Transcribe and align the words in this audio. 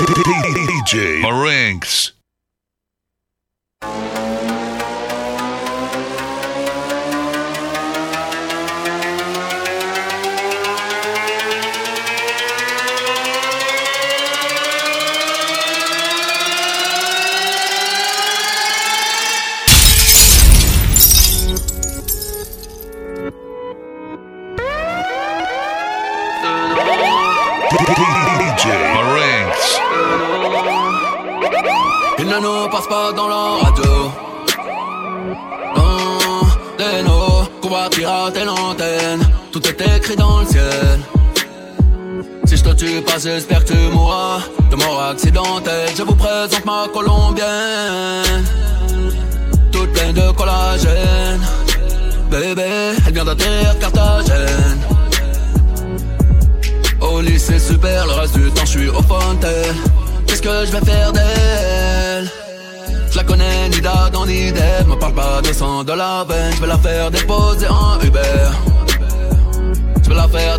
DJ 0.00 1.20
Marinx. 1.20 2.12
Tout 39.80 39.86
est 39.86 39.96
écrit 39.96 40.16
dans 40.16 40.40
le 40.40 40.46
ciel. 40.46 41.00
Si 42.44 42.56
je 42.56 42.62
te 42.62 42.72
tue 42.74 43.00
pas, 43.00 43.18
j'espère 43.18 43.64
que 43.64 43.72
tu 43.72 43.78
mourras 43.92 44.40
de 44.70 44.76
mort 44.76 45.02
accidentelle. 45.10 45.88
Je 45.96 46.02
vous 46.02 46.14
présente 46.14 46.64
ma 46.66 46.86
colombienne. 46.92 48.44
Toute 49.72 49.90
pleine 49.92 50.12
de 50.12 50.32
collagène. 50.32 51.40
Bébé, 52.30 52.94
elle 53.06 53.12
vient 53.14 53.24
d'atterrir 53.24 53.78
Carthagène. 53.78 54.80
Au 57.00 57.20
lycée 57.22 57.58
super, 57.58 58.06
le 58.06 58.12
reste 58.12 58.36
du 58.36 58.50
temps 58.50 58.66
je 58.66 58.78
suis 58.78 58.88
au 58.88 59.02
fontaine. 59.02 59.76
Qu'est-ce 60.26 60.42
que 60.42 60.66
je 60.66 60.72
vais 60.72 60.84
faire 60.84 61.12
d'elle? 61.12 62.30
Je 63.10 63.16
la 63.16 63.24
connais 63.24 63.68
ni 63.70 63.80
d'Adam 63.80 64.26
ni 64.26 64.52
d'Ève 64.52 64.86
Me 64.86 64.94
parle 64.94 65.14
pas 65.14 65.40
de 65.42 65.52
sang 65.52 65.82
de 65.82 65.92
la 65.92 66.24
veine 66.28 66.52
Je 66.54 66.60
vais 66.60 66.68
la 66.68 66.78
faire 66.78 67.10
déposer 67.10 67.66
en 67.66 67.98
Uber 68.00 68.79
la 70.20 70.28
faire 70.28 70.58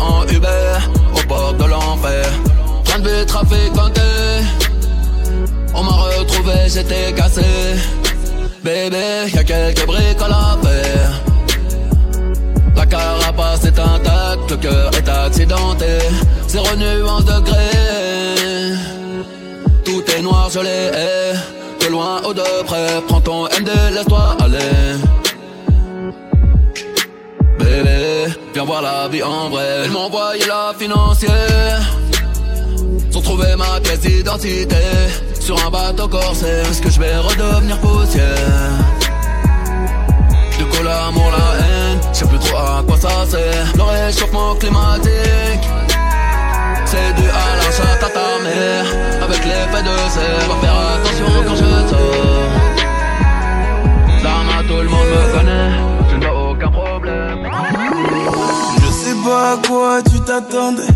en 0.00 0.26
Uber 0.28 0.78
Au 1.14 1.28
bord 1.28 1.54
de 1.54 1.64
l'enfer 1.64 2.26
Train 2.84 2.98
de 3.00 3.08
vie 3.08 3.26
trafiquanté 3.26 4.00
On 5.74 5.82
m'a 5.82 5.92
retrouvé, 5.92 6.54
j'étais 6.68 7.12
cassé 7.12 7.42
Bébé, 8.62 9.30
y'a 9.34 9.44
quelques 9.44 9.86
briques 9.86 10.22
à 10.22 10.28
la 10.28 10.44
la 12.76 12.86
carapace 12.86 13.64
est 13.64 13.78
intacte, 13.78 14.50
le 14.50 14.56
cœur 14.56 14.90
est 14.94 15.08
accidenté. 15.08 15.86
Zéro 16.48 16.66
nuance 16.76 17.24
de 17.24 17.40
gré. 17.40 18.76
Tout 19.84 20.02
est 20.10 20.22
noir, 20.22 20.50
je 20.52 20.58
l'ai. 20.58 20.90
De 21.80 21.86
loin 21.92 22.20
ou 22.28 22.34
de 22.34 22.42
près, 22.66 23.00
prends 23.06 23.20
ton 23.20 23.44
MD, 23.44 23.70
laisse-toi 23.94 24.36
aller. 24.40 25.23
Viens 28.54 28.64
voir 28.64 28.82
la 28.82 29.08
vie 29.08 29.22
en 29.22 29.50
vrai. 29.50 29.66
Elle 29.84 29.90
m'a 29.90 29.98
envoyé 29.98 30.44
la 30.46 30.72
financière. 30.78 31.80
Sans 33.10 33.20
trouver 33.20 33.56
ma 33.56 33.80
pièce 33.80 34.00
d'identité. 34.00 34.76
Sur 35.40 35.56
un 35.66 35.70
bateau 35.70 36.08
corsaire, 36.08 36.64
est-ce 36.70 36.80
que 36.80 36.90
je 36.90 37.00
vais 37.00 37.16
redevenir 37.16 37.78
poussière? 37.80 38.24
Du 40.58 40.64
coup 40.66 40.82
l'amour, 40.82 41.30
la 41.32 41.64
haine, 41.64 41.98
je 42.12 42.18
sais 42.18 42.26
plus 42.26 42.38
trop 42.38 42.56
à 42.56 42.82
quoi 42.86 42.96
ça 42.96 43.26
sert 43.28 43.66
Le 43.74 43.82
réchauffement 43.82 44.54
climatique 44.54 45.64
C'est 46.86 47.12
dû 47.16 47.28
à 47.28 47.56
la 47.56 47.70
chatte 47.76 48.04
à 48.04 48.08
ta 48.08 48.28
mère 48.42 48.86
Avec 49.22 49.44
l'effet 49.44 49.82
de 49.82 50.10
serre, 50.14 50.48
va 50.48 50.56
faire 50.62 50.78
attention 50.94 51.26
quand 51.46 51.56
je 51.56 51.88
sors 51.90 52.52
Dame, 54.22 54.66
tout 54.68 54.82
le 54.82 54.88
monde 54.88 55.08
me 55.12 55.38
connaît, 55.38 55.73
pas 59.24 59.52
à 59.52 59.56
quoi 59.66 60.02
tu 60.02 60.20
t'attendais. 60.20 60.86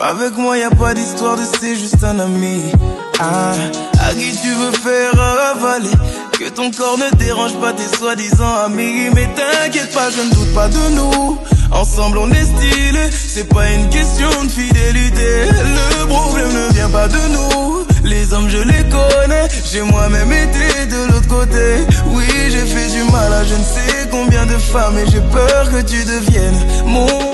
Avec 0.00 0.36
moi, 0.36 0.56
y 0.58 0.62
a 0.62 0.70
pas 0.70 0.94
d'histoire 0.94 1.36
de 1.36 1.42
c'est 1.60 1.76
juste 1.76 2.02
un 2.02 2.18
ami. 2.18 2.72
Ah, 3.20 3.52
à 4.00 4.12
qui 4.14 4.32
tu 4.42 4.48
veux 4.48 4.72
faire 4.72 5.12
avaler? 5.52 5.90
Que 6.38 6.48
ton 6.48 6.70
corps 6.70 6.98
ne 6.98 7.16
dérange 7.16 7.54
pas 7.60 7.72
tes 7.72 7.96
soi-disant 7.96 8.54
amis. 8.66 9.10
Mais 9.14 9.28
t'inquiète 9.34 9.92
pas, 9.92 10.10
je 10.10 10.22
ne 10.22 10.34
doute 10.34 10.54
pas 10.54 10.68
de 10.68 10.90
nous. 10.96 11.38
Ensemble, 11.70 12.18
on 12.18 12.30
est 12.30 12.44
stylé. 12.44 13.10
C'est 13.12 13.48
pas 13.48 13.70
une 13.70 13.88
question 13.90 14.28
de 14.44 14.50
fidélité. 14.50 15.46
Le 16.00 16.06
problème 16.06 16.52
ne 16.52 16.74
vient 16.74 16.90
pas 16.90 17.08
de 17.08 17.22
nous. 17.32 17.86
Les 18.04 18.32
hommes, 18.32 18.48
je 18.48 18.58
les 18.58 18.84
connais. 18.88 19.48
J'ai 19.70 19.82
moi-même 19.82 20.32
été 20.32 20.86
de 20.86 21.12
l'autre 21.12 21.28
côté. 21.28 21.86
Oui, 22.06 22.26
j'ai 22.48 22.66
fait 22.66 22.90
du 22.90 23.10
mal 23.10 23.32
à 23.32 23.44
je 23.44 23.54
ne 23.54 23.64
sais 23.64 24.08
combien 24.10 24.44
de 24.46 24.58
femmes. 24.58 24.98
Et 24.98 25.10
j'ai 25.10 25.20
peur 25.20 25.70
que 25.70 25.80
tu 25.82 26.04
deviennes 26.04 26.60
mon 26.84 27.33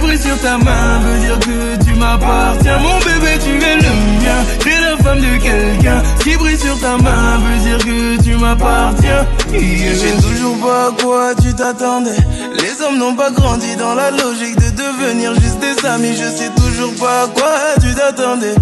Brille 0.00 0.20
sur 0.20 0.38
ta 0.40 0.58
main 0.58 1.00
veut 1.00 1.18
dire 1.20 1.38
que 1.40 1.84
tu 1.84 1.94
m'appartiens. 1.94 2.78
Mon 2.78 2.98
bébé, 2.98 3.38
tu 3.42 3.50
es 3.50 3.76
le 3.76 3.90
mien. 4.22 4.44
T'es 4.60 4.80
la 4.80 4.96
femme 5.02 5.20
de 5.20 5.36
quelqu'un. 5.42 6.02
Brille 6.38 6.58
sur 6.58 6.78
ta 6.78 6.96
main 6.98 7.38
veut 7.38 7.58
dire 7.64 7.78
que 7.78 8.22
tu 8.22 8.36
m'appartiens. 8.36 9.26
Je 9.52 9.94
sais 9.94 10.16
toujours 10.22 10.56
pas 10.58 10.88
à 10.88 11.02
quoi 11.02 11.34
tu 11.34 11.54
t'attendais. 11.54 12.16
Les 12.54 12.84
hommes 12.84 12.98
n'ont 12.98 13.14
pas 13.14 13.30
grandi 13.30 13.74
dans 13.76 13.94
la 13.94 14.10
logique 14.10 14.56
de 14.56 14.70
devenir 14.70 15.34
juste 15.34 15.58
des 15.58 15.86
amis. 15.86 16.12
Je 16.12 16.28
sais 16.28 16.50
toujours 16.50 16.94
pas 16.94 17.24
à 17.24 17.26
quoi 17.28 17.50
tu 17.80 17.94
t'attendais. 17.94 18.54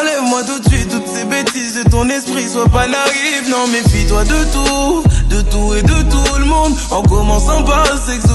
Enlève-moi 0.00 0.42
tout 0.44 0.58
de 0.60 0.68
suite 0.74 0.97
ces 1.18 1.24
bêtises 1.24 1.74
de 1.74 1.90
ton 1.90 2.08
esprit. 2.08 2.48
Sois 2.48 2.68
pas 2.68 2.86
naïf, 2.86 3.48
non, 3.48 3.66
méfie-toi 3.68 4.24
de 4.24 4.44
tout. 4.52 5.02
De 5.28 5.42
tout 5.42 5.74
et 5.74 5.82
de 5.82 6.02
tout 6.10 6.38
le 6.38 6.44
monde. 6.44 6.74
En 6.90 7.02
commençant 7.02 7.62
par 7.64 7.84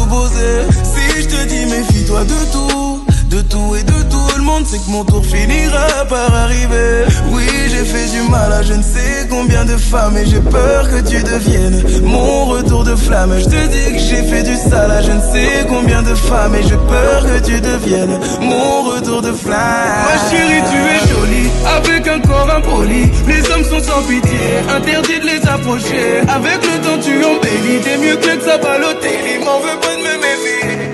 opposé. 0.01 0.63
Si 0.83 1.21
je 1.21 1.27
te 1.27 1.45
dis 1.45 1.65
méfie-toi 1.65 2.23
de 2.25 2.51
tout. 2.51 3.02
De 3.33 3.41
tout 3.41 3.75
et 3.75 3.81
de 3.81 4.11
tout 4.11 4.37
le 4.37 4.43
monde, 4.43 4.63
c'est 4.63 4.77
que 4.77 4.91
mon 4.91 5.03
tour 5.03 5.25
finira 5.25 6.05
par 6.07 6.31
arriver. 6.35 7.05
Oui, 7.31 7.47
j'ai 7.67 7.83
fait 7.83 8.07
du 8.15 8.29
mal 8.29 8.53
à 8.53 8.61
je 8.61 8.73
ne 8.73 8.83
sais 8.83 9.27
combien 9.27 9.65
de 9.65 9.75
femmes 9.75 10.15
et 10.17 10.27
j'ai 10.27 10.39
peur 10.39 10.87
que 10.87 10.99
tu 11.01 11.23
deviennes 11.23 11.83
mon 12.03 12.45
retour 12.45 12.83
de 12.83 12.95
flamme. 12.95 13.33
Je 13.39 13.45
te 13.45 13.67
dis 13.73 13.93
que 13.93 13.97
j'ai 13.97 14.21
fait 14.21 14.43
du 14.43 14.55
sale 14.55 14.91
à 14.91 15.01
je 15.01 15.13
ne 15.13 15.21
sais 15.21 15.65
combien 15.67 16.03
de 16.03 16.13
femmes 16.13 16.53
et 16.53 16.61
j'ai 16.61 16.77
peur 16.77 17.25
que 17.25 17.43
tu 17.43 17.59
deviennes 17.59 18.19
mon 18.39 18.83
retour 18.83 19.23
de 19.23 19.31
flamme. 19.31 20.05
Ma 20.05 20.29
chérie, 20.29 20.61
tu 20.69 20.77
es 20.77 21.09
jolie 21.09 21.49
avec 21.75 22.07
un 22.07 22.19
corps 22.19 22.51
impoli. 22.55 23.09
Les 23.25 23.41
hommes 23.49 23.63
sont 23.63 23.81
sans 23.81 24.03
pitié, 24.03 24.61
interdit 24.69 25.19
de 25.21 25.25
les 25.25 25.49
approcher. 25.49 26.19
Avec 26.27 26.59
le 26.61 26.81
temps, 26.85 27.01
tu 27.01 27.15
embellis. 27.25 27.81
T'es 27.81 27.97
mieux 27.97 28.15
que 28.15 28.45
ça 28.45 28.59
Balotelli. 28.59 29.39
M'en 29.43 29.57
veux 29.59 29.79
pas 29.81 29.95
de 29.95 30.03
me 30.03 30.17
méfier. 30.21 30.92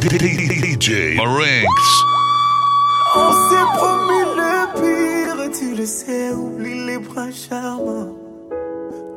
DJ 0.00 1.16
Marinx. 1.16 2.04
On 3.16 3.32
s'est 3.32 3.68
promis 3.74 4.24
le 4.36 4.54
pire, 4.78 5.50
tu 5.58 5.74
le 5.74 5.86
sais, 5.86 6.30
oublie 6.30 6.86
les 6.86 6.98
bras 6.98 7.32
charmants. 7.32 8.14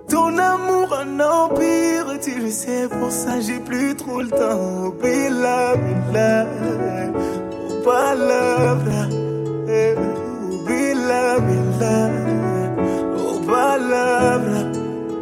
Ton 0.10 0.38
amour 0.40 0.92
un 0.98 1.20
empire, 1.20 2.20
tu 2.24 2.40
le 2.40 2.50
sais, 2.50 2.88
pour 2.88 3.12
ça 3.12 3.40
j'ai 3.42 3.60
plus 3.60 3.96
trop 3.96 4.22
le 4.24 4.30
temps. 4.30 4.90
Bila, 5.00 5.76
bila, 5.76 6.46
oh 7.70 7.84
palabra, 7.84 9.04
eh, 9.70 9.96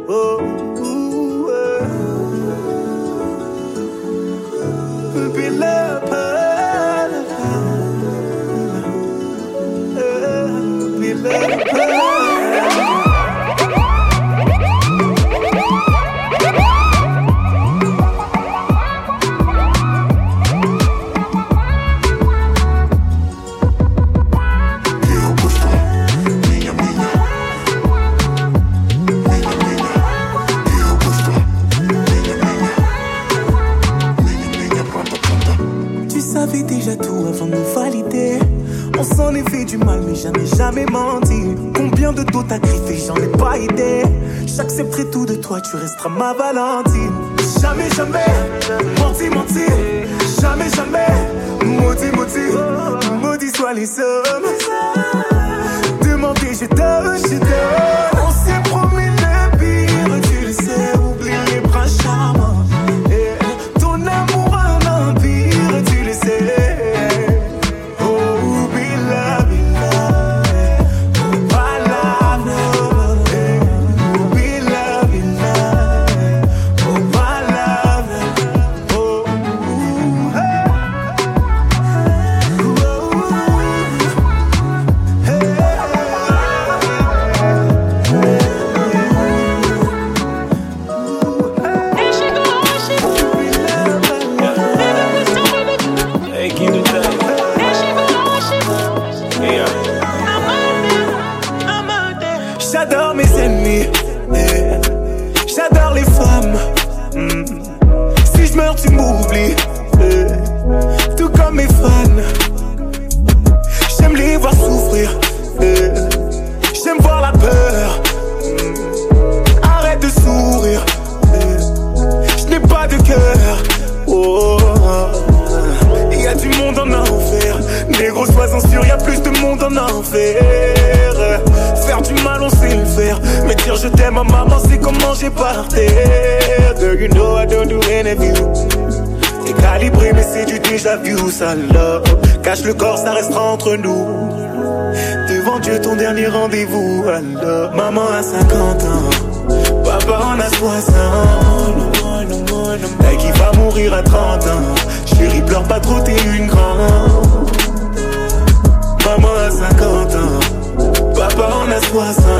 oh, 0.08 0.40
oh. 0.78 0.89
love. 5.48 6.00
Ma 46.08 46.32
Valentine. 46.32 46.79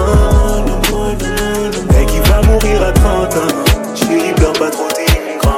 A 0.00 0.82
60. 0.84 1.22
Et 2.00 2.06
qui 2.06 2.18
va 2.20 2.42
mourir 2.42 2.82
à 2.82 2.92
30 2.92 3.34
ans. 3.34 3.94
Chérie, 3.94 4.32
pleure 4.34 4.52
pas 4.52 4.70
trop, 4.70 4.88
t'es 4.94 5.38
grande. 5.38 5.54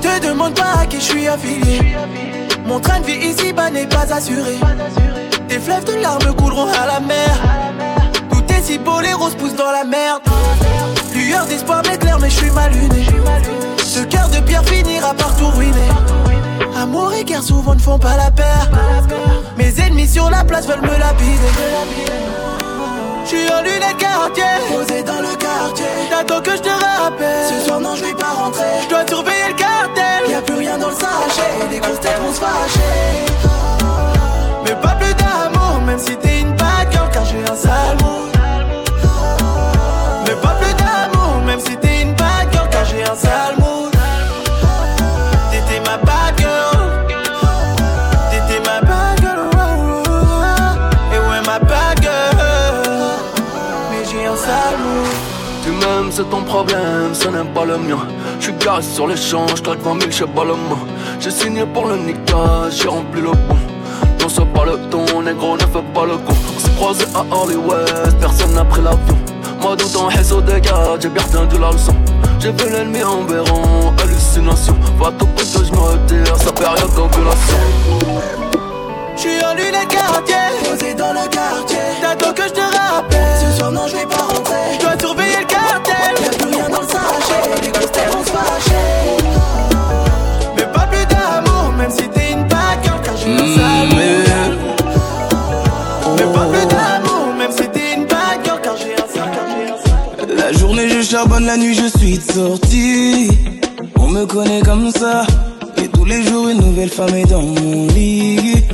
Te 0.00 0.26
demande 0.26 0.54
pas 0.54 0.80
à 0.80 0.86
qui 0.86 1.00
je 1.00 1.04
suis 1.04 1.28
affilié. 1.28 1.96
Mon 2.66 2.80
train 2.80 3.00
de 3.00 3.06
vie 3.06 3.28
ici-bas 3.28 3.70
n'est 3.70 3.86
pas 3.86 4.12
assuré. 4.12 4.58
Des 5.48 5.58
fleuves 5.58 5.84
de 5.84 6.00
larmes 6.02 6.34
couleront 6.36 6.68
à 6.68 6.86
la 6.86 7.00
mer. 7.00 7.36
Tout 8.30 8.44
est 8.52 8.62
si 8.62 8.78
beau, 8.78 9.00
les 9.00 9.14
roses 9.14 9.34
poussent 9.34 9.56
dans 9.56 9.72
la 9.72 9.84
merde. 9.84 10.22
Lueur 11.14 11.46
d'espoir 11.46 11.82
m'éclaire, 11.88 12.18
mais 12.20 12.30
je 12.30 12.36
suis 12.36 12.50
mal 12.50 12.72
luné. 12.72 13.06
Ce 13.78 14.00
cœur 14.00 14.28
de 14.28 14.40
pierre 14.40 14.64
finira 14.64 15.14
par 15.14 15.34
tout 15.36 15.48
ruiner. 15.48 15.88
Amour 16.76 17.12
et 17.14 17.24
guerre 17.24 17.42
souvent 17.42 17.74
ne 17.74 17.80
font 17.80 17.98
pas 17.98 18.16
la 18.16 18.30
paire. 18.30 18.68
Mes 19.58 19.74
ennemis 19.80 20.06
sur 20.06 20.30
la 20.30 20.44
place 20.44 20.68
veulent 20.68 20.82
me 20.82 20.96
lapider. 20.98 21.52
Je 23.24 23.28
suis 23.28 23.52
en 23.52 23.60
lunettes 23.60 23.98
quartier, 23.98 24.44
posé 24.72 25.02
dans 25.02 25.20
le 25.20 25.34
quartier. 25.34 25.84
T'attends 26.08 26.40
que 26.40 26.52
je 26.52 26.62
te 26.62 26.68
rappelle. 26.68 27.48
Ce 27.48 27.66
soir, 27.66 27.80
non, 27.80 27.96
je 27.96 28.04
vais 28.04 28.14
pas 28.14 28.34
rentrer. 28.34 28.64
Je 28.84 28.88
dois 28.88 29.04
surveiller 29.06 29.48
le 29.48 29.54
cartel. 29.54 30.30
Y 30.30 30.34
a 30.34 30.42
plus 30.42 30.54
rien 30.54 30.78
dans 30.78 30.90
le 30.90 30.94
sachet. 30.94 31.68
Les 31.72 31.80
grosses 31.80 31.98
têtes 31.98 32.20
vont 32.20 32.32
se 32.32 32.38
fâcher. 32.38 33.26
Mais 34.64 34.76
pas 34.76 34.94
plus 34.94 35.14
d'amour, 35.14 35.80
même 35.84 35.98
si 35.98 36.16
t'es 36.16 36.40
une 36.40 36.56
girl, 36.92 37.10
car 37.12 37.24
j'ai 37.24 37.42
un 37.42 37.56
sale 37.56 37.96
mood. 38.00 38.37
N'est 57.38 57.50
pas 57.50 57.64
le. 57.64 57.76
J'suis 58.40 58.52
garé 58.54 58.82
sur 58.82 59.06
les 59.06 59.16
champs, 59.16 59.46
j'claque 59.54 59.80
20 59.82 60.00
000 60.00 60.10
chez 60.10 60.26
Balmain. 60.26 60.56
J'ai 61.20 61.30
signé 61.30 61.64
pour 61.66 61.86
le 61.86 61.96
niquage, 61.96 62.80
j'ai 62.82 62.88
rempli 62.88 63.20
le 63.20 63.30
bon. 63.30 63.56
Non, 64.20 64.28
c'est 64.28 64.52
pas 64.52 64.64
le 64.64 64.78
ton, 64.90 65.22
négro, 65.22 65.56
ne 65.56 65.60
fais 65.60 65.84
pas 65.94 66.04
le 66.04 66.16
con. 66.16 66.34
On 66.56 66.58
s'est 66.58 66.74
croisé 66.76 67.04
à 67.14 67.24
Hollywood, 67.34 68.14
personne 68.20 68.54
n'a 68.54 68.64
pris 68.64 68.82
l'avion. 68.82 69.16
Moi, 69.60 69.76
tout 69.76 69.96
en 69.98 70.10
haisse 70.10 70.32
au 70.32 70.40
dégât, 70.40 70.98
j'ai 71.00 71.08
bien 71.08 71.22
retenu 71.22 71.60
la 71.60 71.70
leçon. 71.70 71.94
J'ai 72.40 72.52
vu 72.52 72.70
l'ennemi 72.70 73.02
en 73.02 73.22
béron, 73.22 73.92
hallucination. 74.02 74.76
Va 74.98 75.10
tout 75.18 75.26
prix 75.26 75.46
que 75.52 75.64
je 75.64 75.72
me 75.72 75.78
retire, 75.78 76.36
sa 76.36 76.52
période 76.52 76.94
d'ovulation. 76.94 77.58
J'suis 79.16 79.44
en 79.44 79.54
lunettes 79.54 79.88
quartier, 79.88 80.36
posé 80.64 80.94
dans 80.94 81.12
le 81.12 81.28
quartier. 81.28 81.78
T'attends 82.00 82.32
que 82.32 82.42
je 82.42 82.54
te 82.54 82.60
rappelle. 82.60 83.52
Ce 83.52 83.58
soir, 83.58 83.72
non, 83.72 83.86
je 83.88 83.96
vais 83.96 84.06
pas 84.06 84.17
charbonne, 101.08 101.46
la 101.46 101.56
nuit 101.56 101.74
je 101.74 101.98
suis 101.98 102.18
de 102.18 102.32
sortie. 102.32 103.30
On 103.98 104.08
me 104.08 104.26
connaît 104.26 104.60
comme 104.60 104.90
ça. 104.90 105.24
Et 105.78 105.88
tous 105.88 106.04
les 106.04 106.22
jours 106.22 106.48
une 106.48 106.60
nouvelle 106.60 106.90
femme 106.90 107.14
est 107.14 107.24
dans 107.24 107.42
mon 107.42 107.86
lit. 107.88 108.64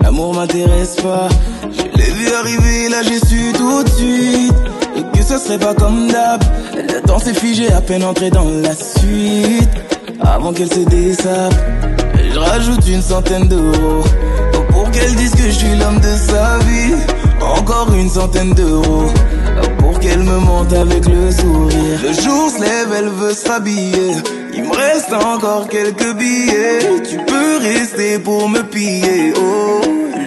L'amour 0.00 0.34
m'intéresse 0.34 0.96
pas. 1.02 1.28
Je 1.72 1.98
l'ai 1.98 2.10
vu 2.10 2.32
arriver, 2.32 2.88
là 2.90 2.98
j'ai 3.02 3.18
su 3.18 3.52
tout 3.56 3.82
de 3.82 3.88
suite. 3.88 4.54
Et 4.96 5.18
que 5.18 5.24
ce 5.24 5.38
serait 5.38 5.58
pas 5.58 5.74
comme 5.74 6.06
d'hab. 6.08 6.42
Le 6.74 7.00
temps 7.02 7.18
s'est 7.18 7.34
figé 7.34 7.72
à 7.72 7.80
peine 7.80 8.04
entré 8.04 8.30
dans 8.30 8.44
la 8.44 8.74
suite. 8.74 9.70
Avant 10.20 10.52
qu'elle 10.52 10.72
se 10.72 10.80
dessape, 10.80 11.54
je 12.32 12.38
rajoute 12.38 12.86
une 12.86 13.02
centaine 13.02 13.48
d'euros. 13.48 14.04
Pour 14.70 14.88
qu'elle 14.92 15.14
dise 15.16 15.32
que 15.32 15.44
je 15.44 15.50
suis 15.50 15.76
l'homme 15.76 15.98
de 15.98 16.16
sa 16.16 16.58
vie. 16.58 16.94
Encore 17.40 17.92
une 17.94 18.10
centaine 18.10 18.52
d'euros. 18.54 19.06
Pour 19.78 19.98
qu'elle 20.00 20.22
me 20.22 20.38
monte 20.38 20.72
avec 20.72 21.06
le 21.06 21.30
sourire. 21.30 22.00
Le 22.02 22.12
jour 22.12 22.50
se 22.50 22.60
lève, 22.60 22.92
elle 22.96 23.08
veut 23.08 23.34
s'habiller. 23.34 24.12
Il 24.54 24.64
me 24.64 24.74
reste 24.74 25.12
encore 25.12 25.68
quelques 25.68 26.14
billets. 26.16 27.02
Tu 27.08 27.16
peux 27.18 27.58
rester 27.58 28.18
pour 28.18 28.48
me 28.48 28.62
piller. 28.62 29.32
Oh, 29.36 29.80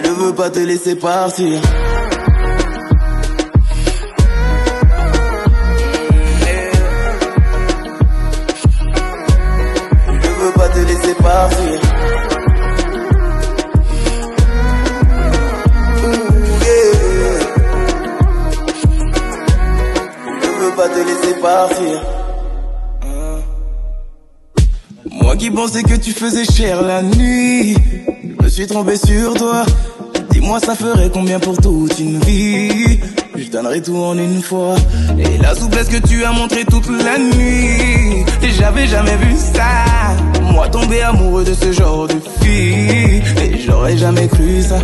je 0.04 0.10
veux 0.10 0.34
pas 0.34 0.50
te 0.50 0.60
laisser 0.60 0.96
partir. 0.96 1.60
Hein. 23.02 23.38
Moi 25.10 25.36
qui 25.36 25.50
pensais 25.50 25.82
que 25.82 25.94
tu 25.94 26.10
faisais 26.12 26.44
cher 26.44 26.82
la 26.82 27.02
nuit. 27.02 27.76
suis 28.48 28.66
trompé 28.66 28.96
sur 28.96 29.34
toi. 29.34 29.64
Dis-moi, 30.30 30.58
ça 30.60 30.74
ferait 30.74 31.10
combien 31.12 31.38
pour 31.38 31.56
toute 31.56 31.98
une 31.98 32.18
vie? 32.20 32.98
Je 33.36 33.48
donnerai 33.50 33.80
tout 33.82 33.96
en 33.96 34.18
une 34.18 34.42
fois. 34.42 34.74
Et 35.18 35.38
la 35.38 35.54
souplesse 35.54 35.88
que 35.88 36.04
tu 36.06 36.24
as 36.24 36.32
montré 36.32 36.64
toute 36.64 36.88
la 36.88 37.18
nuit, 37.18 38.24
j'avais 38.58 38.86
jamais 38.86 39.16
vu 39.16 39.34
ça. 39.36 40.42
Moi, 40.52 40.68
tomber 40.68 41.02
amoureux 41.02 41.44
de 41.44 41.54
ce 41.54 41.72
genre 41.72 42.06
de 42.08 42.16
fille, 42.42 43.22
et 43.42 43.58
j'aurais 43.64 43.96
jamais 43.96 44.28
cru 44.28 44.62
ça. 44.62 44.78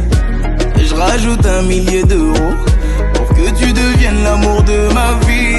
Je 0.76 0.94
rajoute 0.94 1.46
un 1.46 1.62
millier 1.62 2.02
d'euros 2.04 2.54
pour 3.14 3.28
que 3.28 3.50
tu 3.58 3.72
deviennes 3.72 4.22
l'amour 4.24 4.62
de 4.62 4.92
ma 4.94 5.14
vie. 5.26 5.49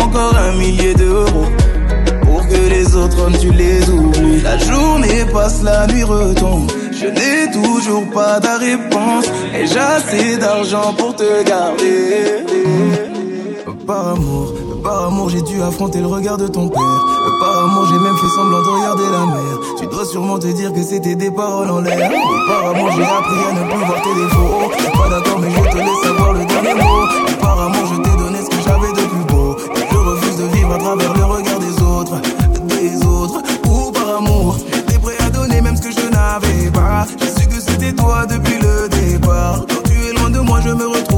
Encore 0.00 0.36
un 0.36 0.52
millier 0.52 0.94
d'euros 0.94 1.46
pour 2.22 2.46
que 2.48 2.70
les 2.70 2.96
autres 2.96 3.20
hommes 3.20 3.36
tu 3.38 3.50
les 3.52 3.88
oublies. 3.90 4.40
La 4.42 4.56
journée 4.56 5.24
passe, 5.32 5.62
la 5.62 5.86
nuit 5.86 6.02
retombe. 6.02 6.70
Je 6.92 7.06
n'ai 7.06 7.50
toujours 7.52 8.08
pas 8.10 8.40
ta 8.40 8.56
réponse 8.58 9.26
et 9.54 9.66
j'ai 9.66 9.78
assez 9.78 10.36
d'argent 10.38 10.94
pour 10.96 11.14
te 11.14 11.44
garder. 11.44 12.44
Par 13.86 14.08
amour, 14.08 14.54
par 14.82 15.06
amour, 15.08 15.28
j'ai 15.28 15.42
dû 15.42 15.60
affronter 15.60 16.00
le 16.00 16.06
regard 16.06 16.38
de 16.38 16.46
ton 16.46 16.68
père. 16.68 17.04
Par 17.40 17.64
amour, 17.64 17.86
j'ai 17.90 17.98
même 17.98 18.16
fait 18.16 18.28
semblant 18.28 18.62
de 18.62 18.68
regarder 18.68 19.04
la 19.04 19.26
mer. 19.26 19.58
Tu 19.78 19.86
dois 19.86 20.04
sûrement 20.04 20.38
te 20.38 20.46
dire 20.46 20.72
que 20.72 20.82
c'était 20.82 21.16
des 21.16 21.30
paroles 21.30 21.70
en 21.70 21.80
l'air. 21.80 22.10
par 22.48 22.70
amour, 22.70 22.90
j'ai 22.96 23.02
appris 23.02 23.42
à 23.48 23.52
ne 23.52 23.70
plus 23.70 23.84
voir 23.84 24.02
tes 24.02 24.14
défauts. 24.14 24.98
Pas 24.98 25.08
d'accord, 25.10 25.38
mais 25.40 25.50
je 25.50 25.70
te 25.70 25.76
laisse 25.76 26.02
savoir 26.02 26.32
le 26.32 26.44
dernier 26.44 26.74
mot. 26.74 27.38
par 27.40 27.60
amour, 27.60 27.86
je 27.92 28.00
t'ai 28.02 28.21
travers 30.82 31.14
le 31.14 31.24
regard 31.24 31.58
des 31.60 31.82
autres, 31.82 32.20
des 32.64 33.06
autres. 33.06 33.40
Ou 33.70 33.92
par 33.92 34.16
amour, 34.16 34.56
j'étais 34.72 34.98
prêt 34.98 35.16
à 35.20 35.30
donner 35.30 35.60
même 35.60 35.76
ce 35.76 35.82
que 35.82 35.92
je 35.92 36.08
n'avais 36.08 36.70
pas. 36.70 37.06
J'ai 37.20 37.40
su 37.40 37.46
que 37.48 37.60
c'était 37.60 37.92
toi 37.92 38.26
depuis 38.26 38.58
le 38.58 38.88
départ. 38.88 39.64
Quand 39.68 39.82
tu 39.84 39.94
es 40.08 40.12
loin 40.12 40.30
de 40.30 40.40
moi, 40.40 40.60
je 40.60 40.70
me 40.70 40.86
retrouve 40.86 41.11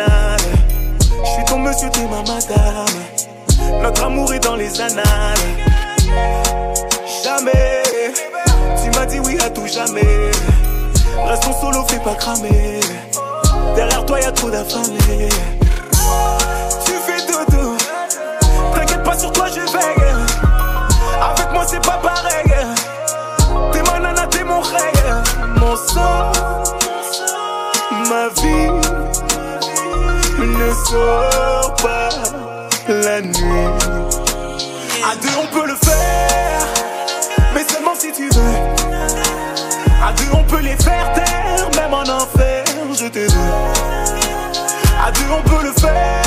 a 0.00 0.06
rien 0.06 0.36
de 0.36 0.38
banal. 0.38 0.40
Je 1.24 1.30
suis 1.30 1.44
ton 1.44 1.58
monsieur, 1.58 1.88
t'es 1.90 2.06
ma 2.06 2.22
madame. 2.22 3.82
Notre 3.82 4.04
amour 4.04 4.32
est 4.32 4.40
dans 4.40 4.56
les 4.56 4.80
annales. 4.80 5.04
Jamais, 7.22 7.82
tu 8.82 8.98
m'as 8.98 9.06
dit 9.06 9.20
oui 9.20 9.38
à 9.44 9.50
tout 9.50 9.66
jamais. 9.66 10.30
Restons 11.26 11.60
solo, 11.60 11.84
fais 11.88 11.98
pas 11.98 12.14
cramer. 12.14 12.80
Derrière 13.76 14.04
toi, 14.04 14.20
y 14.20 14.24
a 14.24 14.32
trop 14.32 14.50
d'affamés. 14.50 15.28
Ne 30.74 30.84
sort 30.84 31.74
pas. 31.76 32.08
À 35.06 35.16
deux, 35.16 35.28
on 35.42 35.46
peut 35.54 35.66
le 35.66 35.74
faire, 35.76 36.66
mais 37.54 37.64
seulement 37.64 37.94
si 37.94 38.12
tu 38.12 38.28
veux. 38.28 38.56
À 40.02 40.12
deux, 40.12 40.30
on 40.32 40.44
peut 40.44 40.60
les 40.60 40.76
faire 40.76 41.12
taire, 41.14 41.70
même 41.76 41.94
en 41.94 42.02
enfer, 42.02 42.64
je 42.98 43.06
te 43.06 43.18
veux. 43.18 43.52
À 45.04 45.10
deux, 45.12 45.30
on 45.30 45.42
peut 45.48 45.64
le 45.64 45.72
faire, 45.72 46.22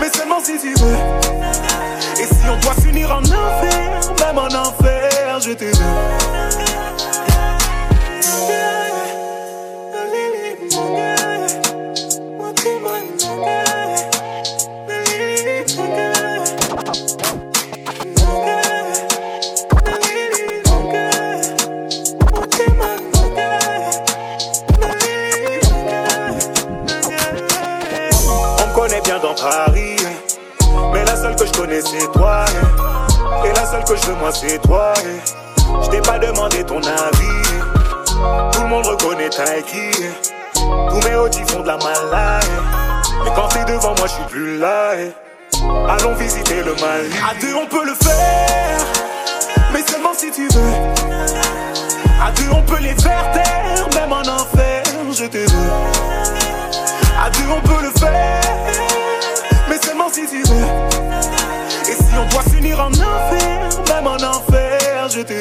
mais 0.00 0.10
seulement 0.14 0.40
si 0.42 0.58
tu 0.58 0.74
veux. 0.74 0.96
Et 2.20 2.26
si 2.26 2.48
on 2.50 2.56
doit 2.58 2.74
s'unir 2.80 3.10
en 3.10 3.22
enfer, 3.22 4.00
même 4.20 4.38
en 4.38 4.48
enfer, 4.48 5.40
je 5.40 5.52
te 5.52 5.64
veux. 5.64 7.23
C'est 31.84 32.10
toi. 32.12 32.44
Et 33.44 33.52
la 33.52 33.66
seule 33.66 33.84
que 33.84 33.96
je 33.96 34.06
veux 34.06 34.14
moi 34.16 34.32
c'est 34.32 34.58
toi. 34.62 34.92
Je 35.82 35.90
t'ai 35.90 36.00
pas 36.00 36.18
demandé 36.18 36.64
ton 36.64 36.78
avis. 36.78 37.44
Tout 38.52 38.62
le 38.62 38.68
monde 38.68 38.86
reconnaît 38.86 39.28
Taiki. 39.28 39.90
Tous 40.54 41.08
mes 41.08 41.14
hôtes 41.16 41.50
font 41.50 41.60
de 41.60 41.66
la 41.66 41.76
malade. 41.76 42.44
Mais 43.24 43.30
quand 43.34 43.48
t'es 43.48 43.64
devant 43.64 43.94
moi, 43.96 44.06
je 44.06 44.12
suis 44.12 44.24
plus 44.30 44.58
là. 44.58 44.92
Allons 45.88 46.14
visiter 46.14 46.62
le 46.62 46.74
Mali. 46.74 47.10
À 47.28 47.34
deux, 47.40 47.54
on 47.54 47.66
peut 47.66 47.84
le 47.84 47.94
faire. 47.94 48.80
Mais 49.72 49.82
seulement 49.82 50.14
si 50.14 50.30
tu 50.30 50.48
veux. 50.48 50.74
À 52.22 52.30
deux, 52.32 52.50
on 52.52 52.62
peut 52.62 52.80
les 52.80 52.94
faire 52.94 53.30
taire. 53.32 53.88
Même 53.94 54.12
en 54.12 54.20
enfer, 54.22 54.82
je 55.12 55.24
te 55.24 55.38
veux. 55.38 55.70
À 57.24 57.30
deux, 57.30 57.50
on 57.50 57.60
peut 57.60 57.82
le 57.82 57.90
faire. 57.98 58.40
Mais 59.68 59.78
seulement 59.78 60.08
si 60.10 60.26
tu 60.26 60.42
veux. 60.42 61.43
On 62.16 62.26
doit 62.26 62.42
s'unir 62.50 62.80
en 62.80 62.92
enfer, 62.92 63.68
même 63.88 64.06
en 64.06 64.16
enfer, 64.16 65.08
je 65.08 65.20
te 65.20 65.34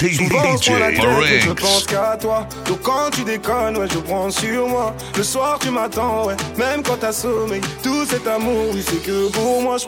Souvent, 0.00 0.78
la 0.78 0.92
tête 0.92 1.04
et 1.30 1.40
je 1.40 1.50
pense 1.50 1.84
qu'à 1.84 2.16
toi. 2.18 2.46
Donc 2.66 2.80
quand 2.82 3.10
tu 3.12 3.22
déconnes, 3.22 3.76
ouais, 3.76 3.86
je 3.92 3.98
prends 3.98 4.30
sur 4.30 4.66
moi. 4.66 4.94
Le 5.14 5.22
soir, 5.22 5.58
tu 5.60 5.70
m'attends, 5.70 6.24
ouais. 6.26 6.36
Même 6.56 6.82
quand 6.82 6.96
t'as 6.98 7.12
sommeil. 7.12 7.60
Tout 7.82 8.06
cet 8.06 8.26
amour, 8.26 8.70
oui, 8.72 8.82
c'est 8.86 9.02
que 9.02 9.28
pour 9.30 9.60
moi, 9.60 9.76
je 9.76 9.86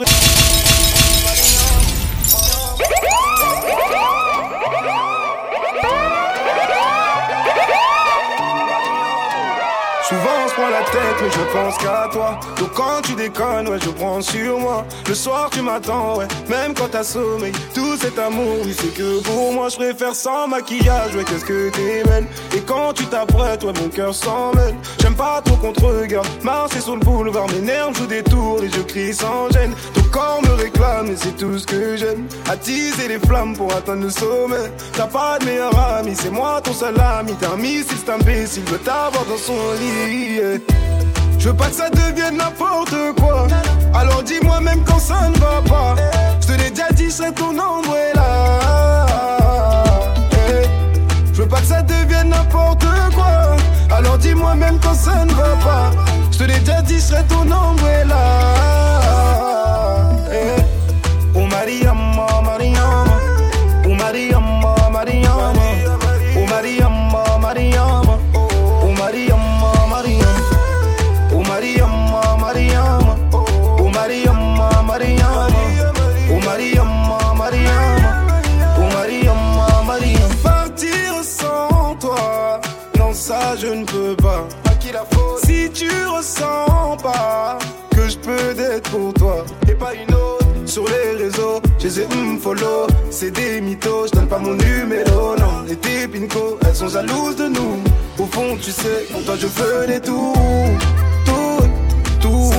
ferais- 10.55 10.63
Souvent 10.63 10.69
on 10.69 10.71
se 10.71 10.71
prend 10.71 10.71
la 10.71 10.83
tête 10.91 11.17
mais 11.23 11.31
je 11.31 11.53
pense 11.53 11.79
qu'à 11.79 12.09
toi. 12.13 12.41
Donc 12.59 12.73
quand 12.75 13.03
tu 13.03 13.15
déconnes 13.15 13.69
ouais 13.69 13.79
je 13.83 13.91
prends 13.91 14.21
sur 14.21 14.59
moi. 14.59 14.85
Le 15.09 15.15
soir 15.15 15.49
tu 15.51 15.63
m'attends 15.63 16.17
ouais. 16.19 16.27
Même 16.49 16.75
quand 16.75 16.89
t'as 16.91 17.05
sommeil 17.05 17.53
Tout 17.75 17.97
cet 17.97 18.19
amour 18.19 18.57
oui 18.65 18.75
c'est 18.79 18.95
que 18.95 19.23
pour 19.23 19.53
moi. 19.53 19.69
Je 19.69 19.77
préfère 19.77 20.15
sans 20.15 20.47
maquillage 20.49 21.15
ouais 21.15 21.25
qu'est-ce 21.25 21.45
que 21.45 21.71
t'es 21.71 22.03
belle 22.05 22.27
Et 22.55 22.61
quand 22.61 22.93
tu 22.93 23.07
t'apprêtes 23.07 23.65
ouais 23.65 23.73
mon 23.81 23.89
cœur 23.89 24.15
s'en 24.15 24.53
mêle. 24.55 24.75
J'aime 25.01 25.15
pas 25.15 25.41
trop 25.45 25.57
qu'on 25.57 25.73
te 25.73 25.85
regarde. 25.85 26.27
Marcher 26.43 26.81
sur 26.81 26.95
le 26.97 27.01
boulevard, 27.01 27.47
mes 27.49 27.61
nerfs 27.61 27.95
jouent 27.95 28.07
des 28.07 28.23
tours 28.23 28.61
et 28.63 28.69
je 28.69 28.81
crie 28.83 29.15
sans 29.15 29.51
gêne. 29.51 29.75
Corps 30.13 30.43
me 30.43 30.53
réclame 30.63 31.09
et 31.09 31.17
c'est 31.17 31.37
tout 31.37 31.59
ce 31.59 31.67
que 31.67 31.97
j'aime. 31.97 32.27
Attiser 32.49 33.09
les 33.09 33.19
flammes 33.19 33.57
pour 33.57 33.73
atteindre 33.75 34.05
le 34.05 34.11
sommet. 34.11 34.71
T'as 34.93 35.07
pas 35.07 35.39
de 35.39 35.47
meilleur 35.47 35.77
ami, 35.97 36.15
c'est 36.15 36.31
moi 36.31 36.61
ton 36.63 36.73
seul 36.73 36.95
ami. 37.01 37.33
T'es 37.41 37.47
un 37.47 37.57
missile, 37.57 37.97
c'est 38.05 38.71
veut 38.71 38.79
t'avoir 38.79 39.25
dans 39.25 39.37
son 39.37 39.59
lit. 39.81 40.41
Je 41.39 41.49
veux 41.49 41.57
pas 41.57 41.67
que 41.67 41.75
ça 41.75 41.91
devienne 41.91 42.37
n'importe 42.37 42.95
quoi. 43.19 43.49
Alors 43.95 44.23
dis-moi 44.23 44.61
même 44.61 44.85
quand 44.85 45.01
ça 45.01 45.29
ne 45.29 45.39
va 45.39 45.61
pas. 45.69 45.97
Je 46.41 46.47
te 46.47 46.53
l'ai 46.53 46.71
déjà 46.71 46.91
dit, 46.93 47.11
serai 47.11 47.33
ton 47.33 47.53
là. 47.53 49.07
Eh. 50.33 50.67
Je 51.33 51.43
veux 51.43 51.49
pas 51.49 51.61
que 51.61 51.67
ça 51.67 51.83
devienne 51.83 52.29
n'importe 52.29 52.87
quoi. 53.15 53.57
Alors 53.91 54.19
dis-moi 54.19 54.55
même 54.55 54.79
quand 54.81 54.95
ça 54.95 55.25
ne 55.25 55.33
va 55.33 55.57
pas. 55.65 55.91
Je 56.31 56.39
te 56.39 56.45
l'ai 56.45 56.59
déjà 56.61 56.83
dit, 56.83 57.03
ton 57.29 57.45
là. 57.45 58.92
I'm 61.65 62.02
follow, 92.41 92.87
c'est 93.11 93.31
des 93.31 93.61
mythos, 93.61 94.07
je 94.07 94.13
donne 94.13 94.29
pas 94.29 94.39
mon 94.39 94.55
numéro, 94.55 95.37
non. 95.37 95.65
Et 95.69 95.77
tes 95.77 96.09
pinko, 96.09 96.59
elles 96.67 96.75
sont 96.75 96.89
jalouses 96.89 97.37
de 97.37 97.49
nous. 97.49 97.83
Au 98.19 98.27
fond, 98.27 98.57
tu 98.61 98.71
sais, 98.71 99.07
pour 99.11 99.23
toi 99.25 99.35
je 99.39 99.47
ferai 99.47 100.01
tout, 100.01 100.33
tout, 101.25 101.67
tout. 102.21 102.51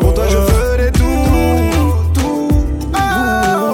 Pour 0.00 0.14
toi 0.14 0.24
je 0.28 0.36
ferai 0.52 0.92
tout, 0.92 1.00
tout. 2.14 2.48
Ah. 2.94 3.72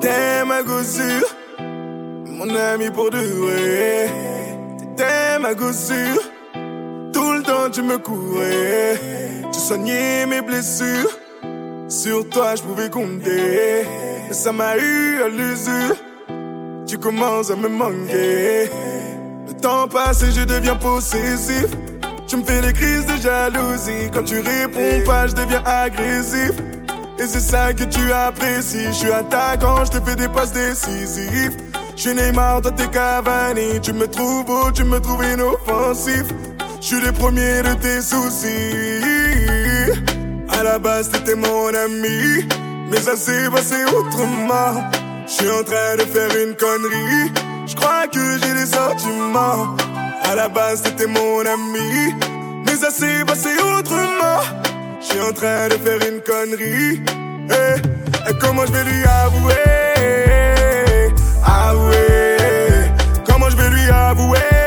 T'étais 0.00 0.44
ma 0.44 0.62
gossure, 0.62 1.28
mon 1.58 2.54
ami 2.54 2.90
pour 2.90 3.10
de 3.10 3.18
vrai. 3.18 4.10
T'étais 4.78 5.38
ma 5.40 5.54
gossure, 5.54 6.22
tout 7.12 7.32
le 7.32 7.42
temps 7.42 7.70
tu 7.72 7.82
me 7.82 7.98
courais. 7.98 9.00
Tu 9.52 9.60
soignais 9.60 10.26
mes 10.26 10.42
blessures, 10.42 11.10
sur 11.88 12.28
toi 12.28 12.54
je 12.56 12.62
pouvais 12.62 12.90
compter. 12.90 13.84
Mais 14.28 14.34
ça 14.34 14.52
m'a 14.52 14.76
eu 14.76 15.22
à 15.22 15.28
l'usure, 15.28 15.96
tu 16.86 16.98
commences 16.98 17.50
à 17.50 17.56
me 17.56 17.68
manquer. 17.68 18.70
Le 19.48 19.54
temps 19.60 19.88
passe 19.88 20.22
et 20.22 20.32
je 20.32 20.44
deviens 20.44 20.76
possessif. 20.76 21.66
Tu 22.26 22.36
me 22.36 22.44
fais 22.44 22.60
des 22.60 22.74
crises 22.74 23.06
de 23.06 23.16
jalousie. 23.16 24.10
Quand 24.12 24.22
tu 24.22 24.40
réponds 24.40 25.04
pas, 25.06 25.26
je 25.26 25.32
deviens 25.32 25.62
agressif. 25.64 26.52
Et 27.18 27.26
c'est 27.26 27.40
ça 27.40 27.72
que 27.72 27.84
tu 27.84 28.12
apprécies. 28.12 28.86
Je 28.88 28.92
suis 28.92 29.10
attaquant, 29.10 29.84
je 29.86 29.92
te 29.92 30.04
fais 30.04 30.14
des 30.14 30.28
passes 30.28 30.52
décisives. 30.52 31.56
Je 31.96 32.02
suis 32.02 32.14
Neymar, 32.14 32.60
toi 32.60 32.70
t'es 32.70 32.86
Cavani. 32.86 33.80
Tu 33.80 33.92
me 33.92 34.06
trouves 34.06 34.44
beau, 34.44 34.70
tu 34.72 34.84
me 34.84 35.00
trouves 35.00 35.24
inoffensif. 35.24 36.24
Je 36.80 36.86
suis 36.86 37.00
le 37.00 37.12
premier 37.12 37.62
de 37.62 37.74
tes 37.80 38.02
soucis. 38.02 39.57
À 40.50 40.62
la 40.62 40.78
base, 40.78 41.08
t'étais 41.10 41.34
mon 41.34 41.68
ami. 41.74 42.46
Mais 42.90 43.00
ça 43.00 43.16
s'est 43.16 43.48
passé 43.50 43.76
autrement. 43.84 44.90
Je 45.26 45.32
suis 45.32 45.50
en 45.50 45.62
train 45.62 45.96
de 45.96 46.04
faire 46.14 46.30
une 46.44 46.54
connerie. 46.54 47.32
Je 47.66 47.74
crois 47.74 48.06
que 48.08 48.38
j'ai 48.40 48.54
des 48.54 48.66
sentiments. 48.66 49.76
À 50.22 50.34
la 50.34 50.48
base, 50.48 50.82
t'étais 50.82 51.06
mon 51.06 51.40
ami. 51.40 52.14
Mais 52.64 52.76
ça 52.76 52.90
s'est 52.90 53.24
passé 53.26 53.50
autrement. 53.78 54.40
Je 55.00 55.06
suis 55.06 55.20
en 55.20 55.32
train 55.32 55.68
de 55.68 55.74
faire 55.74 56.00
une 56.10 56.20
connerie. 56.22 57.00
Eh, 57.50 58.30
Et 58.30 58.34
comment 58.40 58.64
je 58.66 58.72
vais 58.72 58.84
lui 58.84 59.02
avouer? 59.04 59.54
Avouer. 61.44 62.36
Comment 63.26 63.48
je 63.50 63.56
vais 63.56 63.70
lui? 63.70 63.88
Avouer? 63.90 64.57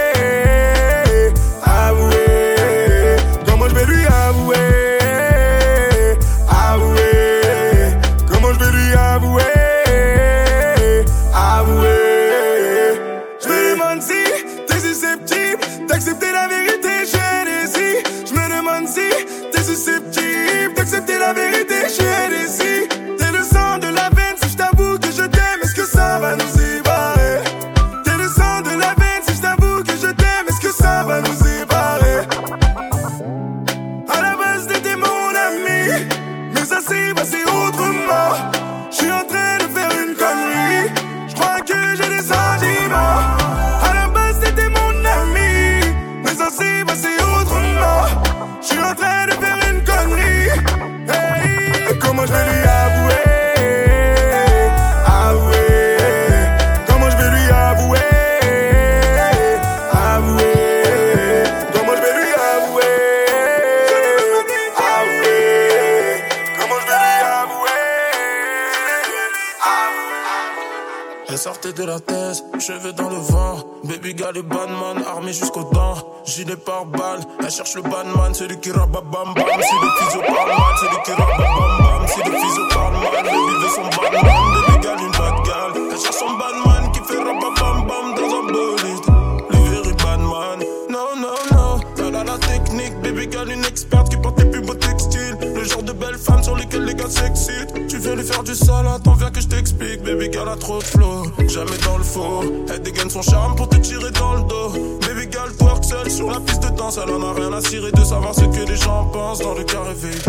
Gilet 76.42 76.56
par 76.56 76.86
balle, 76.88 77.20
elle 77.40 77.52
cherche 77.52 77.76
le 77.76 77.84
banman, 77.84 78.34
celui 78.34 78.60
qui 78.60 78.72
rabat 78.72 79.02
bam 79.02 79.32
bam. 79.36 79.46
Si 79.62 79.76
le 79.76 79.90
physio 80.00 80.22
parle 80.22 80.50
mal, 80.50 80.76
celui 80.80 81.04
qui 81.04 81.12
rabat 81.12 81.38
bam 81.38 81.78
bam. 81.78 82.08
Si 82.08 82.18
le 82.18 82.32
physio 82.36 82.68
parle 82.74 82.94
mal, 82.94 83.24
baby 83.26 83.54
veut 83.62 83.70
son 83.70 83.88
banman. 83.96 84.24
Baby 84.56 84.80
gal, 84.82 85.00
une 85.02 85.12
bad 85.12 85.46
gal. 85.46 85.72
Elle 85.92 86.00
cherche 86.00 86.16
son 86.16 86.34
banman 86.40 86.92
qui 86.94 87.00
fait 87.02 87.20
rabat 87.20 87.54
bam 87.60 87.86
bam 87.86 88.16
dans 88.16 88.36
un 88.40 88.46
bolide. 88.52 89.06
Le 89.52 89.58
very 89.70 89.94
banman, 90.04 90.60
non, 90.90 91.10
non, 91.16 91.38
non. 91.52 91.80
Elle 92.00 92.16
a 92.16 92.24
la 92.24 92.38
technique, 92.40 93.00
baby 93.04 93.28
gal, 93.28 93.52
une 93.52 93.66
experte 93.66 94.10
qui 94.10 94.18
porte 94.18 94.40
les 94.40 94.50
plus 94.50 94.62
beaux 94.62 94.74
textiles. 94.74 95.38
Le 95.42 95.64
genre 95.64 95.84
de 95.84 95.92
belle 95.94 96.18
femme 96.18 96.42
sur 96.42 96.56
lesquelles 96.56 96.86
les 96.86 96.96
gars 96.96 97.08
s'excitent. 97.08 97.88
Tu 97.88 98.00
veux 98.00 98.16
lui 98.16 98.24
faire 98.24 98.42
du 98.42 98.56
sale, 98.56 98.88
attends, 98.88 99.14
viens 99.14 99.30
que 99.30 99.42
je 99.42 99.48
t'explique. 99.48 100.02
Baby 100.02 100.32
girl 100.32 100.50
a 100.50 100.56
trop 100.56 100.80
de 100.80 100.84
flow, 100.84 101.22
jamais 101.48 101.78
dans 101.86 102.00
le 102.00 102.04
faux. 102.04 102.42
Elle 102.74 102.82
dégaine 102.82 103.12
son 103.12 103.22
charme 103.22 103.56
pour 103.56 103.70
te 103.70 103.76
tirer 103.76 104.10
dans 104.10 104.34
le 104.34 104.42
dos. 104.42 104.70
Baby 105.02 105.30
girl 105.32 105.56
twerk 105.56 105.81
seule 105.84 106.10
sur 106.10 106.30
la 106.30 106.40
piste 106.40 106.64
de 106.64 106.70
danse. 106.76 106.98
Elle 107.02 107.14
en 107.14 107.24
a 107.24 107.34
rien 107.34 107.54
à 107.54 107.62
cirer 107.62 107.92
de 107.92 108.04
savoir 108.04 108.34
ce 108.34 108.42
que 108.42 108.70
les 108.70 108.76
gens 108.76 109.06
pensent 109.12 109.40
dans 109.40 109.54
le 109.54 109.64
carré 109.64 109.94
VIP. 109.94 110.26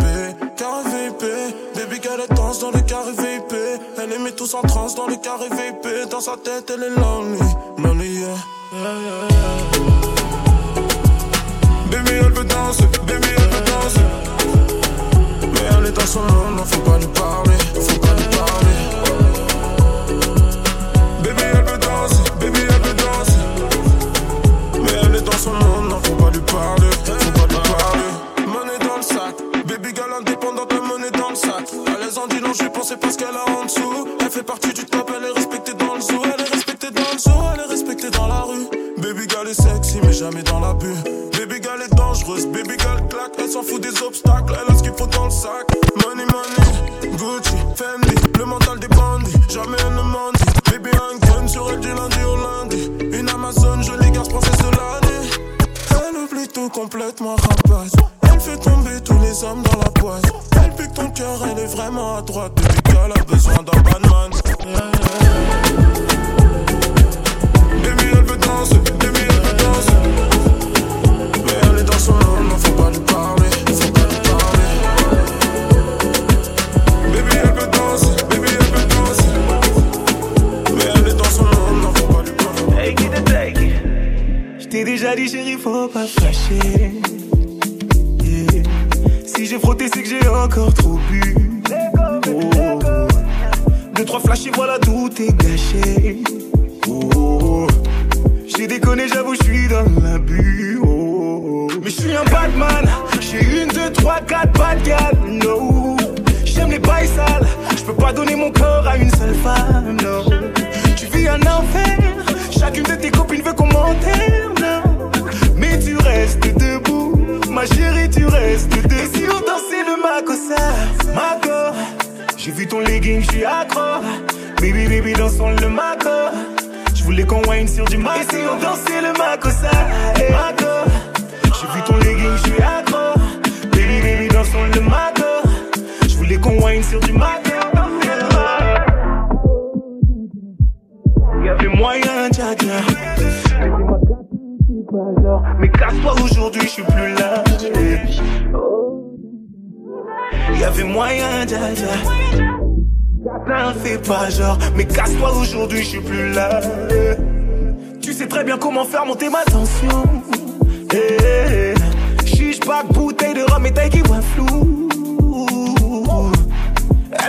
Carré 0.57 0.83
VIP, 0.91 1.25
baby 1.75 2.01
girl 2.03 2.21
elle 2.29 2.37
danse 2.37 2.61
dans 2.61 2.71
le 2.71 2.81
carré 2.81 3.13
VIP. 3.13 3.55
Elle 3.99 4.11
les 4.11 4.19
met 4.19 4.33
tous 4.33 4.55
en 4.55 4.63
transe 4.63 4.95
dans 4.95 5.07
le 5.07 5.17
carré 5.17 5.49
VIP. 5.51 6.11
Dans 6.11 6.21
sa 6.21 6.37
tête, 6.37 6.73
elle 6.75 6.85
est 6.85 6.91
lonely, 6.91 7.39
lonely, 7.79 8.21
yeah. 8.21 8.37
Baby 11.91 12.13
elle 12.21 12.33
veut 12.33 12.45
danser, 12.45 12.85
baby 13.07 13.29
elle 13.37 13.51
veut 13.55 13.65
danser. 13.65 14.07
Mais 15.53 15.61
elle 15.79 15.87
est 15.87 15.93
dans 15.93 16.07
son 16.07 16.21
monde, 16.23 16.61
faut 16.65 16.81
pas 16.81 16.99
lui 16.99 17.07
parler, 17.09 17.52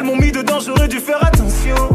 Elles 0.03 0.09
m'ont 0.09 0.17
mis 0.17 0.33
dedans, 0.33 0.59
j'aurais 0.59 0.89
dû 0.89 0.99
faire 0.99 1.23
attention. 1.25 1.92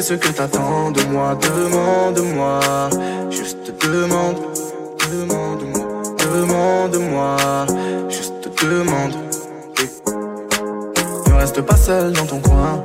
sais 0.00 0.02
ce 0.02 0.14
que 0.14 0.28
t'attends 0.28 0.90
de 0.90 1.02
moi, 1.04 1.38
demande-moi. 1.40 2.60
Juste 3.30 3.72
demande, 3.82 4.36
demande-moi, 5.10 5.86
demande-moi. 6.18 7.36
Juste 8.10 8.34
demande. 8.62 9.14
Ne 11.28 11.34
reste 11.34 11.62
pas 11.62 11.76
seul 11.76 12.12
dans 12.12 12.26
ton 12.26 12.40
coin. 12.40 12.84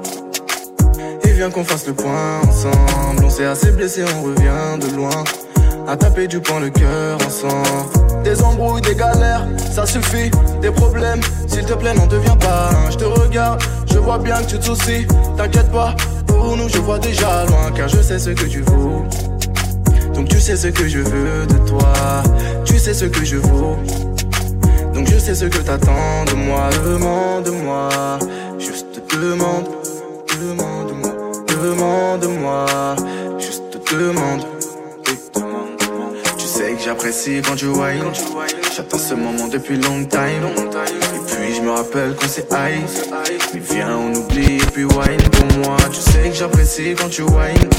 Et 1.23 1.31
viens 1.31 1.49
qu'on 1.49 1.65
fasse 1.65 1.85
le 1.87 1.93
point 1.93 2.39
ensemble. 2.47 3.25
On 3.25 3.29
s'est 3.29 3.45
assez 3.45 3.71
blessé, 3.71 4.05
on 4.17 4.23
revient 4.23 4.79
de 4.79 4.95
loin. 4.95 5.23
À 5.87 5.97
taper 5.97 6.27
du 6.27 6.39
poing 6.39 6.61
le 6.61 6.69
cœur 6.69 7.17
ensemble. 7.27 8.23
Des 8.23 8.41
embrouilles, 8.41 8.81
des 8.83 8.95
galères, 8.95 9.45
ça 9.73 9.85
suffit. 9.85 10.31
Des 10.61 10.71
problèmes, 10.71 11.21
s'il 11.47 11.65
te 11.65 11.73
plaît, 11.73 11.93
n'en 11.93 12.07
deviens 12.07 12.30
vois 14.11 14.19
bien 14.19 14.41
que 14.41 14.49
tu 14.49 14.59
te 14.59 14.65
soucies. 14.65 15.07
T'inquiète 15.37 15.71
pas, 15.71 15.95
pour 16.27 16.57
nous, 16.57 16.67
je 16.67 16.79
vois 16.79 16.99
déjà 16.99 17.45
loin, 17.45 17.71
car 17.73 17.87
je 17.87 18.01
sais 18.01 18.19
ce 18.19 18.31
que 18.31 18.45
tu 18.45 18.61
vaux. 18.61 19.05
Donc 20.13 20.27
tu 20.27 20.39
sais 20.39 20.57
ce 20.57 20.67
que 20.67 20.87
je 20.87 20.99
veux 20.99 21.45
de 21.45 21.57
toi, 21.69 21.93
tu 22.65 22.77
sais 22.77 22.93
ce 22.93 23.05
que 23.05 23.23
je 23.23 23.37
vaux. 23.37 23.77
Donc 24.93 25.07
je 25.09 25.17
sais 25.17 25.33
ce 25.33 25.45
que 25.45 25.59
t'attends 25.59 26.25
de 26.29 26.33
moi, 26.33 26.69
demande-moi, 26.83 27.89
juste 28.59 29.01
demande, 29.13 29.67
demande-moi, 30.41 31.13
demande-moi, 31.47 32.65
juste 33.39 33.79
demande. 33.93 34.41
Tu 36.37 36.45
sais 36.45 36.73
que 36.73 36.83
j'apprécie 36.83 37.41
quand 37.41 37.55
tu 37.55 37.67
vois. 37.67 37.91
J'attends 38.73 38.97
ce 38.97 39.13
moment 39.15 39.49
depuis 39.49 39.75
longtemps 39.75 40.17
Et 40.23 41.19
puis 41.27 41.55
je 41.55 41.61
me 41.61 41.71
rappelle 41.71 42.15
quand 42.17 42.27
c'est 42.29 42.47
high. 42.51 42.81
Mais 43.53 43.59
viens 43.59 43.97
on 43.97 44.15
oublie 44.15 44.57
et 44.57 44.71
puis 44.71 44.85
wine 44.85 45.29
Pour 45.31 45.59
moi 45.59 45.77
tu 45.91 45.99
sais 45.99 46.29
que 46.29 46.35
j'apprécie 46.35 46.95
quand 46.97 47.09
tu 47.09 47.23
wine 47.23 47.69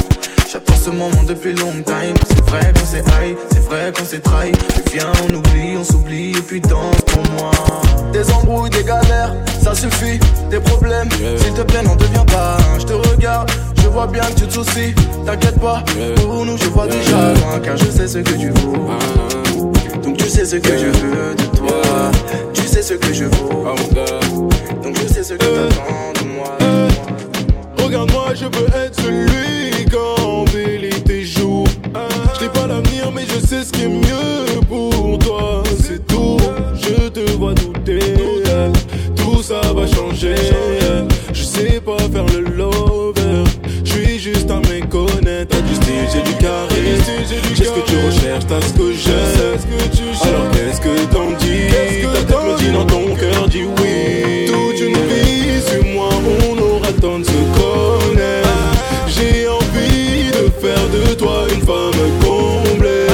J'attends 0.51 0.77
ce 0.77 0.91
moment 0.91 1.23
depuis 1.27 1.55
longtemps 1.55 1.95
C'est 2.29 2.41
vrai 2.43 2.73
qu'on 2.75 2.85
c'est 2.85 2.99
high, 2.99 3.37
c'est 3.51 3.65
vrai 3.65 3.93
qu'on 3.97 4.05
c'est 4.05 4.23
trahi 4.23 4.53
Mais 4.53 4.93
viens 4.93 5.13
on 5.25 5.35
oublie, 5.35 5.77
on 5.79 5.85
s'oublie 5.85 6.33
et 6.33 6.43
puis 6.43 6.61
danse 6.61 7.01
pour 7.07 7.23
moi. 7.33 7.53
Des 8.13 8.31
embrouilles, 8.31 8.69
des 8.69 8.85
galères, 8.85 9.35
ça 9.63 9.75
suffit, 9.75 10.21
des 10.51 10.61
problèmes 10.61 11.09
S'il 11.11 11.55
te 11.55 11.63
plaît 11.63 11.83
n'en 11.83 11.97
deviens 11.97 12.27
pas. 12.27 12.59
Je 12.79 12.85
te 12.85 12.93
regarde 12.93 13.51
je 13.83 13.89
vois 13.89 14.07
bien 14.07 14.23
que 14.23 14.41
tu 14.41 14.47
te 14.47 14.53
soucies, 14.53 14.95
t'inquiète 15.27 15.61
pas, 15.61 15.83
pour 16.17 16.47
nous 16.47 16.57
je 16.57 16.67
vois 16.67 16.87
déjà 16.87 17.35
loin 17.35 17.61
car 17.63 17.77
je 17.77 17.87
sais 17.87 18.07
ce 18.07 18.19
que 18.19 18.33
tu 18.33 18.51
vaux. 18.51 18.89
Ah. 18.89 19.42
Tu 20.23 20.29
sais 20.29 20.45
ce 20.45 20.57
que 20.57 20.79
je 20.79 20.87
veux 20.87 21.35
de 21.35 21.57
toi. 21.57 21.83
Tu 22.55 22.63
sais 22.63 22.81
ce 22.83 22.95
que 22.95 23.13
je 23.13 23.25
vaux. 23.25 23.65
Donc 24.83 24.97
je 25.01 25.07
sais 25.13 25.23
ce 25.23 25.35
que 25.35 25.39
t'attends 25.39 26.13
de 26.23 26.29
moi. 26.29 26.57
Regarde-moi, 27.83 28.33
je 28.35 28.45
veux 28.45 28.69
être 28.85 29.01
celui 29.03 29.85
qu'en 29.87 30.45
vérité 30.45 31.25
joue. 31.25 31.65
Je 32.39 32.45
n'ai 32.45 32.51
pas 32.51 32.67
l'avenir, 32.69 33.11
mais 33.15 33.25
je 33.27 33.45
sais 33.45 33.65
ce 33.65 33.73
qui 33.73 33.83
est 33.83 33.89
mieux 33.89 34.61
pour 34.69 35.19
toi. 35.19 35.63
C'est 35.85 36.07
tout, 36.07 36.39
je 36.81 37.09
te 37.09 37.31
vois 37.33 37.55
douter. 37.55 38.15
Tout 39.17 39.43
ça 39.43 39.61
va 39.75 39.87
changer. 39.87 40.37
Je 41.33 41.43
sais 41.43 41.81
pas 41.85 41.99
faire 41.99 42.27
le 42.27 42.41
lover. 42.57 43.45
Je 43.85 43.93
suis 43.93 44.19
juste 44.19 44.51
à 44.51 44.61
méconnaître. 44.71 45.49
T'as 45.49 45.61
du 45.61 45.75
style, 45.75 46.09
j'ai 46.13 46.23
du 46.23 46.35
charisme. 46.37 47.13
J'ai 47.55 47.65
ce 47.65 47.71
que 47.71 47.81
tu 47.87 47.97
recherches, 48.07 48.47
t'as 48.47 48.61
ce 48.61 48.73
que 48.73 48.93
j'aime. 48.93 50.02
Alors 50.33 50.51
qu'est-ce 50.51 50.81
que 50.81 51.05
t'en 51.13 51.31
dis 51.33 51.69
Ta 52.03 52.23
tête 52.23 52.45
me 52.45 52.59
dit 52.59 52.73
dans 52.73 52.87
ton 52.87 53.15
cœur, 53.15 53.49
dis 53.49 53.65
oui. 53.65 54.47
Toute 54.47 54.81
une 54.81 54.97
vie 55.09 55.61
sur 55.61 55.85
moi, 55.93 56.09
on 56.49 56.59
aura 56.59 56.89
le 56.89 57.01
temps 57.01 57.19
de 57.19 57.25
se 57.25 57.31
connaître. 57.31 58.49
J'ai 59.09 59.47
envie 59.47 60.31
de 60.31 60.49
faire 60.59 60.89
de 60.89 61.15
toi 61.15 61.45
une 61.55 61.61
femme 61.61 62.01
comblée. 62.25 63.07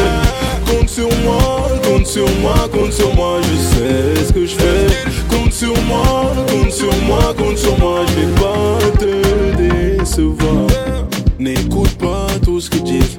Compte 0.65 0.89
sur 0.89 1.09
moi, 1.25 1.69
compte 1.83 2.07
sur 2.07 2.29
moi, 2.41 2.69
compte 2.73 2.93
sur 2.93 3.13
moi, 3.17 3.41
je 3.43 3.57
sais 3.57 4.25
ce 4.27 4.33
que 4.33 4.47
je 4.47 4.55
fais. 4.55 4.87
Compte 5.29 5.53
sur 5.53 5.75
moi, 5.89 6.33
compte 6.49 6.71
sur 6.71 6.95
moi, 7.05 7.35
compte 7.37 7.59
sur 7.59 7.77
moi, 7.81 8.05
je 8.07 8.21
vais 8.21 8.35
pas 8.35 8.99
te 8.99 9.99
décevoir. 9.99 10.69
N'écoute 11.41 11.95
pas 11.99 12.29
tout 12.45 12.61
ce 12.61 12.71
qu'ils 12.71 12.85
disent. 12.85 13.17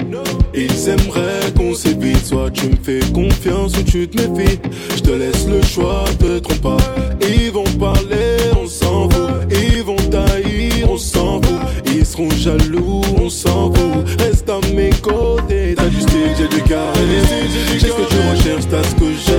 Ils 0.54 0.90
aimeraient 0.90 1.39
qu'on 1.80 1.90
s'évite. 1.90 2.26
Soit 2.26 2.52
tu 2.52 2.68
me 2.68 2.76
fais 2.82 3.00
confiance 3.14 3.78
ou 3.78 3.84
tu 3.84 4.08
te 4.08 4.22
méfies. 4.22 4.60
Je 4.96 5.02
te 5.02 5.12
laisse 5.12 5.48
le 5.48 5.62
choix, 5.64 6.04
te 6.20 6.40
trompe 6.40 6.62
pas. 6.62 6.78
Ils 7.22 7.52
vont 7.52 7.64
parler, 7.80 8.38
on 8.62 8.68
s'en 8.68 9.10
fout. 9.10 9.32
Ils 9.52 9.84
vont 9.84 9.96
taillir, 9.96 10.90
on 10.90 10.98
s'en 10.98 11.42
fout. 11.42 11.60
Ils 11.86 12.06
seront 12.06 12.30
jaloux, 12.32 13.02
on 13.22 13.30
s'en 13.30 13.74
fout. 13.74 14.08
Reste 14.20 14.50
à 14.50 14.60
mes 14.74 14.92
côtés. 15.02 15.76
T'as 15.76 15.88
du 15.88 16.02
style, 16.02 16.32
j'ai 16.38 16.48
du 16.48 16.62
charisme. 16.64 17.36
J'ai 17.74 17.80
ce 17.80 17.86
que 17.86 18.10
tu 18.10 18.18
recherches, 18.32 18.68
t'as 18.70 18.84
ce 18.84 18.96
que 18.96 19.12
j'aime. 19.26 19.39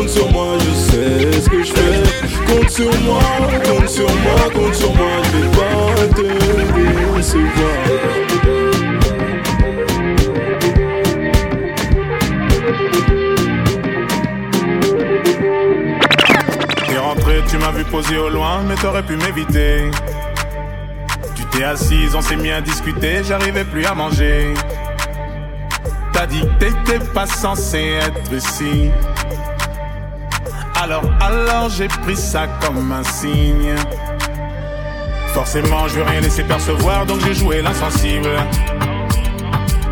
Compte 0.00 0.08
sur 0.08 0.32
moi, 0.32 0.56
je 0.58 0.70
sais 0.74 1.42
ce 1.42 1.48
que 1.50 1.62
je 1.62 1.72
fais. 1.72 2.52
Compte 2.52 2.70
sur 2.70 3.00
moi, 3.02 3.20
compte 3.64 3.88
sur 3.88 4.08
moi, 4.08 4.50
compte 4.54 4.74
sur 4.74 4.94
moi, 4.94 5.10
je 5.24 5.36
vais 5.36 5.48
pas 5.56 6.08
te 6.14 7.16
décevoir. 7.16 7.50
Tu 17.48 17.58
m'as 17.58 17.72
vu 17.72 17.82
poser 17.84 18.16
au 18.16 18.28
loin, 18.28 18.62
mais 18.62 18.76
t'aurais 18.76 19.02
pu 19.02 19.16
m'éviter. 19.16 19.90
Tu 21.34 21.44
t'es 21.46 21.64
assise, 21.64 22.14
on 22.14 22.20
s'est 22.20 22.36
mis 22.36 22.52
à 22.52 22.60
discuter, 22.60 23.24
j'arrivais 23.24 23.64
plus 23.64 23.84
à 23.86 23.94
manger. 23.94 24.54
T'as 26.12 26.26
dit 26.26 26.42
que 26.42 26.64
t'étais 26.64 27.04
pas 27.12 27.26
censé 27.26 27.98
être 28.00 28.32
ici. 28.32 28.90
Alors, 30.90 31.04
alors 31.20 31.68
j'ai 31.68 31.86
pris 31.86 32.16
ça 32.16 32.48
comme 32.60 32.90
un 32.90 33.04
signe. 33.04 33.76
Forcément, 35.34 35.86
je 35.86 35.94
vais 35.94 36.02
rien 36.02 36.20
laisser 36.20 36.42
percevoir, 36.42 37.06
donc 37.06 37.20
j'ai 37.24 37.32
joué 37.32 37.62
l'insensible. 37.62 38.28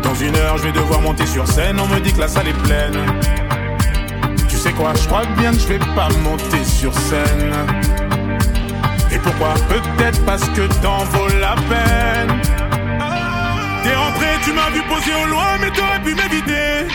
Dans 0.03 0.13
une 0.15 0.35
heure, 0.35 0.57
je 0.57 0.63
vais 0.63 0.73
devoir 0.73 0.99
monter 0.99 1.25
sur 1.25 1.47
scène, 1.47 1.79
on 1.79 1.87
me 1.87 2.01
dit 2.01 2.11
que 2.11 2.19
la 2.19 2.27
salle 2.27 2.49
est 2.49 2.63
pleine. 2.63 2.97
Tu 4.49 4.57
sais 4.57 4.73
quoi, 4.73 4.91
je 5.01 5.07
crois 5.07 5.23
bien 5.37 5.51
que 5.51 5.59
je 5.59 5.67
vais 5.67 5.79
pas 5.79 6.09
monter 6.21 6.65
sur 6.65 6.93
scène. 6.93 7.53
Et 9.09 9.19
pourquoi? 9.19 9.53
Peut-être 9.69 10.21
parce 10.25 10.49
que 10.49 10.67
t'en 10.81 11.05
vaut 11.05 11.29
la 11.39 11.55
peine. 11.55 12.41
T'es 13.83 13.95
rentré, 13.95 14.27
tu 14.43 14.51
m'as 14.51 14.69
vu 14.71 14.81
poser 14.81 15.13
au 15.23 15.29
loin, 15.29 15.57
mais 15.61 15.71
t'aurais 15.71 16.01
pu 16.03 16.13
m'éviter. 16.13 16.93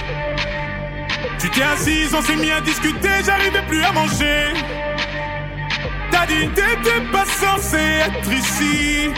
Tu 1.44 1.50
t'es 1.50 1.62
assise, 1.62 2.14
on 2.14 2.22
s'est 2.22 2.37
mis 2.37 2.50
à 2.50 2.62
discuter, 2.62 3.11
j'arrivais 3.22 3.61
plus 3.68 3.83
à 3.85 3.92
manger. 3.92 4.54
T'as 6.11 6.24
dit 6.24 6.48
t'étais 6.54 7.02
pas 7.12 7.26
censé 7.26 7.76
être 7.76 8.33
ici. 8.33 9.11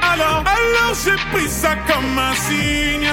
Alors, 0.00 0.42
alors 0.46 0.94
j'ai 1.04 1.16
pris 1.30 1.46
ça 1.50 1.76
comme 1.86 2.18
un 2.18 2.32
signe. 2.32 3.10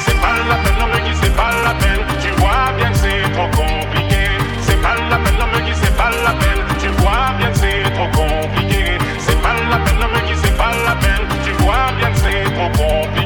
C'est 0.00 0.20
pas 0.20 0.34
la 0.50 0.56
peine, 0.56 0.76
on 0.78 0.88
me 0.88 1.08
dit 1.08 1.16
c'est 1.22 1.34
pas 1.34 1.52
la 1.64 1.72
peine. 1.72 2.04
Tu 2.20 2.30
vois 2.38 2.70
bien 2.76 2.92
que 2.92 2.98
c'est 2.98 3.32
trop 3.32 3.48
compliqué. 3.48 4.24
C'est 4.60 4.82
pas 4.82 4.94
la 5.08 5.16
peine, 5.16 5.40
on 5.40 5.46
me 5.46 5.74
c'est 5.74 5.96
pas 5.96 6.10
la 6.10 6.32
peine. 6.34 6.64
Tu 6.82 6.88
vois 7.00 7.32
bien 7.38 7.50
que 7.50 7.58
c'est 7.60 7.82
trop 7.94 8.08
compliqué. 8.08 8.98
C'est 9.20 9.40
pas 9.40 9.54
la 9.70 9.78
peine, 9.78 10.04
on 10.04 10.08
me 10.08 10.36
c'est 10.36 10.56
pas 10.58 10.70
la 10.84 10.94
peine. 10.96 11.26
Tu 11.46 11.52
vois 11.64 11.92
bien 11.96 12.10
que 12.12 12.18
c'est 12.18 12.44
trop 12.52 12.68
compliqué. 12.76 13.17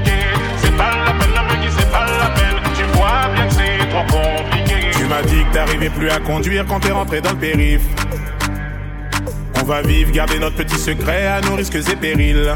M'as 5.23 5.29
dit 5.29 5.45
que 5.45 5.55
t'arrivais 5.55 5.91
plus 5.91 6.11
à 6.11 6.19
conduire 6.21 6.65
quand 6.67 6.81
t'es 6.81 6.91
rentré 6.91 7.21
dans 7.21 7.31
le 7.31 7.37
périph'. 7.37 7.83
On 9.61 9.65
va 9.65 9.83
vivre, 9.83 10.11
garder 10.11 10.39
notre 10.39 10.57
petit 10.57 10.79
secret 10.79 11.27
à 11.27 11.41
nos 11.41 11.55
risques 11.55 11.77
et 11.77 11.97
périls. 11.97 12.55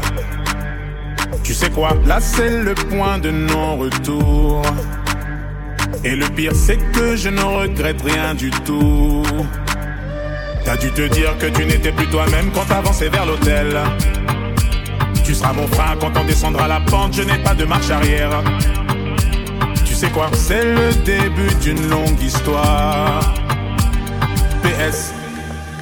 Tu 1.43 1.53
sais 1.53 1.69
quoi, 1.69 1.91
là 2.05 2.19
c'est 2.19 2.61
le 2.61 2.73
point 2.73 3.19
de 3.19 3.31
non-retour. 3.31 4.61
Et 6.03 6.15
le 6.15 6.27
pire 6.27 6.53
c'est 6.53 6.77
que 6.91 7.15
je 7.15 7.29
ne 7.29 7.41
regrette 7.41 8.01
rien 8.01 8.33
du 8.33 8.51
tout. 8.51 9.23
T'as 10.65 10.77
dû 10.77 10.91
te 10.91 11.07
dire 11.07 11.37
que 11.37 11.45
tu 11.45 11.65
n'étais 11.65 11.91
plus 11.91 12.07
toi-même 12.07 12.51
quand 12.53 12.65
t'avançais 12.65 13.09
vers 13.09 13.25
l'hôtel. 13.25 13.77
Tu 15.23 15.33
seras 15.33 15.53
mon 15.53 15.67
frein 15.67 15.95
quand 15.99 16.11
on 16.17 16.25
descendra 16.25 16.67
la 16.67 16.81
pente, 16.81 17.13
je 17.13 17.21
n'ai 17.21 17.37
pas 17.37 17.53
de 17.53 17.65
marche 17.65 17.89
arrière. 17.89 18.43
Sais 19.97 20.11
quoi, 20.11 20.29
c'est 20.31 20.63
le 20.63 20.93
début 21.05 21.51
d'une 21.59 21.89
longue 21.89 22.21
histoire. 22.21 23.33
PS, 24.61 25.11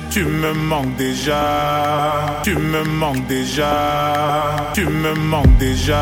tu 0.10 0.24
me 0.24 0.54
manques 0.54 0.96
déjà, 0.96 2.40
tu 2.42 2.56
me 2.56 2.86
manques 2.86 3.28
déjà, 3.28 4.72
tu 4.74 4.86
me 4.86 5.14
manques 5.16 5.58
déjà, 5.58 6.00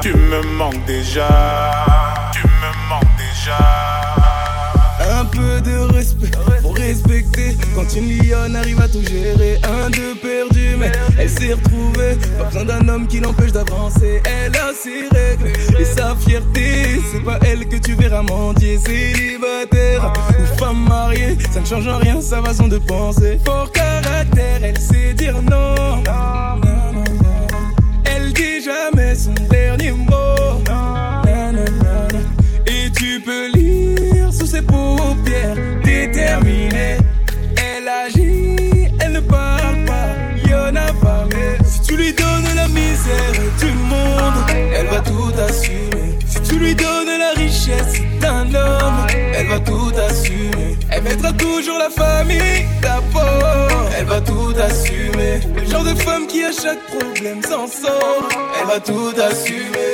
tu 0.00 0.14
me 0.14 0.40
manques 0.56 0.82
déjà, 0.86 1.84
tu 2.32 2.46
me 2.46 2.88
manques 2.88 3.16
déjà. 3.18 3.58
Un 5.20 5.26
peu 5.26 5.60
de 5.60 5.80
respect 5.94 6.30
Quand 7.74 7.96
une 7.96 8.18
lionne 8.18 8.56
arrive 8.56 8.80
à 8.80 8.88
tout 8.88 9.02
gérer 9.04 9.58
Un 9.62 9.88
de 9.90 10.14
perdu 10.20 10.76
mais 10.78 10.90
elle 11.18 11.28
s'est 11.28 11.54
retrouvée. 11.54 12.16
Pas 12.38 12.44
besoin 12.44 12.64
d'un 12.64 12.88
homme 12.88 13.06
qui 13.06 13.20
l'empêche 13.20 13.52
d'avancer 13.52 14.20
Elle 14.24 14.56
a 14.56 14.72
ses 14.74 15.08
règles 15.16 15.52
et 15.78 15.84
sa 15.84 16.16
fierté 16.16 17.00
C'est 17.12 17.24
pas 17.24 17.38
elle 17.46 17.68
que 17.68 17.76
tu 17.76 17.94
verras 17.94 18.22
mendier 18.22 18.78
Célibataire 18.78 20.12
ou 20.38 20.58
femme 20.58 20.84
mariée. 20.88 21.38
Ça 21.52 21.60
ne 21.60 21.66
change 21.66 21.86
en 21.86 21.98
rien 21.98 22.20
sa 22.20 22.42
façon 22.42 22.68
de 22.68 22.78
penser. 22.78 23.38
Fort 23.44 23.70
caractère, 23.70 24.60
elle 24.62 24.78
sait 24.78 25.14
dire 25.14 25.40
non. 25.42 26.02
Elle 28.04 28.32
dit 28.32 28.62
jamais 28.64 29.14
son 29.14 29.34
dernier 29.48 29.92
mot. 29.92 30.62
Et 32.66 32.90
tu 32.90 33.20
peux 33.20 33.52
lire 33.52 33.71
ses 34.52 34.62
paupières 34.62 35.56
Déterminée 35.82 36.98
Elle 37.56 37.88
agit, 37.88 38.88
elle 39.00 39.12
ne 39.12 39.20
parle 39.20 39.84
pas 39.86 40.08
Y'en 40.48 40.76
a 40.76 40.92
pas 41.04 41.24
mais 41.32 41.56
Si 41.64 41.80
tu 41.82 41.96
lui 41.96 42.12
donnes 42.12 42.54
la 42.54 42.68
misère 42.68 43.32
du 43.58 43.72
monde 43.90 44.44
Elle 44.76 44.86
va 44.86 45.00
tout 45.00 45.32
assumer. 45.48 46.18
Si 46.26 46.40
tu 46.42 46.58
lui 46.58 46.74
donnes 46.74 47.18
la 47.26 47.32
richesse 47.42 47.94
d'un 48.20 48.46
homme 48.54 49.06
Elle 49.34 49.46
va 49.46 49.60
tout 49.60 49.92
assumer. 50.08 50.76
Elle 50.90 51.02
mettra 51.02 51.32
toujours 51.32 51.78
la 51.78 51.90
famille 51.90 52.66
d'abord 52.82 53.88
Elle 53.98 54.06
va 54.06 54.20
tout 54.20 54.54
assumer. 54.68 55.40
Le 55.56 55.64
genre 55.70 55.84
de 55.84 55.94
femme 55.94 56.26
qui 56.26 56.44
à 56.44 56.52
chaque 56.52 56.82
problème 56.94 57.42
s'en 57.42 57.66
sort 57.66 58.28
Elle 58.60 58.66
va 58.66 58.80
tout 58.80 59.14
assumer 59.18 59.92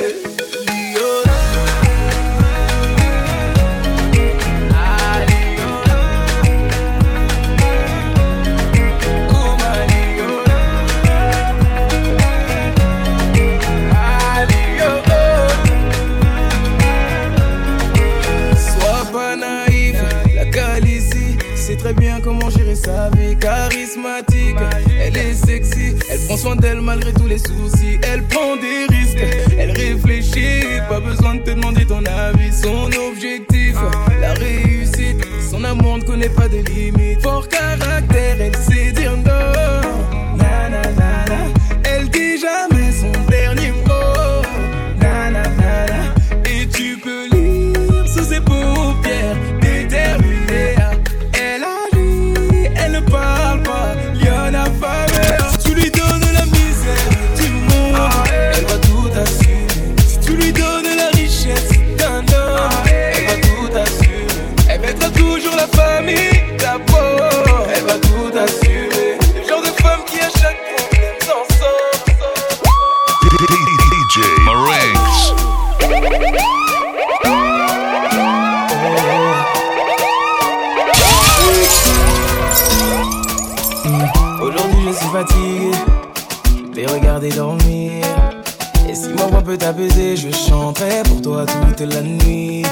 dirait 21.79 21.93
bien 21.93 22.19
comment 22.21 22.49
gérer 22.49 22.75
sa 22.75 23.09
vie. 23.11 23.37
Charismatique, 23.37 24.57
elle 24.99 25.17
est 25.17 25.33
sexy. 25.33 25.95
Elle 26.09 26.19
prend 26.27 26.37
soin 26.37 26.55
d'elle 26.55 26.81
malgré 26.81 27.13
tous 27.13 27.27
les 27.27 27.37
soucis. 27.37 27.99
Elle 28.03 28.23
prend 28.23 28.55
des 28.55 28.95
risques, 28.95 29.25
elle 29.57 29.71
réfléchit. 29.71 30.65
Pas 30.89 30.99
besoin 30.99 31.35
de 31.35 31.41
te 31.41 31.51
demander 31.51 31.85
ton 31.85 32.03
avis. 32.05 32.51
Son 32.53 32.89
objectif, 33.09 33.75
la 34.19 34.33
réussite. 34.33 35.25
Son 35.49 35.63
amour 35.63 35.97
ne 35.97 36.03
connaît 36.03 36.29
pas 36.29 36.47
de 36.47 36.57
limites. 36.57 37.21
Fort 37.21 37.47
caractère, 37.47 38.37
elle 38.39 38.55
sait 38.55 38.91
dire 38.91 39.15
non. 39.17 40.37
Na, 40.37 40.69
na, 40.69 40.98
la 91.85 92.01
nuit. 92.01 92.63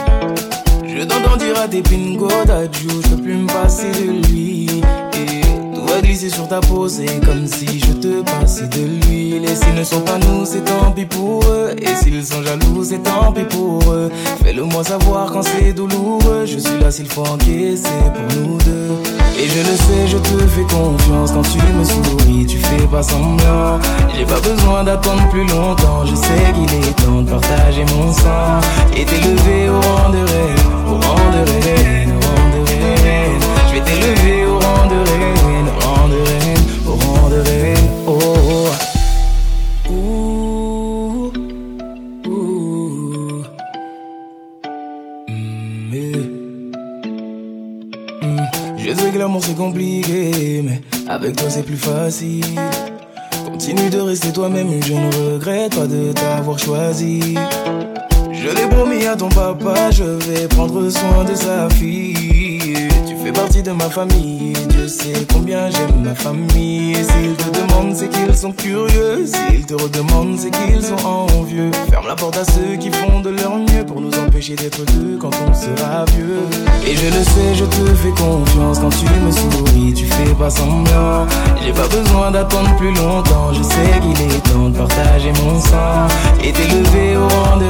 Je 0.86 1.04
t'entends 1.04 1.38
dire 1.38 1.60
à 1.60 1.68
tes 1.68 1.82
pingos 1.82 2.46
d'adjou, 2.46 3.02
je 3.04 3.10
peux 3.10 3.22
plus 3.22 3.36
me 3.36 3.48
passer 3.48 3.92
de 3.92 4.28
lui. 4.28 4.82
Et 5.14 5.76
tout 5.76 5.86
va 5.86 6.02
glisser 6.02 6.30
sur 6.30 6.48
ta 6.48 6.60
peau, 6.60 6.88
c'est 6.88 7.24
comme 7.26 7.48
si 7.48 7.80
je 7.80 7.94
te 7.94 8.22
passais 8.22 8.68
de 8.68 8.82
l'huile. 8.82 9.46
Et 9.46 9.56
s'ils 9.56 9.76
ne 9.76 9.84
sont 9.84 10.02
pas 10.02 10.18
nous, 10.18 10.46
c'est 10.46 10.64
tant 10.64 10.92
pis 10.92 11.06
pour 11.06 11.44
eux. 11.46 11.76
Et 11.82 11.96
s'ils 12.04 12.26
sont 12.26 12.44
jaloux, 12.44 12.84
c'est 12.84 13.04
tant 13.04 13.32
pis 13.32 13.44
pour 13.44 13.92
eux. 13.92 14.12
Fais-le 14.44 14.64
moi 14.64 14.84
savoir 14.84 15.32
quand 15.32 15.44
c'est 15.44 15.74
douloureux. 15.74 16.46
Je 16.46 16.58
suis 16.58 16.80
là 16.80 16.92
s'il 16.92 17.08
faut 17.08 17.26
encaisser 17.26 17.90
pour 18.14 18.42
nous 18.42 18.58
deux. 18.58 19.27
Et 19.36 19.48
je 19.48 19.60
le 19.60 19.76
sais, 19.76 20.08
je 20.08 20.18
te 20.18 20.48
fais 20.48 20.64
confiance. 20.64 21.32
Quand 21.32 21.42
tu 21.42 21.58
me 21.74 21.84
souris, 21.84 22.46
tu 22.46 22.58
fais 22.58 22.88
pas 22.88 23.04
semblant. 23.04 23.80
J'ai 24.16 24.26
pas 24.26 24.40
besoin 24.40 24.84
d'attendre 24.84 25.28
plus 25.30 25.46
longtemps, 25.46 26.06
je 26.06 26.16
sais 26.16 26.54
qu'il 26.54 26.80
est 26.80 26.94
temps 26.94 27.22
de 27.22 27.30
partager 27.30 27.86
mon 27.96 28.12
sang. 28.14 28.60
Et 28.96 29.06
t'élever 29.06 29.70
au 29.70 29.77
plus 51.64 51.78
facile. 51.78 52.44
Continue 53.46 53.90
de 53.90 54.00
rester 54.00 54.32
toi-même, 54.32 54.70
je 54.84 54.94
ne 54.94 55.34
regrette 55.34 55.76
pas 55.76 55.88
de 55.88 56.12
t'avoir 56.12 56.60
choisi. 56.60 57.36
Je 58.32 58.50
l'ai 58.50 58.68
promis 58.70 59.06
à 59.06 59.16
ton 59.16 59.30
papa, 59.30 59.92
je 59.92 60.04
vais 60.04 60.48
prendre 60.48 60.90
soin 60.90 61.24
de 61.24 61.36
sa 61.36 61.70
fille. 61.70 62.47
Fais 63.28 63.34
partie 63.34 63.62
de 63.62 63.72
ma 63.74 63.90
famille, 63.90 64.54
Dieu 64.70 64.88
sait 64.88 65.28
combien 65.34 65.70
j'aime 65.70 66.02
ma 66.02 66.16
famille. 66.16 66.96
S'ils 66.96 67.36
te 67.36 67.60
demandent, 67.60 67.94
c'est 67.94 68.08
qu'ils 68.08 68.34
sont 68.34 68.54
curieux. 68.54 69.26
S'ils 69.26 69.66
te 69.66 69.74
redemandent, 69.74 70.40
c'est 70.40 70.50
qu'ils 70.50 70.82
sont 70.82 71.06
envieux. 71.06 71.70
Ferme 71.90 72.08
la 72.08 72.16
porte 72.16 72.38
à 72.38 72.46
ceux 72.46 72.78
qui 72.80 72.90
font 72.90 73.20
de 73.20 73.32
leur 73.32 73.58
mieux 73.58 73.86
pour 73.86 74.00
nous 74.00 74.18
empêcher 74.18 74.56
d'être 74.56 74.82
deux 74.94 75.18
quand 75.20 75.32
on 75.46 75.54
sera 75.54 76.06
vieux. 76.16 76.40
Et 76.88 76.96
je 76.96 77.06
le 77.08 77.22
sais, 77.22 77.56
je 77.56 77.66
te 77.66 77.96
fais 77.96 78.12
confiance 78.12 78.80
quand 78.80 78.92
tu 78.92 79.06
me 79.20 79.32
souris, 79.32 79.94
tu 79.94 80.06
fais 80.06 80.34
pas 80.34 80.50
semblant. 80.50 81.28
J'ai 81.62 81.74
pas 81.74 81.88
besoin 81.90 82.32
d'attendre 82.32 82.74
plus 82.78 82.94
longtemps, 82.94 83.52
je 83.52 83.62
sais 83.62 84.00
qu'il 84.00 84.22
est 84.26 84.54
temps 84.54 84.70
de 84.70 84.78
partager 84.78 85.34
mon 85.44 85.60
sang 85.60 86.08
et 86.42 86.54
t'élever 86.54 87.18
au 87.18 87.28
rang 87.28 87.58
de 87.58 87.66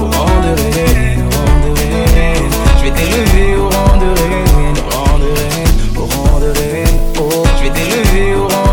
au 0.00 0.10
rang 0.10 0.40
de 0.42 0.50
au 0.50 1.30
rang 1.30 1.58
de 1.62 1.78
reine. 1.78 2.50
Je 2.78 2.84
vais 2.84 2.90
t'élever 2.90 3.56
au 3.56 3.68
rang 3.68 3.96
de 3.98 4.20
reine, 4.20 4.49
je 7.60 7.64
vais 7.64 7.72
t'élever 7.72 8.34
au 8.36 8.48
rang 8.48 8.69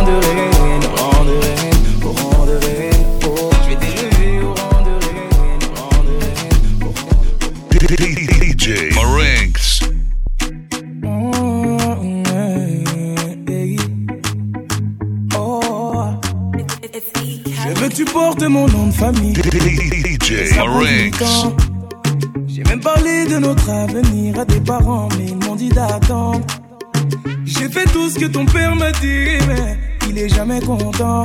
ce 28.18 28.26
que 28.26 28.32
ton 28.32 28.46
père 28.46 28.76
m'a 28.76 28.92
dit, 28.94 29.38
mais 29.48 29.78
il 30.10 30.18
est 30.18 30.30
jamais 30.30 30.60
content. 30.62 31.24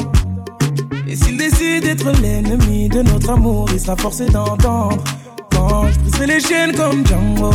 Et 1.08 1.16
s'il 1.16 1.36
décide 1.36 1.84
d'être 1.84 2.10
l'ennemi 2.20 2.88
de 2.88 3.02
notre 3.02 3.30
amour, 3.30 3.68
il 3.72 3.80
sera 3.80 3.96
forcé 3.96 4.26
d'entendre. 4.26 5.02
Quand 5.50 5.86
je 5.90 5.98
briserai 6.00 6.26
les 6.26 6.40
chaînes 6.40 6.72
comme 6.74 7.06
Django, 7.06 7.50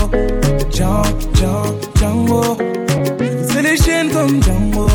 Django, 0.71 1.03
Django, 1.33 1.77
Django. 1.99 2.57
Je 3.49 3.59
les 3.59 3.77
chaînes 3.77 4.09
comme 4.11 4.41
Django, 4.43 4.87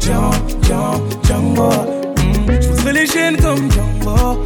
Django, 0.00 0.32
Django, 0.62 1.00
Django. 1.24 1.68
Mm, 1.68 2.60
Je 2.60 2.68
briserai 2.68 2.92
les 2.92 3.06
chaînes 3.06 3.36
comme 3.36 3.70
Django, 3.70 4.44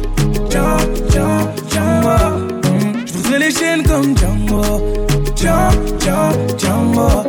Django, 0.49 1.09
Django, 1.09 1.49
Django. 1.71 2.15
Mm, 2.63 3.05
Je 3.05 3.13
briserai 3.13 3.39
les 3.39 3.51
chaînes 3.51 3.83
comme 3.83 4.17
Django, 4.17 4.61
Django, 5.35 5.97
Django, 5.99 6.57
Django. 6.57 7.28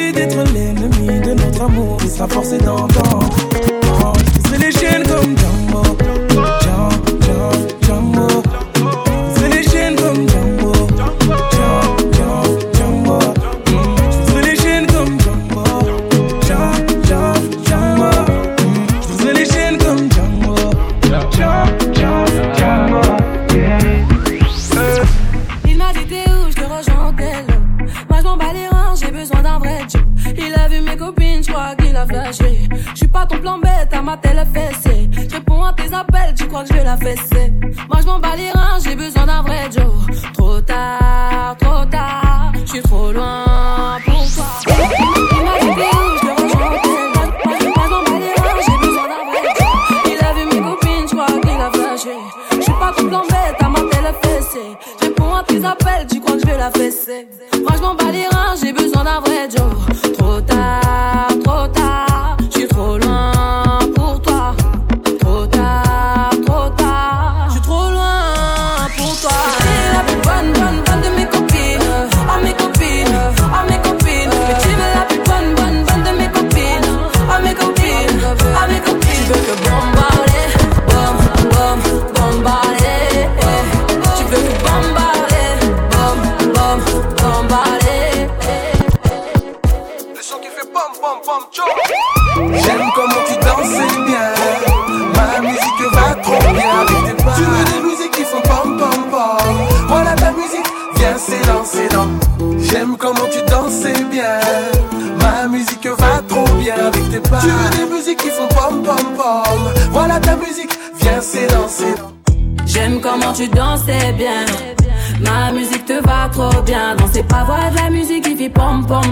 d'être 0.21 0.53
l'ennemi 0.53 1.19
de 1.19 1.33
notre 1.33 1.61
amour 1.63 1.97
Il 2.03 2.09
sera 2.09 2.27
forcé 2.27 2.57
d'entendre 2.57 3.29
C'est 4.49 4.57
les 4.59 4.71
chaînes 4.71 5.03
comme 5.03 5.35
Django 5.37 5.80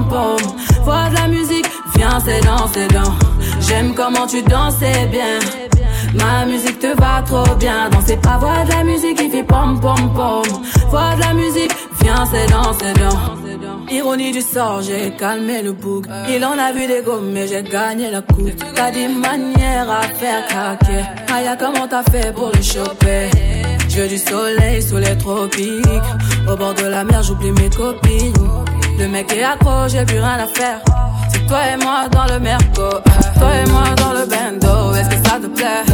pom. 0.10 0.38
Voix 0.84 1.10
de 1.10 1.16
la 1.16 1.28
musique, 1.28 1.66
viens, 1.96 2.20
c'est 2.26 2.42
dans, 2.42 2.68
c'est 2.74 2.88
dans. 2.94 3.14
J'aime 3.62 3.94
comment 3.96 4.28
tu 4.28 4.42
dansais 4.44 5.08
bien. 5.12 5.40
Ma 6.16 6.46
musique 6.46 6.80
te 6.80 7.00
va 7.00 7.22
trop 7.26 7.56
bien. 7.56 7.90
Danser 7.90 8.18
pas, 8.18 8.38
voix 8.38 8.64
de 8.66 8.72
la 8.72 8.84
musique 8.84 9.18
qui 9.18 9.30
fait 9.30 9.44
pom 9.44 9.80
pom 9.80 10.14
pom. 10.14 10.44
Voix 10.90 11.16
de 11.16 11.22
la 11.22 11.34
musique, 11.34 11.72
viens, 12.02 12.26
c'est 12.32 12.50
dans, 12.52 12.74
c'est 12.74 12.94
dans. 13.00 13.40
Ironie 13.92 14.32
du 14.32 14.42
sort, 14.42 14.82
j'ai 14.82 15.12
calmé 15.12 15.62
le 15.64 15.72
bouc. 15.74 16.06
Il 16.30 16.46
en 16.46 16.58
a 16.58 16.72
vu 16.72 16.86
des 16.86 17.02
gommes, 17.04 17.32
mais 17.32 17.48
j'ai 17.48 17.64
gagné 17.64 18.12
la 18.12 18.22
coupe. 18.22 18.52
T'as 18.76 18.92
des 18.92 19.08
manières 19.08 19.90
à 19.90 20.02
faire 20.04 20.46
craquer. 20.48 21.04
Aya, 21.34 21.56
comment 21.56 21.88
t'as 21.88 22.04
fait 22.04 22.34
pour 22.34 22.52
le 22.54 22.62
choper? 22.62 23.30
Je 23.90 24.02
veux 24.02 24.08
du 24.08 24.18
soleil 24.20 24.82
sous 24.82 24.98
les 24.98 25.18
tropiques. 25.18 25.86
Au 26.48 26.56
bord 26.56 26.76
de 26.76 26.86
la 26.86 27.04
mer, 27.04 27.24
j'oublie 27.24 27.52
mes 27.52 27.70
copines. 27.70 28.34
Le 29.00 29.08
mec 29.08 29.32
est 29.32 29.44
accro, 29.44 29.88
j'ai 29.88 30.04
plus 30.04 30.20
rien 30.20 30.40
à 30.40 30.48
faire. 30.48 30.82
C'est 31.32 31.46
toi 31.48 31.60
et 31.74 31.78
moi 31.82 32.10
dans 32.12 32.26
le 32.26 32.38
merco. 32.38 32.90
Toi 33.40 33.52
et 33.64 33.70
moi 33.70 33.84
dans 33.96 34.12
le 34.12 34.26
bendo. 34.26 34.94
Est-ce 34.94 35.10
que 35.10 35.28
ça 35.28 35.38
te 35.40 35.48
plaît? 35.48 35.86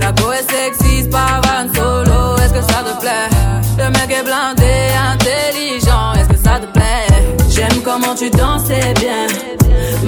La 0.00 0.12
go 0.12 0.32
est 0.32 0.50
sexy, 0.50 1.06
pas 1.10 1.42
van 1.44 1.68
solo. 1.74 2.36
Est-ce 2.38 2.54
que 2.54 2.62
ça 2.62 2.82
te 2.82 2.98
plaît? 3.00 3.28
Le 3.76 3.90
mec 3.90 4.10
est 4.10 4.24
blindé, 4.24 4.88
intelligent. 5.12 6.14
Est-ce 6.14 6.28
que 6.30 6.36
ça 6.42 6.58
te 6.58 6.66
plaît? 6.72 7.06
J'aime 7.50 7.82
comment 7.84 8.14
tu 8.14 8.30
dansais 8.30 8.94
bien. 8.98 9.26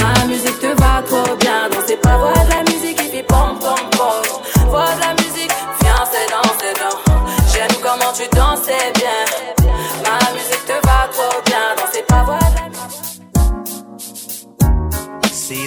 Ma 0.01 0.25
musique 0.25 0.59
te 0.59 0.69
va 0.81 1.03
trop 1.07 1.37
bien. 1.37 1.69
Danser 1.71 1.99
pas, 2.03 2.17
voix 2.17 2.33
de 2.33 2.51
la 2.55 2.63
musique 2.73 2.97
qui 2.97 3.09
fait 3.11 3.23
pom 3.25 3.59
pom 3.61 3.91
pom. 3.91 4.69
Voix 4.71 4.95
de 4.97 5.01
la 5.01 5.13
musique, 5.23 5.53
viens, 5.83 6.05
c'est 6.11 6.29
dans, 6.33 6.51
c'est 6.59 6.75
dans. 6.81 6.97
J'aime 7.53 7.77
comment 7.83 8.13
tu 8.15 8.27
dansais 8.35 8.93
bien. 8.95 8.96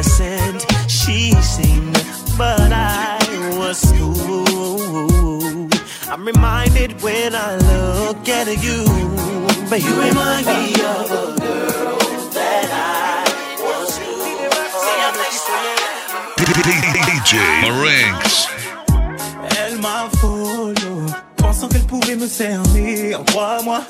Innocent 0.00 0.64
she 0.88 1.32
seemed, 1.42 1.92
but 2.38 2.72
I 2.72 3.18
was 3.58 3.84
fooled. 3.92 5.74
I'm 6.08 6.24
reminded 6.24 7.02
when 7.02 7.34
I 7.34 7.56
look 7.56 8.26
at 8.26 8.46
you, 8.64 8.86
but 9.68 9.82
you 9.82 9.92
remind 10.00 10.46
me 10.46 10.72
of 10.72 11.10
a 11.10 11.36
girl 11.38 11.98
that 12.32 12.68
I 12.72 13.28
once 13.62 13.98
knew. 13.98 14.48
DJ 17.04 17.32
Marinx. 17.60 18.48
Elle 19.58 19.76
m'a 19.82 20.08
follow, 20.16 20.72
pensant 21.60 21.68
qu'elle 21.68 21.86
pouvait 21.86 22.16
me 22.16 22.26
cerner. 22.26 23.14
Crois-moi, 23.26 23.82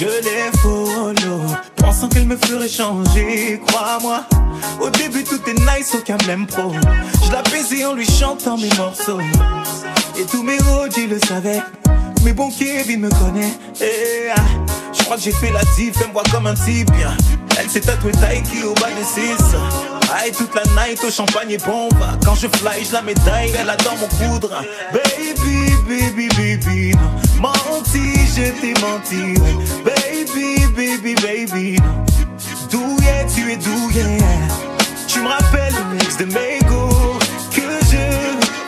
je 0.00 0.04
l'ai 0.04 0.50
follow, 0.60 1.42
pensant 1.76 2.08
qu'elle 2.08 2.26
me 2.26 2.36
ferait 2.36 2.68
changer. 2.68 3.60
Crois-moi, 3.68 4.24
au 4.80 4.90
début 4.90 5.22
tout 5.22 5.40
est 5.48 5.54
nice, 5.54 5.94
aucun 5.94 6.16
blême 6.16 6.46
pro. 6.46 6.72
Je 7.24 7.30
la 7.30 7.42
baisais 7.42 7.84
en 7.84 7.94
lui 7.94 8.04
chantant 8.04 8.56
mes 8.56 8.70
morceaux. 8.76 9.20
Et 10.18 10.24
tous 10.24 10.42
mes 10.42 10.58
rodis 10.58 11.06
le 11.06 11.20
savaient. 11.20 11.62
Mais 12.24 12.32
bon, 12.32 12.50
Kevin 12.50 13.00
me 13.00 13.10
connaît. 13.10 13.52
Et, 13.80 14.30
ah, 14.34 14.40
je 14.92 15.04
crois 15.04 15.16
que 15.16 15.22
j'ai 15.22 15.32
fait 15.32 15.52
la 15.52 15.62
diff, 15.76 15.94
elle 16.00 16.08
me 16.08 16.12
voit 16.14 16.24
comme 16.32 16.48
un 16.48 16.54
type. 16.54 16.90
Elle 17.60 17.70
s'est 17.70 17.80
tatouée 17.80 18.12
Taiki 18.12 18.64
au 18.64 18.74
bas 18.74 18.88
de 18.88 19.04
6 19.04 19.20
Aïe, 20.14 20.32
toute 20.32 20.54
la 20.54 20.62
night 20.86 21.02
au 21.04 21.10
champagne 21.10 21.50
et 21.50 21.58
bombe. 21.58 21.92
Quand 22.24 22.34
je 22.34 22.48
fly, 22.48 22.84
je 22.84 22.92
la 22.92 23.02
médaille, 23.02 23.52
elle 23.58 23.68
adore 23.68 23.96
mon 23.98 24.08
coudre. 24.08 24.64
Baby, 24.92 25.67
baby, 25.88 26.28
baby, 26.36 26.92
non. 26.94 27.10
Menti, 27.40 28.12
je 28.36 28.50
t'ai 28.60 28.74
menti. 28.82 29.40
ouais. 29.40 29.56
Baby, 29.84 30.66
baby, 30.76 31.14
baby, 31.14 31.76
non. 31.80 32.04
Douillet, 32.70 33.26
tu 33.34 33.50
es 33.52 33.56
douillet. 33.56 34.18
Tu 35.06 35.20
me 35.20 35.28
rappelles 35.28 35.72
le 35.72 35.94
mix 35.94 36.16
de 36.18 36.26
Mego 36.26 37.18
que 37.50 37.62
je 37.90 38.04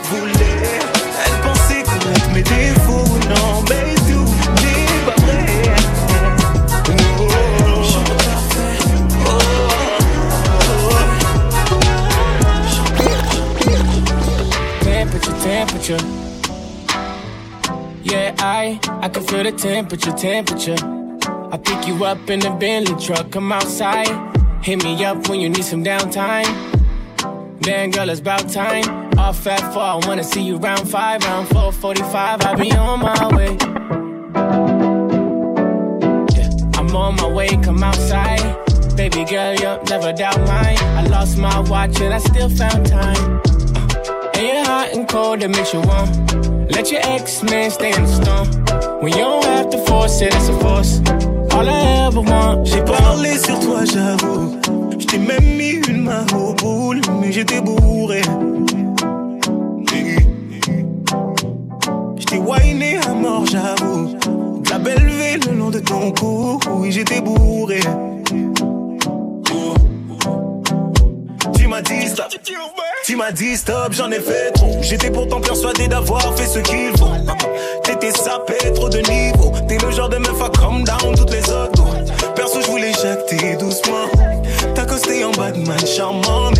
voulais. 0.08 0.80
Elle 1.26 1.36
pensait 1.42 1.82
connaître 1.82 2.30
mes 2.32 2.42
défauts, 2.42 3.18
non, 3.28 3.62
mais 3.68 3.94
tout 4.08 4.30
n'est 4.62 5.04
pas 5.04 5.20
vrai. 5.22 5.44
Temperature, 14.82 15.34
temperature. 15.38 16.19
Yeah, 18.10 18.34
I 18.38 18.80
I 19.02 19.08
can 19.08 19.22
feel 19.22 19.44
the 19.44 19.52
temperature, 19.52 20.10
temperature. 20.10 20.76
I 21.52 21.56
pick 21.56 21.86
you 21.86 22.04
up 22.04 22.28
in 22.28 22.40
the 22.40 22.50
Bentley 22.50 22.96
truck, 23.04 23.30
come 23.30 23.52
outside. 23.52 24.08
Hit 24.64 24.82
me 24.82 25.04
up 25.04 25.28
when 25.28 25.38
you 25.38 25.48
need 25.48 25.64
some 25.64 25.84
downtime. 25.84 26.44
Damn, 27.60 27.92
girl, 27.92 28.08
it's 28.08 28.20
about 28.20 28.48
time. 28.48 28.84
Off 29.16 29.46
at 29.46 29.60
four, 29.72 29.82
I 29.82 30.00
wanna 30.06 30.24
see 30.24 30.42
you 30.42 30.56
round 30.56 30.88
five, 30.90 31.22
round 31.22 31.48
four 31.50 31.70
forty-five. 31.72 32.42
I'll 32.42 32.56
be 32.56 32.72
on 32.72 32.98
my 32.98 33.36
way. 33.36 33.56
Yeah, 36.34 36.50
I'm 36.78 36.96
on 36.96 37.14
my 37.14 37.28
way, 37.28 37.48
come 37.62 37.84
outside. 37.84 38.56
Baby 38.96 39.24
girl, 39.24 39.54
you'll 39.54 39.82
never 39.84 40.12
doubt 40.12 40.40
mine. 40.40 40.78
I 40.98 41.06
lost 41.06 41.38
my 41.38 41.60
watch 41.60 42.00
and 42.00 42.12
I 42.12 42.18
still 42.18 42.48
found 42.48 42.86
time. 42.86 43.40
Uh, 43.76 44.30
and 44.34 44.46
you're 44.48 44.64
hot 44.64 44.88
and 44.94 45.08
cold, 45.08 45.40
that 45.40 45.50
makes 45.50 45.72
you 45.72 45.80
warm. 45.82 46.49
Let 46.80 46.92
your 46.92 47.02
ex-man 47.04 47.70
stay 47.70 47.92
in 47.92 48.04
the 48.04 48.08
storm. 48.08 49.02
When 49.02 49.12
you 49.12 49.18
don't 49.18 49.44
have 49.44 49.68
to 49.68 49.78
force 49.84 50.22
it, 50.22 50.34
it's 50.34 50.48
a 50.48 50.58
force. 50.60 51.00
All 51.52 51.68
I 51.68 52.06
ever 52.06 52.22
want, 52.22 52.64
J'ai 52.64 52.82
parlé 52.82 53.36
sur 53.36 53.60
toi, 53.60 53.84
j'avoue. 53.84 54.58
Je 54.98 55.04
t'ai 55.04 55.18
même 55.18 55.44
mis 55.58 55.72
une 55.90 56.04
mains 56.04 56.24
au 56.34 56.54
boule, 56.54 57.02
mais 57.20 57.32
j'étais 57.32 57.60
bourré. 57.60 58.22
J't'ai 62.16 62.38
whiné 62.38 62.96
à 63.06 63.12
mort, 63.12 63.44
j'avoue. 63.44 64.16
De 64.64 64.70
la 64.70 64.78
belle 64.78 65.04
ville 65.04 65.50
le 65.50 65.58
long 65.58 65.68
de 65.68 65.80
ton 65.80 66.12
cou, 66.12 66.58
oui, 66.78 66.92
j'étais 66.92 67.20
bourré. 67.20 67.80
Tu 73.04 73.16
m'as 73.16 73.32
dit 73.32 73.56
stop, 73.56 73.92
j'en 73.92 74.10
ai 74.10 74.20
fait 74.20 74.50
trop. 74.52 74.78
J'étais 74.82 75.10
pourtant 75.10 75.40
persuadé 75.40 75.88
d'avoir 75.88 76.34
fait 76.36 76.46
ce 76.46 76.58
qu'il 76.58 76.96
faut. 76.98 77.10
T'étais 77.82 78.12
sapé, 78.12 78.72
trop 78.74 78.88
de 78.88 78.98
niveau. 78.98 79.52
T'es 79.68 79.78
le 79.78 79.90
genre 79.90 80.08
de 80.08 80.18
meuf 80.18 80.42
à 80.42 80.48
come 80.50 80.84
down 80.84 81.14
toutes 81.16 81.32
les 81.32 81.48
autres. 81.50 81.84
Perso, 82.34 82.60
je 82.60 82.66
voulais 82.66 82.92
jacter 82.92 83.56
doucement. 83.56 84.06
T'as 84.74 84.84
costé 84.84 85.24
en 85.24 85.30
Batman 85.32 85.78
charmant, 85.86 86.50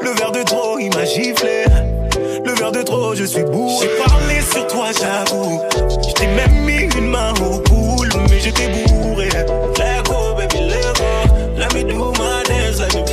le 0.00 0.10
verre 0.10 0.32
de 0.32 0.42
trop, 0.42 0.78
il 0.78 0.94
m'a 0.94 1.04
giflé. 1.04 1.64
Le 2.44 2.52
verre 2.52 2.72
de 2.72 2.82
trop, 2.82 3.14
je 3.14 3.24
suis 3.24 3.44
bourré. 3.44 3.86
J'ai 3.86 4.04
parlé 4.04 4.40
sur 4.40 4.66
toi, 4.66 4.86
j'avoue. 4.92 5.60
J't'ai 6.08 6.26
même 6.28 6.64
mis 6.64 6.82
une 6.96 7.08
main 7.08 7.32
au 7.40 7.58
pool, 7.60 8.08
mais 8.30 8.40
j'étais 8.40 8.68
bourré. 8.68 9.28
Let 9.78 10.02
go, 10.04 10.34
baby, 10.36 10.66
let 10.68 10.94
go. 10.96 11.34
Let 11.56 11.74
me 11.74 11.82
do 11.84 12.12
my 12.12 12.42
dance, 12.44 12.80
let 12.80 12.94
me 12.94 13.04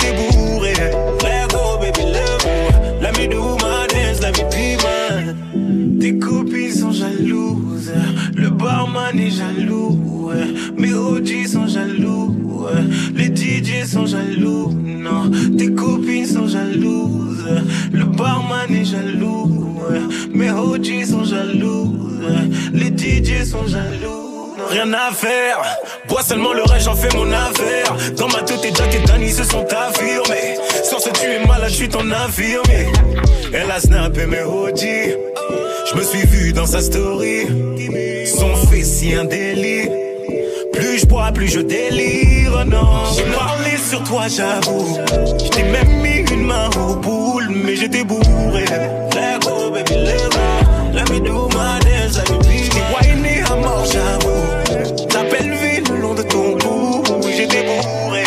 j'étais 0.00 0.16
bourré. 0.16 0.72
Let 1.22 1.48
go, 1.50 1.78
baby, 1.80 2.12
let 3.00 3.18
me 3.18 3.26
do 3.28 3.56
my 3.56 3.86
dance, 3.88 4.20
let 4.20 4.36
me 4.36 4.44
be. 4.44 4.70
Tes 6.00 6.18
copines 6.18 6.72
sont 6.72 6.92
jalouses, 6.92 7.92
le 8.34 8.48
barman 8.48 9.18
est 9.18 9.30
jaloux, 9.30 10.30
mes 10.76 10.94
OG 10.94 11.46
sont 11.46 11.66
jaloux, 11.66 12.66
les 13.14 13.26
DJ 13.26 13.84
sont 13.86 14.06
jaloux, 14.06 14.72
non. 14.72 15.30
Tes 15.58 15.72
copines 15.74 16.26
sont 16.26 16.48
jalouses, 16.48 17.44
le 17.92 18.04
barman 18.04 18.74
est 18.74 18.84
jaloux, 18.84 19.78
mes 20.32 20.50
OG 20.50 21.04
sont 21.04 21.24
jaloux, 21.24 21.94
les 22.72 22.88
DJ 22.88 23.44
sont 23.44 23.66
jaloux. 23.66 24.19
Rien 24.68 24.92
à 24.92 25.12
faire, 25.12 25.62
bois 26.08 26.22
seulement 26.22 26.52
le 26.52 26.62
reste, 26.62 26.84
j'en 26.84 26.94
fais 26.94 27.14
mon 27.16 27.30
affaire. 27.32 27.94
Dans 28.16 28.28
ma 28.28 28.42
tête, 28.42 28.64
et 28.64 28.72
Jack 28.74 28.94
et 28.94 29.06
Danny 29.06 29.30
se 29.30 29.44
sont 29.44 29.66
affirmés. 29.66 30.56
Sans 30.84 30.98
se 30.98 31.10
tuer 31.10 31.44
malade, 31.46 31.70
je 31.70 31.74
suis 31.74 31.88
ton 31.88 32.10
affirmé. 32.10 32.86
Elle 33.52 33.70
a 33.70 33.80
snappé 33.80 34.26
mes 34.26 34.42
OG. 34.42 34.80
Je 34.80 35.96
me 35.96 36.02
suis 36.02 36.26
vu 36.26 36.52
dans 36.52 36.66
sa 36.66 36.80
story. 36.80 37.46
Son 38.26 38.54
fessier 38.68 39.16
un 39.16 39.24
délit. 39.24 39.88
Plus 40.72 41.00
je 41.00 41.06
bois, 41.06 41.32
plus 41.32 41.48
je 41.48 41.60
délire, 41.60 42.60
oh 42.60 42.64
non. 42.64 43.04
J'ai 43.16 43.24
parlé 43.24 43.76
sur 43.76 44.02
toi, 44.04 44.22
j'avoue. 44.28 44.98
J't'ai 45.44 45.64
même 45.64 46.00
mis 46.00 46.32
une 46.32 46.46
main 46.46 46.70
au 46.78 46.94
boule, 46.96 47.48
mais 47.50 47.76
j'étais 47.76 48.04
bourré. 48.04 48.64
Let 49.14 49.40
go, 49.42 49.70
baby, 49.70 49.94
let 49.94 50.30
go. 50.30 50.40
Let. 50.92 51.10
Mort, 53.56 53.84
j'avoue. 53.84 55.10
La 55.14 55.22
belle 55.24 55.52
ville 55.52 55.84
le 55.90 56.00
long 56.00 56.14
de 56.14 56.22
ton 56.22 56.56
cou, 56.58 57.02
oui, 57.24 57.32
j'étais 57.36 57.64
bourré. 57.64 58.24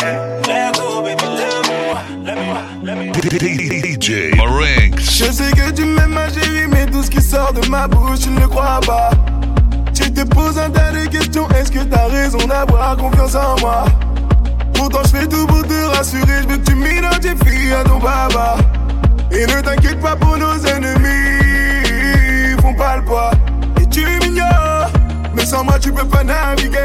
DJ 3.24 4.36
Marinx. 4.36 5.16
Je 5.16 5.32
sais 5.32 5.50
que 5.52 5.70
tu 5.70 5.84
m'aimes 5.84 6.12
ma 6.12 6.28
chérie 6.28 6.66
mais 6.68 6.86
tout 6.86 7.02
ce 7.02 7.10
qui 7.10 7.22
sort 7.22 7.52
de 7.52 7.66
ma 7.68 7.88
bouche 7.88 8.20
tu 8.20 8.30
ne 8.30 8.40
le 8.40 8.48
crois 8.48 8.80
pas. 8.86 9.10
Tu 9.94 10.12
te 10.12 10.22
poses 10.22 10.58
un 10.58 10.70
tas 10.70 10.92
de 10.92 11.06
questions 11.06 11.48
Est-ce 11.50 11.70
que 11.70 11.80
t'as 11.80 12.08
raison 12.08 12.38
d'avoir 12.46 12.96
confiance 12.96 13.34
en 13.34 13.58
moi? 13.60 13.84
Pourtant 14.74 15.00
je 15.04 15.18
fais 15.18 15.26
tout 15.26 15.46
pour 15.46 15.62
te 15.66 15.96
rassurer 15.96 16.42
Je 16.42 16.48
veux 16.48 16.58
que 16.58 16.70
tu 16.70 16.74
m'identifies 16.74 17.72
à 17.72 17.84
ton 17.84 17.98
papa. 17.98 18.56
Et 19.30 19.46
ne 19.46 19.60
t'inquiète 19.60 20.00
pas 20.00 20.16
pour 20.16 20.36
nos 20.36 20.58
ennemis 20.66 21.40
Ils 22.50 22.60
font 22.60 22.74
pas 22.74 22.96
le 22.96 23.04
poids. 23.04 23.30
Et 23.80 23.86
tu 23.86 24.04
m'ignores 24.20 24.73
Mais 25.34 25.44
sans 25.46 25.64
moi 25.64 25.78
tu 25.80 25.92
peux 25.92 26.06
pas 26.06 26.24
naviguer. 26.24 26.78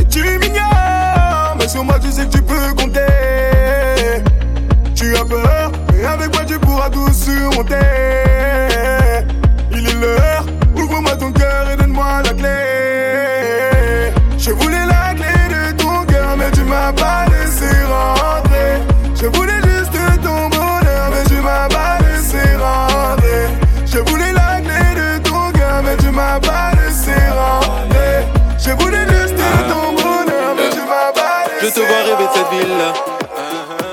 Et 0.00 0.04
tu 0.04 0.22
m'ignores 0.38 1.56
Mais 1.58 1.68
sur 1.68 1.84
moi 1.84 1.98
tu 2.00 2.10
sais 2.10 2.26
que 2.26 2.32
tu 2.32 2.42
peux 2.42 2.74
compter. 2.76 3.00
Tu 4.94 5.16
as 5.16 5.24
peur, 5.24 5.72
mais 5.92 6.04
avec 6.04 6.32
moi 6.34 6.44
tu 6.44 6.58
pourras 6.58 6.90
tout 6.90 7.12
surmonter. 7.12 7.74
Il 9.72 9.88
est 9.88 9.94
l'heure, 9.94 10.31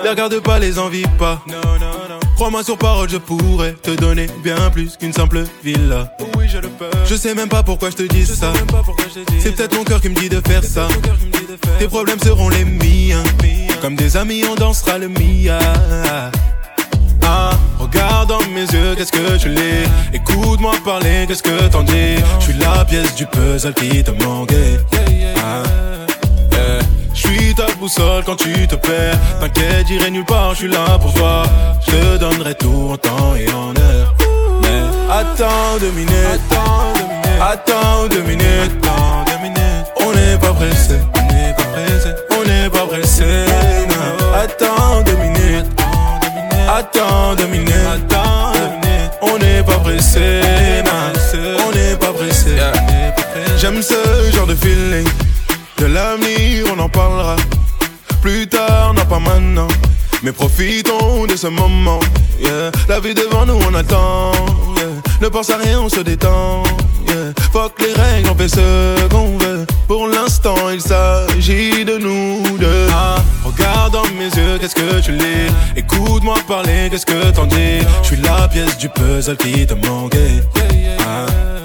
Les 0.10 0.14
regarde 0.14 0.40
pas, 0.40 0.58
les 0.58 0.80
envie 0.80 1.06
pas. 1.20 1.40
Crois-moi 2.34 2.64
sur 2.64 2.80
parole, 2.80 3.08
je 3.12 3.18
pourrais 3.18 3.74
te 3.74 3.92
donner 3.92 4.26
bien 4.44 4.58
plus 4.72 4.98
qu'une 4.98 5.14
simple 5.14 5.44
villa. 5.64 6.12
Oui, 6.36 6.46
j'ai 6.48 6.60
le 6.60 6.68
peur. 6.68 6.90
Je 7.06 7.14
sais 7.14 7.36
même 7.36 7.48
pas 7.48 7.62
pourquoi 7.62 7.92
je 7.92 7.98
te 7.98 8.02
dis 8.02 8.26
ça. 8.26 8.52
C'est 9.38 9.52
peut-être 9.56 9.78
mon 9.78 9.84
cœur 9.84 10.02
qui 10.02 10.10
me 10.10 10.16
dit 10.16 10.28
de 10.28 10.42
faire 10.48 10.64
ça. 10.64 10.88
Tes 11.78 11.88
problèmes 11.88 12.20
seront 12.20 12.50
les 12.50 12.66
miens. 12.66 13.22
Comme 13.84 13.96
des 13.96 14.18
amis, 14.18 14.42
on 14.50 14.56
dansera 14.56 14.98
le 14.98 15.10
Mia. 15.10 15.60
Ah, 17.22 17.52
regarde 17.78 18.30
dans 18.30 18.42
mes 18.48 18.62
yeux, 18.62 18.96
qu'est-ce 18.98 19.12
que 19.12 19.38
je 19.38 19.48
l'ai. 19.48 19.84
Écoute-moi 20.12 20.74
parler, 20.84 21.26
qu'est-ce 21.28 21.44
que 21.44 21.68
t'en 21.68 21.84
dis? 21.84 22.16
Je 22.40 22.46
suis 22.46 22.54
la 22.54 22.84
pièce 22.84 23.14
du 23.14 23.28
puzzle 23.28 23.76
qui 23.76 24.04
te 24.04 24.10
manquait. 24.24 24.80
Ah. 25.38 25.62
Je 25.62 25.89
suis 27.30 27.54
ta 27.54 27.66
boussole 27.80 28.24
quand 28.26 28.36
tu 28.36 28.68
te 28.68 28.76
perds. 28.76 29.18
T'inquiète, 29.40 29.88
j'irai 29.88 30.12
nulle 30.12 30.26
part, 30.26 30.52
je 30.54 30.60
suis 30.60 30.68
là 30.68 30.98
pour 31.00 31.14
toi. 31.14 31.44
Je 31.86 31.92
te 31.92 32.18
donnerai 32.18 32.56
tout 32.56 32.90
en 32.92 32.98
temps 32.98 33.36
et 33.36 33.50
en 33.52 33.74
heure. 33.76 34.16
Mais 34.62 34.82
attends 35.12 35.78
deux 35.80 35.92
minutes. 35.92 36.14
Attends 37.42 38.08
deux 38.10 38.24
minutes. 38.24 38.86
On 40.02 40.12
n'est 40.14 40.38
pas 40.38 40.54
pressé. 40.54 40.96
On 41.16 41.34
n'est 41.34 41.54
pas 41.54 41.64
pressé. 41.64 42.10
On 42.32 42.44
n'est 42.48 42.70
pas 42.70 42.86
pressé. 42.88 43.26
non. 43.90 44.34
Attends 44.36 45.02
deux 45.06 45.18
minutes. 45.18 45.72
Attends 46.68 47.36
deux 47.36 47.48
minutes. 47.48 48.14
On 49.22 49.38
n'est 49.38 49.64
pas 49.64 49.80
pressé. 49.80 50.42
On 51.66 51.72
n'est 51.72 51.96
pas 51.96 52.14
pressé. 52.14 52.52
J'aime 53.58 53.82
ce 53.82 54.32
genre 54.34 54.48
de 54.48 54.56
feeling. 54.56 55.08
De 55.80 55.86
l'avenir, 55.86 56.66
on 56.76 56.80
en 56.80 56.90
parlera. 56.90 57.36
Plus 58.22 58.48
tard, 58.48 58.94
non 58.94 59.06
pas 59.06 59.20
maintenant. 59.20 59.68
Mais 60.24 60.34
profitons 60.34 61.26
de 61.26 61.36
ce 61.36 61.48
moment. 61.48 62.00
La 62.88 63.00
vie 63.00 63.14
devant 63.14 63.46
nous, 63.46 63.60
on 63.70 63.74
attend. 63.74 64.32
Ne 65.22 65.28
pense 65.30 65.50
à 65.50 65.58
rien, 65.58 65.80
on 65.80 65.90
se 65.90 66.02
détend. 66.02 66.64
Yeah. 67.08 67.34
Fuck 67.52 67.82
les 67.82 67.94
règles, 67.94 68.30
on 68.30 68.36
fait 68.36 68.50
ce 68.50 69.08
qu'on 69.08 69.38
veut. 69.38 69.66
Pour 69.88 70.08
l'instant, 70.08 70.70
il 70.72 70.82
s'agit 70.82 71.86
de 71.86 71.98
nous 71.98 72.58
deux. 72.58 72.88
Ah, 72.92 73.18
regarde 73.44 73.94
dans 73.94 74.08
mes 74.18 74.26
yeux, 74.26 74.58
qu'est-ce 74.60 74.76
que 74.76 75.00
tu 75.00 75.14
lis? 75.14 75.50
Écoute-moi 75.76 76.36
parler, 76.48 76.90
qu'est-ce 76.92 77.06
que 77.06 77.32
t'en 77.32 77.46
dis? 77.46 77.80
Je 78.04 78.08
suis 78.08 78.18
la 78.18 78.48
pièce 78.48 78.78
du 78.78 78.90
puzzle 78.90 79.38
qui 79.38 79.66
te 79.66 79.74
manquait. 79.74 80.44
Ah. 81.00 81.59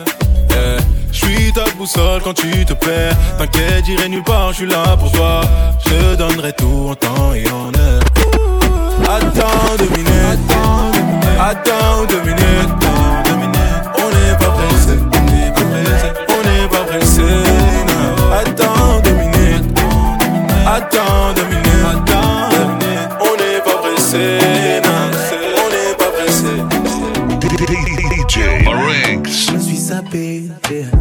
Je 1.14 1.26
suis 1.26 1.52
ta 1.52 1.64
boussole 1.78 2.20
quand 2.22 2.34
tu 2.34 2.64
te 2.64 2.72
perds. 2.72 3.16
T'inquiète, 3.38 3.84
j'irai 3.86 4.08
nulle 4.08 4.24
part, 4.24 4.50
je 4.50 4.56
suis 4.56 4.66
là 4.66 4.96
pour 4.98 5.12
toi. 5.12 5.42
Je 5.86 6.16
donnerai 6.16 6.52
tout 6.54 6.88
en 6.90 6.94
temps 6.96 7.32
et 7.32 7.48
en 7.50 7.68
heure. 7.78 8.02
Attends 9.04 9.76
deux 9.78 9.90
minutes. 9.96 10.50
Attends 11.38 12.04
deux 12.08 12.20
minutes. 12.22 12.84
On 13.96 14.08
n'est 14.10 14.36
pas 14.38 14.50
pressé. 14.50 14.98
On 15.14 15.22
n'est 15.30 15.52
pas 15.52 15.64
pressé. 15.70 16.08
On 16.28 16.42
n'est 16.42 16.68
pas 16.68 16.84
pressé. 16.84 17.22
non. 17.22 18.32
Attends 18.32 19.00
deux 19.04 19.14
minutes. 19.14 19.78
Attends 20.66 21.32
deux 21.36 21.44
minutes. 21.44 22.10
On 23.20 23.36
n'est 23.36 23.60
pas 23.60 23.78
pressé. 23.82 24.38
On 25.62 25.68
n'est 25.70 25.94
pas 25.96 26.10
pressé. 26.10 26.52
DJ 28.26 28.64
Marinx. 28.64 29.52
Je 29.52 29.58
suis 29.58 29.76
sapé, 29.76 30.42
yeah. 30.70 30.93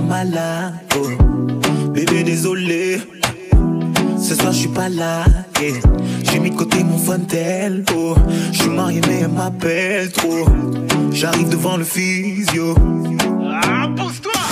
Ma 0.00 0.22
malade. 0.24 0.74
oh. 0.96 1.90
Bébé, 1.92 2.22
désolé. 2.22 3.00
Ce 4.18 4.34
soir, 4.34 4.52
je 4.52 4.58
suis 4.58 4.68
pas 4.68 4.88
là. 4.88 5.24
yeah. 5.60 5.72
J'ai 6.24 6.38
mis 6.38 6.50
de 6.50 6.56
côté 6.56 6.84
mon 6.84 6.98
fontel. 6.98 7.84
Oh. 7.94 8.14
Je 8.52 8.58
suis 8.58 8.70
marié, 8.70 9.00
mais 9.06 9.20
elle 9.22 9.28
m'appelle 9.28 10.10
trop. 10.12 10.46
J'arrive 11.12 11.48
devant 11.48 11.76
le 11.76 11.84
physio. 11.84 12.74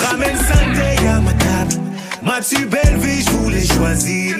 Ramène 0.08 0.36
Sunday 0.36 1.06
à 1.08 1.20
ma 1.20 1.32
table. 1.32 1.74
Mathieu 2.22 2.66
Belleville, 2.66 3.24
je 3.24 3.30
voulais 3.30 3.64
choisir. 3.64 4.36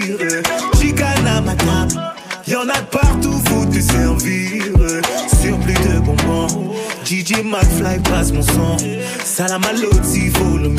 Chicana 0.80 1.40
ma 1.40 1.54
table. 1.54 2.15
Y'en 2.49 2.68
a 2.68 2.80
de 2.80 2.86
partout, 2.92 3.40
faut 3.47 3.64
te 3.66 3.80
servir. 3.80 4.62
Sur 5.40 5.59
plus 5.59 5.74
de 5.74 5.99
bonbons. 5.99 6.47
DJ 7.05 7.42
McFly 7.44 7.99
passe 8.09 8.30
mon 8.30 8.42
son. 8.42 8.76
Salam 9.24 9.62
l'autre, 9.82 10.05
follow. 10.34 10.70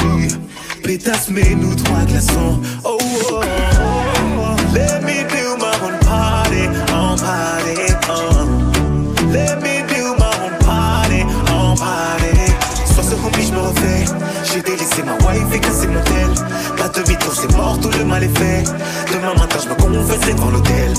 Pétasse, 0.82 1.28
mais 1.30 1.55
nous 1.55 1.76
trois 1.76 2.05
glaçons. 2.07 2.61
Oh, 2.86 2.97
oh, 3.01 3.32
oh, 3.32 3.41
oh. 3.41 4.55
Let 4.74 5.01
me 5.01 5.24
do 5.28 5.57
my 5.57 5.74
own 5.84 5.99
party, 5.99 6.70
on 6.93 7.18
party, 7.18 7.93
oh. 8.09 8.45
Let 9.34 9.61
me 9.61 9.84
do 9.89 10.15
my 10.18 10.32
own 10.45 10.57
party, 10.65 11.24
on 11.51 11.76
party. 11.76 12.51
Sois 12.93 13.03
ce 13.03 13.15
homie, 13.15 13.45
je 13.45 13.51
me 13.51 13.59
refais. 13.59 14.05
J'ai 14.53 14.61
délaissé 14.61 15.03
ma 15.03 15.15
wife 15.28 15.53
et 15.53 15.59
cassé 15.59 15.88
mon 15.88 16.01
tel. 16.01 16.30
De 16.78 17.03
demi-tour, 17.03 17.34
c'est 17.36 17.53
mort, 17.57 17.78
tout 17.82 17.89
le 17.97 18.05
mal 18.05 18.24
est 18.24 18.38
fait. 18.38 18.63
Demain 19.11 19.34
matin, 19.34 19.57
je 19.61 19.68
me 19.68 19.76
confesserai 19.76 20.34
devant 20.34 20.51
l'hôtel. 20.51 20.93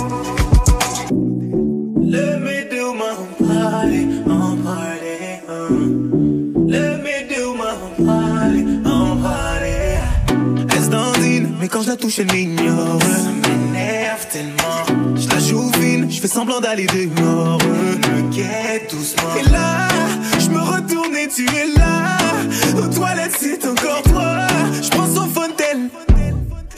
Quand 11.68 11.82
je 11.82 11.88
la 11.88 11.96
touche, 11.96 12.18
elle 12.18 12.32
m'ignore. 12.32 12.98
Ça 13.02 13.48
m'énerve 13.48 14.26
tellement. 14.30 15.16
Je 15.16 15.28
la 15.28 15.38
joue 15.38 15.70
je 16.10 16.20
fais 16.20 16.28
semblant 16.28 16.60
d'aller 16.60 16.86
dehors. 16.86 17.58
Me 17.62 18.30
guette 18.30 18.90
doucement. 18.90 19.34
Et 19.38 19.50
là, 19.50 19.88
je 20.40 20.48
me 20.48 20.58
retourne 20.58 21.14
et 21.16 21.28
tu 21.28 21.44
es 21.44 21.78
là. 21.78 22.16
Aux 22.76 22.92
toilettes, 22.92 23.36
c'est 23.38 23.64
encore 23.66 24.02
toi. 24.02 24.46
Je 24.82 24.88
prends 24.90 25.06
son 25.06 25.28
fontaine. 25.28 25.90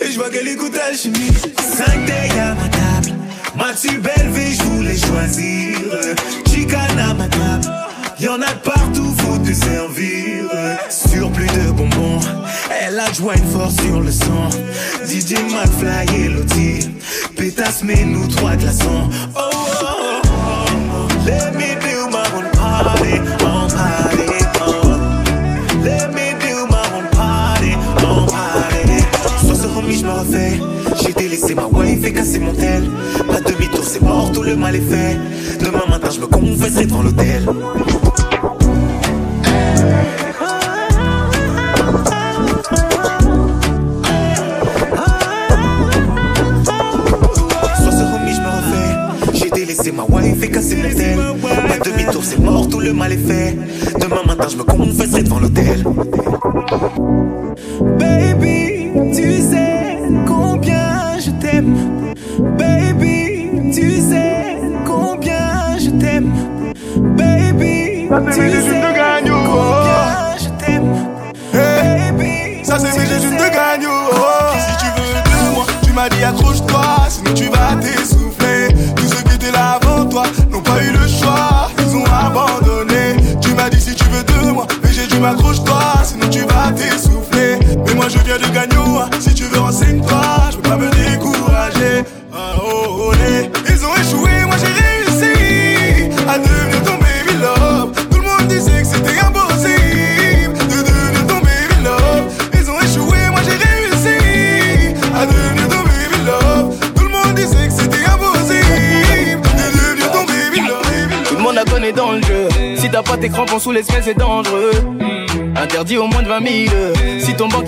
Et 0.00 0.10
je 0.10 0.18
vois 0.18 0.30
qu'elle 0.30 0.48
écoute 0.48 0.74
Alchimie. 0.88 1.32
5 1.56 2.04
days 2.06 2.38
à 2.38 2.54
ma 2.54 2.68
table. 2.68 3.16
Mathieu 3.56 3.98
Belleville, 3.98 4.56
je 4.56 4.62
voulais 4.64 4.96
choisir. 4.96 5.78
Chicana 6.46 7.14
ma 7.14 7.28
table. 7.28 7.89
Y'en 8.20 8.34
a 8.42 8.52
de 8.52 8.60
partout, 8.62 9.14
faut 9.18 9.38
te 9.38 9.50
servir. 9.50 10.44
Sur 10.90 11.30
plus 11.32 11.46
de 11.46 11.70
bonbons, 11.70 12.20
elle 12.82 12.98
a 13.00 13.10
joint 13.14 13.34
une 13.34 13.50
force 13.50 13.76
sur 13.76 14.00
le 14.00 14.12
sang. 14.12 14.50
DJ 15.06 15.36
McFly 15.50 16.24
et 16.24 16.28
Lottie. 16.28 16.90
Pétasse, 17.34 17.82
mais 17.82 18.04
nous 18.04 18.26
trois 18.28 18.56
glaçons. 18.56 19.08
Oh, 19.34 19.40
oh, 19.40 19.84
oh, 19.84 20.28
oh. 20.34 21.08
Let 21.24 21.52
me 21.54 21.74
do 21.80 22.10
my 22.10 22.26
own 22.36 22.50
party, 22.52 23.20
on 23.42 23.68
party, 23.70 24.44
oh. 24.60 24.98
Let 25.82 26.12
me 26.12 26.34
do 26.40 26.66
my 26.68 26.84
own 26.94 27.06
on 28.04 28.26
party. 28.26 29.02
Sois 29.46 29.54
ce 29.54 29.78
homie, 29.78 29.96
je 29.98 30.06
refais. 30.06 30.60
J'ai 31.02 31.14
délaissé 31.14 31.54
ma 31.54 31.64
wife 31.64 32.04
et 32.04 32.12
cassé 32.12 32.38
mon 32.38 32.52
tel. 32.52 32.90
Pas 33.26 33.40
de 33.40 33.54
demi-tour, 33.54 33.84
c'est 33.84 34.02
mort, 34.02 34.30
tout 34.30 34.42
le 34.42 34.56
mal 34.56 34.76
est 34.76 34.80
fait. 34.80 35.16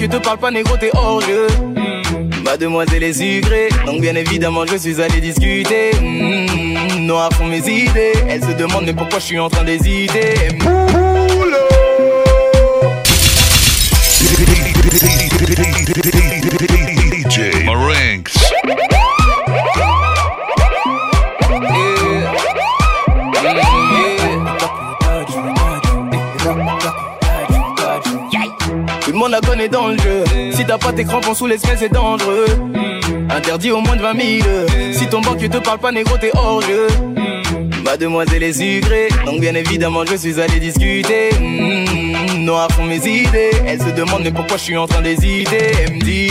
Banquier 0.02 0.18
te 0.18 0.24
parle 0.24 0.38
pas, 0.38 0.50
négro, 0.50 0.76
t'es 0.76 0.90
hors 0.94 1.20
jeu. 1.20 1.46
Mademoiselle 2.44 3.04
est 3.04 3.12
sucrée, 3.12 3.68
donc 3.86 4.00
bien 4.00 4.16
évidemment 4.16 4.66
je 4.66 4.76
suis 4.76 5.00
allé 5.00 5.20
discuter. 5.20 5.92
Mmh, 6.00 7.06
noir 7.06 7.30
font 7.34 7.46
mes 7.46 7.58
idées. 7.58 8.12
Elle 8.28 8.42
se 8.42 8.50
demande 8.50 8.84
mais 8.84 8.94
pourquoi 8.94 9.20
je 9.20 9.26
suis 9.26 9.38
en 9.38 9.48
train 9.48 9.62
d'hésiter? 9.62 10.34
DJ 15.94 16.11
dans 29.72 29.88
le 29.88 29.96
jeu. 29.98 30.24
Si 30.52 30.64
t'as 30.64 30.78
pas 30.78 30.92
tes 30.92 31.04
crampons 31.04 31.34
sous 31.34 31.46
les 31.46 31.58
c'est 31.58 31.92
dangereux. 31.92 32.46
Interdit 33.30 33.70
au 33.72 33.80
moins 33.80 33.96
de 33.96 34.02
20 34.02 34.20
000. 34.20 34.48
Si 34.92 35.06
ton 35.08 35.20
banquier 35.20 35.48
te 35.48 35.56
parle 35.56 35.78
pas, 35.78 35.90
négro, 35.90 36.16
t'es 36.18 36.30
hors 36.34 36.60
jeu. 36.60 36.86
Mademoiselle 37.82 38.42
est 38.42 38.52
sucrée, 38.52 39.08
donc 39.26 39.40
bien 39.40 39.54
évidemment 39.54 40.04
je 40.08 40.14
suis 40.16 40.40
allé 40.40 40.60
discuter. 40.60 41.30
Mmh, 41.40 42.44
noir 42.44 42.68
font 42.72 42.84
mes 42.84 42.96
idées. 42.98 43.50
Elle 43.66 43.80
se 43.80 43.90
demande 43.90 44.22
mais 44.22 44.30
pourquoi 44.30 44.56
je 44.56 44.62
suis 44.62 44.76
en 44.76 44.86
train 44.86 45.00
d'hésiter? 45.02 45.72
Elle 45.86 45.94
me 45.94 46.00
dit 46.00 46.30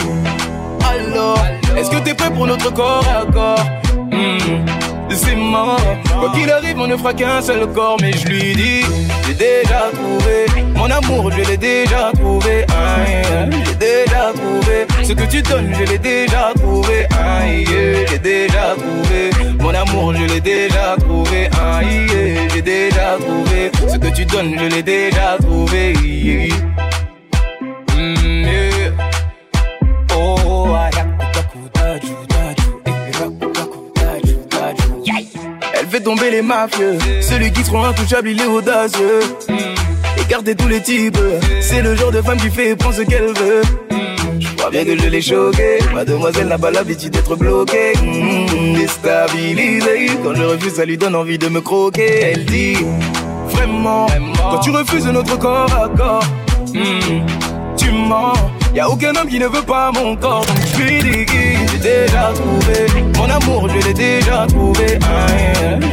Alors, 0.90 1.40
est-ce 1.76 1.90
que 1.90 1.98
t'es 1.98 2.14
prêt 2.14 2.32
pour 2.32 2.48
notre 2.48 2.72
corps 2.74 3.06
à 3.08 3.26
corps? 3.32 3.66
Mmh, 4.12 4.66
C'est 5.12 5.36
mort. 5.36 5.80
Quoi 6.22 6.30
qu'il 6.34 6.52
arrive, 6.52 6.78
on 6.78 6.86
ne 6.86 6.96
fera 6.96 7.16
qu'un 7.16 7.42
seul 7.42 7.66
corps, 7.74 7.98
mais 8.00 8.14
je 8.14 8.28
lui 8.28 8.54
dis 8.54 8.82
J'ai 9.26 9.34
déjà 9.34 9.90
trouvé 9.92 10.46
mon 10.76 10.86
amour, 10.86 11.32
je 11.32 11.42
l'ai 11.50 11.58
déjà 11.58 12.12
trouvé. 12.14 12.64
Aïe, 12.70 13.50
j'ai 13.66 13.74
déjà 13.74 14.32
trouvé 14.36 14.86
ce 15.02 15.14
que 15.14 15.24
tu 15.24 15.42
donnes, 15.42 15.74
je 15.74 15.84
l'ai 15.92 15.98
déjà 15.98 16.54
trouvé. 16.56 17.08
Aïe, 17.20 17.66
j'ai 18.08 18.20
déjà 18.20 18.76
trouvé 18.78 19.32
mon 19.60 19.74
amour, 19.74 20.14
je 20.14 20.32
l'ai 20.32 20.42
déjà 20.42 20.96
trouvé. 21.00 21.50
Aïe, 21.60 22.08
j'ai 22.54 22.62
déjà 22.62 23.18
trouvé 23.20 23.72
ce 23.92 23.98
que 23.98 24.16
tu 24.16 24.24
donnes, 24.24 24.56
je 24.60 24.76
l'ai 24.76 24.84
déjà 24.84 25.38
trouvé. 25.42 25.94
Fait 36.02 36.04
tomber 36.04 36.32
les 36.32 36.42
mafieux. 36.42 36.98
Celui 37.22 37.52
qui 37.52 37.64
sera 37.64 37.90
intouchable, 37.90 38.30
il 38.30 38.42
est 38.42 38.46
audacieux. 38.46 39.20
Écartez 40.18 40.56
tous 40.56 40.68
les 40.68 40.82
types. 40.82 41.18
C'est 41.62 41.82
le 41.82 41.96
genre 41.96 42.12
de 42.12 42.22
femme 42.22 42.38
qui 42.38 42.50
fait 42.50 42.70
et 42.70 42.76
prend 42.76 42.92
ce 42.92 43.02
qu'elle 43.02 43.34
veut. 43.34 43.62
Je 44.40 44.48
crois 44.56 44.70
bien 44.70 44.86
que 44.86 44.98
je 44.98 45.08
l'ai 45.08 45.22
choquée. 45.22 45.80
Mademoiselle 45.94 46.48
n'a 46.48 46.58
pas 46.58 46.72
l'habitude 46.72 47.12
d'être 47.12 47.36
bloquée. 47.36 47.94
Mmh, 48.02 48.76
déstabilisée. 48.76 50.08
Quand 50.24 50.36
je 50.36 50.44
refuse, 50.44 50.74
ça 50.74 50.86
lui 50.86 50.98
donne 50.98 51.16
envie 51.16 51.38
de 51.38 51.48
me 51.48 51.62
croquer. 51.62 52.22
Elle 52.22 52.46
dit 52.46 52.78
Vraiment, 53.50 54.08
quand 54.38 54.60
tu 54.60 54.72
refuses 54.72 55.08
notre 55.08 55.38
corps 55.38 55.74
à 55.74 55.90
corps, 55.90 56.24
mmh, 56.74 57.51
tu 57.76 57.92
mens. 57.92 58.34
Y'a 58.74 58.88
aucun 58.88 59.14
homme 59.16 59.28
qui 59.28 59.38
ne 59.38 59.48
veut 59.48 59.64
pas 59.64 59.92
mon 59.92 60.16
corps. 60.16 60.46
Donc 60.46 60.58
je 60.62 60.68
suis 60.68 61.02
j'ai 61.02 61.78
déjà 61.78 62.32
trouvé. 62.34 63.04
Mon 63.18 63.30
amour, 63.30 63.68
je 63.70 63.88
l'ai 63.88 63.94
déjà 63.94 64.46
trouvé. 64.48 64.98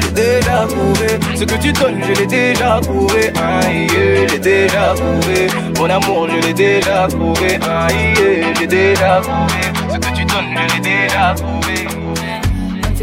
J'ai 0.02 0.12
déjà 0.12 0.66
trouvé. 0.68 1.18
Ce 1.34 1.44
que 1.44 1.54
tu 1.60 1.72
donnes, 1.72 2.00
je 2.06 2.20
l'ai 2.20 2.26
déjà 2.26 2.80
trouvé. 2.80 3.32
Aïe, 3.36 3.88
j'ai 4.30 4.38
déjà 4.38 4.94
trouvé. 4.94 5.48
Mon 5.76 5.90
amour, 5.90 6.28
je 6.30 6.46
l'ai 6.46 6.54
déjà 6.54 7.08
trouvé. 7.08 7.58
Aïe, 7.68 8.14
j'ai 8.58 8.66
déjà 8.66 9.20
trouvé. 9.20 9.60
Ce 9.92 9.96
que 9.98 10.14
tu 10.14 10.24
donnes, 10.24 10.54
je 10.54 10.74
l'ai 10.74 10.80
déjà 10.80 11.34
trouvé. 11.34 11.87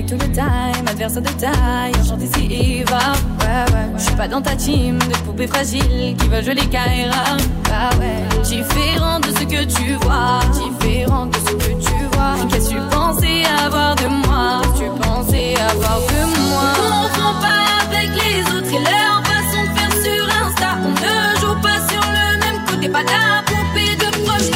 Tout 0.07 0.13
le 0.13 0.31
time, 0.31 0.87
adversaire 0.87 1.21
de 1.23 1.29
taille, 1.29 2.83
va. 2.87 2.97
Ouais, 3.39 3.73
ouais, 3.73 3.87
Je 3.97 4.03
suis 4.03 4.15
pas 4.15 4.27
dans 4.27 4.41
ta 4.41 4.55
team 4.55 4.99
de 4.99 5.17
poupées 5.25 5.47
fragiles 5.47 6.15
qui 6.15 6.27
veulent 6.29 6.43
jouer 6.43 6.53
les 6.53 6.67
Kaira. 6.67 7.37
Bah 7.63 7.89
ouais. 7.99 8.41
Différent 8.43 9.19
de 9.19 9.27
ce 9.27 9.43
que 9.45 9.63
tu 9.63 9.93
vois, 10.05 10.41
différent 10.53 11.25
de 11.25 11.35
ce 11.37 11.53
que 11.53 11.71
tu 11.83 11.95
vois. 12.13 12.35
Qu'est-ce 12.49 12.69
que 12.69 12.75
tu 12.75 12.81
pensais 12.91 13.43
avoir 13.65 13.95
de 13.95 14.07
moi? 14.07 14.61
Tu 14.77 14.85
pensais 15.01 15.55
avoir 15.55 15.99
de 15.99 16.21
moi? 16.39 16.69
On 16.77 17.07
confond 17.07 17.33
pas 17.41 17.65
avec 17.87 18.09
les 18.13 18.41
autres 18.55 18.73
et 18.73 18.83
leur 18.83 19.23
façon 19.25 19.61
de 19.63 19.71
faire 19.79 19.93
sur 20.03 20.23
Insta. 20.45 20.69
On 20.85 20.91
ne 20.91 21.39
joue 21.39 21.59
pas 21.61 21.79
sur 21.89 22.01
le 22.01 22.25
même 22.45 22.59
côté, 22.67 22.89
pas 22.89 23.03
ta 23.03 23.41
poupée 23.47 23.95
de 23.95 24.09
proche. 24.23 24.49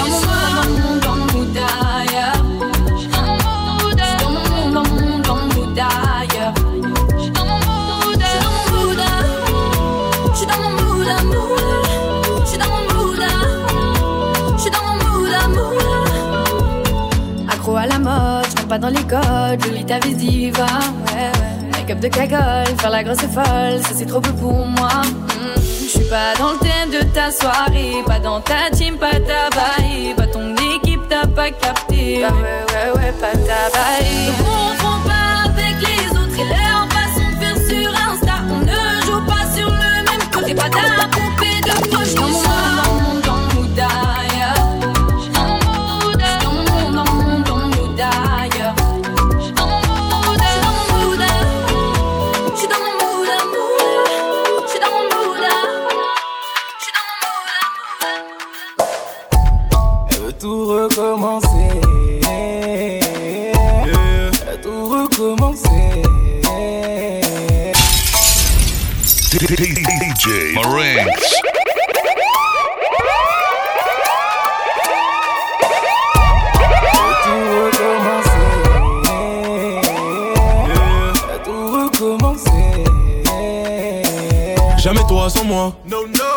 Pas 18.69 18.77
dans 18.77 18.89
les 18.89 19.03
codes, 19.03 19.65
je 19.65 19.71
lis 19.71 19.83
ta 19.83 19.97
vie 19.99 20.13
diva. 20.13 20.63
Ouais, 20.63 21.15
ouais. 21.15 21.71
Make-up 21.71 21.99
de 21.99 22.07
cagole, 22.07 22.77
faire 22.79 22.89
la 22.91 23.03
grosse 23.03 23.23
et 23.23 23.27
folle, 23.27 23.81
ça 23.81 23.89
c'est 23.95 24.05
trop 24.05 24.21
peu 24.21 24.31
pour 24.33 24.53
moi. 24.67 25.01
Hmm. 25.01 25.59
Je 25.59 25.97
suis 25.97 26.07
pas 26.07 26.35
dans 26.37 26.51
le 26.51 26.59
thème 26.59 26.91
de 26.91 27.03
ta 27.11 27.31
soirée, 27.31 28.03
pas 28.05 28.19
dans 28.19 28.39
ta 28.41 28.69
team, 28.71 28.95
pas 28.97 29.13
ta 29.13 29.49
baille, 29.49 30.13
pas 30.15 30.27
ton 30.27 30.55
équipe, 30.75 31.01
t'as 31.09 31.25
pas 31.25 31.49
capté. 31.49 32.21
Bah 32.21 32.35
ouais, 32.35 32.93
ouais, 32.93 32.99
ouais, 32.99 33.11
pas 33.13 33.31
ta 33.31 33.75
baille. 33.75 34.29
On 34.39 34.43
confond 34.43 34.99
pas 35.07 35.49
avec 35.49 35.75
les 35.81 36.09
autres 36.11 36.39
et 36.39 36.47
leur 36.47 36.87
façon 36.93 37.27
de 37.31 37.35
faire 37.43 37.57
sur 37.67 37.89
Insta. 37.89 38.35
On 38.51 38.59
ne 38.59 39.01
joue 39.03 39.25
pas 39.25 39.45
sur 39.55 39.67
le 39.67 40.03
même 40.11 40.29
côté, 40.31 40.53
pas 40.53 40.69
ta 40.69 41.18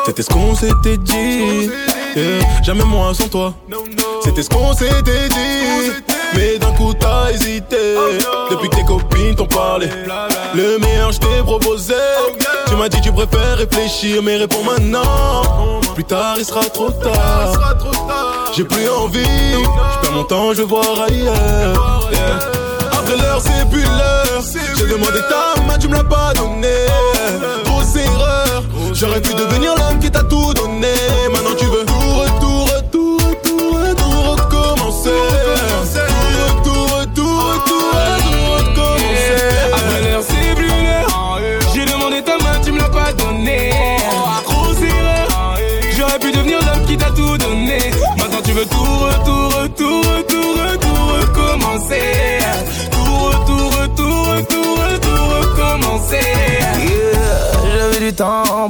C'était 0.04 0.22
ce 0.22 0.28
qu'on 0.30 0.54
s'était 0.54 0.96
dit. 0.96 1.70
Jamais 2.62 2.84
moi 2.84 3.12
sans 3.14 3.28
toi. 3.28 3.54
C'était 4.24 4.42
ce 4.42 4.48
qu'on 4.50 4.72
s'était 4.74 5.28
dit. 5.28 5.92
Mais 6.34 6.58
d'un 6.58 6.72
coup 6.72 6.92
t'as 6.94 7.30
hésité. 7.30 7.96
Depuis 8.50 8.68
que 8.68 8.76
tes 8.76 8.84
copines 8.84 9.34
t'ont 9.34 9.46
parlé. 9.46 9.88
Le 10.54 10.78
meilleur 10.78 11.12
je 11.12 11.18
t'ai 11.20 11.42
proposé. 11.44 11.94
Tu 12.68 12.74
m'as 12.76 12.88
dit 12.88 13.00
tu 13.00 13.12
préfères 13.12 13.58
réfléchir, 13.58 14.22
mais 14.22 14.36
réponds 14.36 14.64
maintenant. 14.64 15.80
Plus 15.94 16.04
tard 16.04 16.34
il 16.38 16.44
sera 16.44 16.64
trop 16.64 16.90
tard. 16.90 17.76
J'ai 18.56 18.64
plus 18.64 18.88
envie. 18.88 19.24
Je 19.24 20.00
perds 20.02 20.12
mon 20.12 20.24
temps, 20.24 20.52
je 20.52 20.62
vais 20.62 20.68
voir 20.68 20.84
ailleurs. 21.06 22.08
Après 22.92 23.16
l'heure, 23.16 23.40
c'est 23.40 23.68
plus 23.70 23.82
l'heure. 23.82 24.42
J'ai 24.76 24.86
demandé 24.86 25.20
ta 25.28 25.60
main, 25.62 25.78
tu 25.78 25.88
me 25.88 25.94
l'as 25.94 26.04
pas 26.04 26.32
donné. 26.34 26.68
J'aurais 29.02 29.20
pu 29.20 29.34
devenir 29.34 29.74
l'homme 29.74 29.98
qui 29.98 30.12
t'a 30.12 30.22
tout 30.22 30.54
donné. 30.54 30.86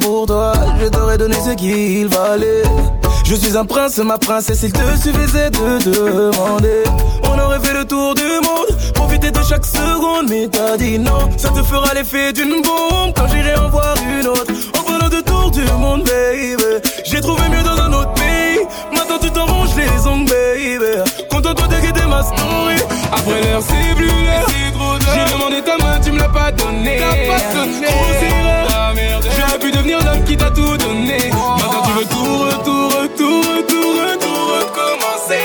Pour 0.00 0.26
toi, 0.26 0.52
je 0.80 0.86
t'aurais 0.88 1.18
donné 1.18 1.34
ce 1.34 1.50
qu'il 1.50 2.08
valait. 2.08 2.62
Je 3.24 3.34
suis 3.34 3.56
un 3.56 3.64
prince, 3.64 3.98
ma 3.98 4.18
princesse, 4.18 4.62
il 4.62 4.72
te 4.72 4.96
suffisait 4.96 5.50
de 5.50 5.78
demander. 5.84 6.82
On 7.24 7.38
aurait 7.38 7.60
fait 7.60 7.74
le 7.74 7.84
tour 7.84 8.14
du 8.14 8.22
monde, 8.22 8.92
profiter 8.94 9.30
de 9.30 9.40
chaque 9.42 9.64
seconde, 9.64 10.28
mais 10.28 10.48
t'as 10.48 10.76
dit 10.76 10.98
non. 10.98 11.30
Ça 11.36 11.50
te 11.50 11.62
fera 11.62 11.92
l'effet 11.94 12.32
d'une 12.32 12.62
bombe 12.62 13.12
quand 13.14 13.26
j'irai 13.28 13.54
en 13.56 13.68
voir 13.68 13.94
une 14.18 14.26
autre. 14.26 14.52
En 14.78 14.82
parlant 14.82 15.08
de 15.08 15.20
tour 15.20 15.50
du 15.50 15.64
monde, 15.78 16.02
baby. 16.04 16.62
J'ai 17.04 17.20
trouvé 17.20 17.42
mieux 17.50 17.62
dans 17.62 17.82
un 17.82 17.92
autre 17.92 18.12
pays. 18.14 18.58
Maintenant 18.96 19.18
tu 19.20 19.30
t'arranges 19.30 19.76
les 19.76 20.06
ongles, 20.06 20.30
baby. 20.30 21.26
Contente-toi 21.30 21.66
de 21.68 21.86
guetter 21.86 22.06
ma 22.08 22.22
story. 22.22 22.76
Après 23.12 23.42
l'heure, 23.42 23.62
c'est 23.62 23.94
plus 23.96 24.06
l'heure. 24.06 24.48
J'ai 25.14 25.32
demandé 25.32 25.62
ta 25.62 25.76
main, 25.76 26.00
tu 26.02 26.10
me 26.12 26.18
l'as 26.18 26.28
pas 26.28 26.50
donné. 26.52 26.98
Grosse 26.98 27.82
erreur. 27.82 27.82
J'aurais 27.82 27.90
pu 27.92 28.30
devenir 28.30 28.44
l'homme 28.44 28.61
qui 30.32 30.38
t'a 30.38 30.50
tout 30.50 30.76
donné. 30.78 31.30
Maintenant 31.30 31.82
tu 31.84 31.92
veux 31.92 32.06
tout, 32.06 32.38
retour, 32.38 32.86
retour, 33.00 33.38
retour, 33.54 33.90
retour, 34.02 34.40
recommencer. 34.56 35.44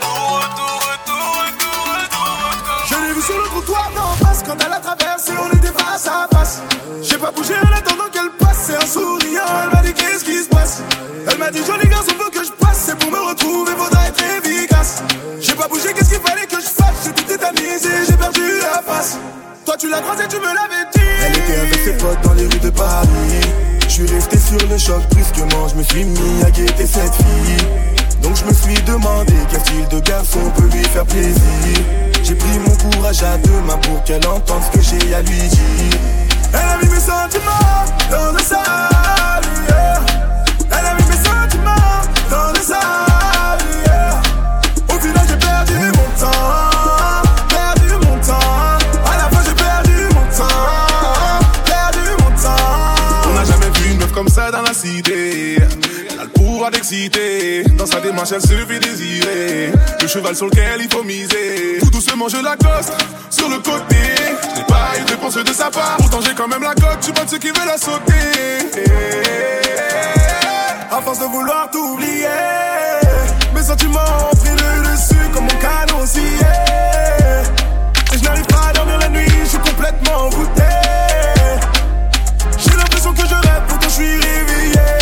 Tout, 0.00 0.26
retour, 0.42 0.76
retour, 0.90 1.26
retour, 1.42 1.78
retour, 2.00 2.26
recommencer. 2.50 2.88
Je 2.90 2.94
l'ai 3.06 3.12
vu 3.14 3.22
sur 3.22 3.38
le 3.38 3.44
trottoir 3.44 3.90
d'en 3.94 4.26
face 4.26 4.42
quand 4.44 4.56
elle 4.64 4.72
a 4.72 4.80
traversé, 4.80 5.32
on 5.38 5.56
était 5.56 5.74
face 5.78 6.06
à 6.08 6.26
face. 6.34 6.62
J'ai 7.02 7.18
pas 7.18 7.30
bougé 7.30 7.54
en 7.54 7.72
attendant 7.76 8.08
qu'elle 8.12 8.30
passe, 8.38 8.62
c'est 8.66 8.76
un 8.76 8.86
sourire. 8.86 9.44
Elle 9.62 9.70
m'a 9.70 9.82
dit 9.86 9.94
qu'est-ce 9.94 10.24
qui 10.24 10.38
se 10.42 10.48
passe? 10.48 10.82
Elle 11.30 11.38
m'a 11.38 11.50
dit 11.50 11.62
joli 11.64 11.88
garçon, 11.88 12.12
faut 12.18 12.30
que 12.30 12.44
je 12.44 12.52
passe. 12.52 12.82
C'est 12.86 12.98
pour 12.98 13.10
me 13.10 13.20
retrouver, 13.20 13.72
faudra 13.78 14.08
être 14.08 14.22
efficace. 14.38 15.02
J'ai 15.40 15.54
pas 15.54 15.68
bougé, 15.68 15.92
qu'est-ce 15.94 16.10
qu'il 16.10 16.20
fallait 16.28 16.46
que 16.46 16.56
je 16.56 16.70
fasse? 16.78 16.96
J'ai 17.04 17.12
tout 17.12 17.24
tétanisé, 17.24 17.90
j'ai 18.08 18.16
perdu 18.16 18.42
la 18.62 18.82
face. 18.82 19.18
Toi 19.64 19.76
tu 19.78 19.88
l'as 19.88 20.00
croisée, 20.00 20.26
tu 20.28 20.38
me 20.38 20.46
l'avais 20.46 20.84
dit. 20.92 21.00
Elle 21.24 21.38
était 21.38 21.60
avec 21.60 21.80
ses 21.84 21.96
potes 21.98 22.20
dans 22.24 22.34
les 22.34 22.46
rues 22.46 22.58
de 22.58 22.70
Paris. 22.70 23.71
Je 23.94 24.06
suis 24.06 24.14
resté 24.14 24.38
sur 24.38 24.68
le 24.70 24.78
choc 24.78 25.02
brusquement, 25.10 25.68
je 25.68 25.74
me 25.74 25.82
suis 25.82 26.04
mis 26.06 26.42
à 26.42 26.50
guetter 26.50 26.86
cette 26.86 27.14
fille. 27.14 27.66
Donc 28.22 28.34
je 28.36 28.44
me 28.46 28.54
suis 28.54 28.82
demandé 28.84 29.34
quel 29.50 29.60
style 29.60 29.86
de 29.88 30.00
garçon 30.00 30.38
peut 30.56 30.66
lui 30.74 30.82
faire 30.82 31.04
plaisir. 31.04 31.36
J'ai 32.22 32.34
pris 32.34 32.58
mon 32.60 32.74
courage 32.74 33.22
à 33.22 33.36
deux 33.36 33.60
mains 33.66 33.76
pour 33.76 34.02
qu'elle 34.04 34.26
entende 34.26 34.62
ce 34.72 34.78
que 34.78 34.82
j'ai 34.82 35.14
à 35.14 35.20
lui 35.20 35.36
dire. 35.36 35.98
Elle 36.54 36.70
a 36.70 36.78
mis 36.82 36.88
mes 36.88 37.00
sentiments 37.00 37.84
dans 38.10 38.32
le 38.32 38.42
Dans 56.82 57.86
sa 57.86 58.00
démarche, 58.00 58.32
elle 58.32 58.40
se 58.42 58.48
fait 58.48 58.80
désirer. 58.80 59.70
Le 60.00 60.08
cheval 60.08 60.34
sur 60.34 60.46
lequel 60.46 60.80
il 60.80 60.90
faut 60.92 61.04
miser. 61.04 61.78
Tout 61.78 61.90
doucement, 61.90 62.28
je 62.28 62.38
l'accoste 62.42 62.92
sur 63.30 63.48
le 63.48 63.58
côté. 63.58 63.96
Je 64.52 64.58
n'ai 64.58 64.66
pas 64.66 64.90
eu 64.98 65.04
de 65.04 65.10
réponse 65.10 65.36
de 65.36 65.52
sa 65.52 65.70
part. 65.70 65.96
Pourtant, 65.98 66.18
j'ai 66.26 66.34
quand 66.34 66.48
même 66.48 66.64
la 66.64 66.74
cote. 66.74 66.96
Je 66.98 67.04
suis 67.04 67.12
pas 67.12 67.24
de 67.24 67.30
ceux 67.30 67.38
qui 67.38 67.50
veulent 67.50 67.68
la 67.68 67.78
sauter. 67.78 68.82
À 70.90 71.00
force 71.00 71.20
de 71.20 71.24
vouloir 71.26 71.70
t'oublier, 71.70 72.26
mes 73.54 73.62
sentiments 73.62 74.00
ont 74.32 74.36
pris 74.36 74.50
le 74.50 74.82
dessus 74.90 75.30
comme 75.32 75.44
mon 75.44 75.58
canon 75.60 76.02
aussi. 76.02 76.18
Et 78.12 78.18
je 78.18 78.24
n'arrive 78.24 78.46
pas 78.46 78.70
à 78.70 78.72
dormir 78.72 78.98
la 78.98 79.08
nuit, 79.08 79.28
je 79.44 79.50
suis 79.50 79.58
complètement 79.58 80.26
envoûté. 80.26 80.62
J'ai 82.58 82.76
l'impression 82.76 83.12
que 83.12 83.22
je 83.22 83.34
rêve, 83.34 83.62
pourtant 83.68 83.88
je 83.88 83.94
suis 83.94 84.16
réveillé. 84.16 85.01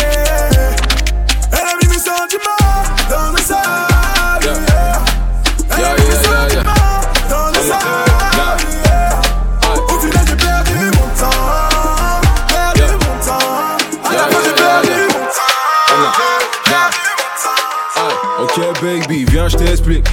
T'explique. 19.57 20.05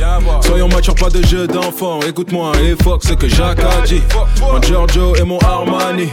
Soyons 0.42 0.68
matures, 0.68 0.94
pas 0.94 1.10
de 1.10 1.24
jeu 1.26 1.46
d'enfant. 1.46 2.00
Écoute-moi 2.06 2.52
et 2.62 2.76
fuck 2.82 3.02
ce 3.04 3.14
que 3.14 3.28
Jacques 3.28 3.60
a 3.60 3.82
dit. 3.82 4.02
Mon 4.40 4.60
Giorgio 4.60 5.14
et 5.16 5.24
mon 5.24 5.38
Armani. 5.38 6.08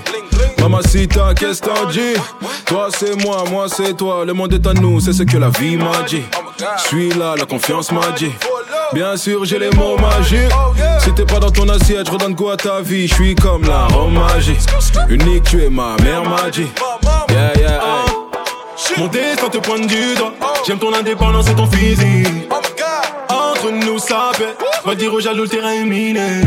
Mamacita, 0.60 1.34
qu'est-ce 1.34 1.62
t'en 1.62 1.86
dis? 1.92 2.16
Toi 2.66 2.90
c'est 2.98 3.16
moi, 3.24 3.44
moi 3.50 3.68
c'est 3.68 3.96
toi. 3.96 4.26
Le 4.26 4.34
monde 4.34 4.54
est 4.54 4.68
à 4.68 4.74
nous, 4.74 5.00
c'est 5.00 5.14
ce 5.14 5.24
que 5.24 5.38
la 5.38 5.50
vie 5.50 5.78
m'a 5.78 6.04
dit. 6.08 6.24
Je 6.60 6.88
suis 6.88 7.10
là, 7.14 7.36
la 7.38 7.46
confiance 7.46 7.92
m'a 7.92 8.12
dit. 8.18 8.32
Bien 8.94 9.18
sûr, 9.18 9.46
j'ai 9.46 9.60
les 9.60 9.70
mots 9.72 9.98
magiques. 9.98 10.52
Si 11.00 11.12
t'es 11.14 11.26
pas 11.26 11.40
dans 11.40 11.52
ton 11.52 11.68
assiette, 11.70 12.08
je 12.08 12.12
redonne 12.12 12.36
quoi 12.36 12.54
à 12.54 12.58
ta 12.58 12.82
vie. 12.82 13.08
Je 13.08 13.14
suis 13.14 13.36
comme 13.36 13.64
la 13.64 13.86
Rome 13.88 14.14
magique. 14.14 14.60
Unique, 15.10 15.44
tu 15.44 15.64
es 15.64 15.70
ma 15.70 15.96
mère 16.04 16.24
m'a 16.24 16.50
dit. 16.50 16.68
Yeah, 17.30 17.54
yeah. 17.58 17.82
Mon 18.98 19.08
destin 19.08 19.50
te 19.50 19.58
pointe 19.58 19.88
du 19.88 20.16
doigt. 20.16 20.34
J'aime 20.66 20.80
ton 20.80 20.94
indépendance 20.94 21.50
et 21.50 21.56
ton 21.56 21.68
physique. 21.68 22.28
Fait. 24.08 24.56
Va 24.86 24.94
dire 24.94 25.12
aux 25.12 25.20
jaloux, 25.20 25.48
terrain 25.48 25.72
est 25.72 25.84
miné. 25.84 26.42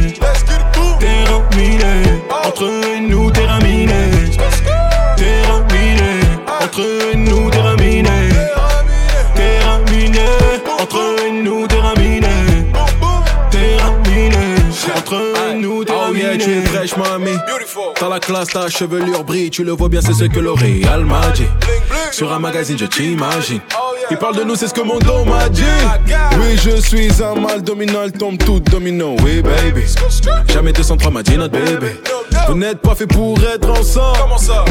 Terrain 1.01 1.43
miné. 1.57 2.23
Entre 2.31 2.71
nous, 3.01 3.31
terrain 3.33 3.59
miné. 3.59 4.11
Terrain 5.17 5.65
miné. 5.73 6.21
Entre 6.63 7.17
nous, 7.17 7.51
terrain 7.51 7.57
miné. 7.57 7.58
Entre 14.99 15.55
nous, 15.55 15.85
terrain 15.85 16.09
Oh 16.11 16.15
yeah, 16.15 16.37
tu 16.37 16.51
es 16.51 16.63
fraîche, 16.63 16.97
mamie. 16.97 17.37
T'as 17.95 18.09
la 18.09 18.19
classe, 18.19 18.49
ta 18.49 18.69
chevelure 18.69 19.23
brille. 19.23 19.49
Tu 19.49 19.63
le 19.63 19.73
vois 19.73 19.89
bien, 19.89 20.01
c'est 20.01 20.13
ce 20.13 20.25
que 20.25 20.41
L'Oréal 20.41 21.05
m'a 21.05 21.29
dit. 21.31 21.47
Sur 22.11 22.33
un 22.33 22.41
magazine, 22.41 22.77
je 22.77 22.87
t'imagine. 22.87 23.61
Il 24.11 24.17
parle 24.17 24.37
de 24.37 24.43
nous, 24.43 24.57
c'est 24.57 24.67
ce 24.67 24.75
que 24.75 24.81
mon 24.81 24.99
dos 24.99 25.25
m'a 25.25 25.49
dit. 25.49 25.63
Oui, 26.41 26.57
je 26.57 26.81
suis 26.81 27.11
un 27.23 27.41
mal 27.41 27.63
dominant, 27.63 28.01
elle 28.05 28.13
tombe 28.13 28.39
tout 28.39 28.59
domino. 28.59 29.15
Oui, 29.25 29.41
baby. 29.41 29.85
Jamais 30.53 30.73
203 30.73 31.11
m'a 31.13 31.23
dit 31.23 31.37
notre 31.37 31.53
bébé. 31.53 32.01
Vous 32.49 32.57
n'êtes 32.57 32.81
pas 32.81 32.95
fait 32.95 33.07
pour 33.07 33.39
être 33.45 33.71
ensemble. 33.71 34.17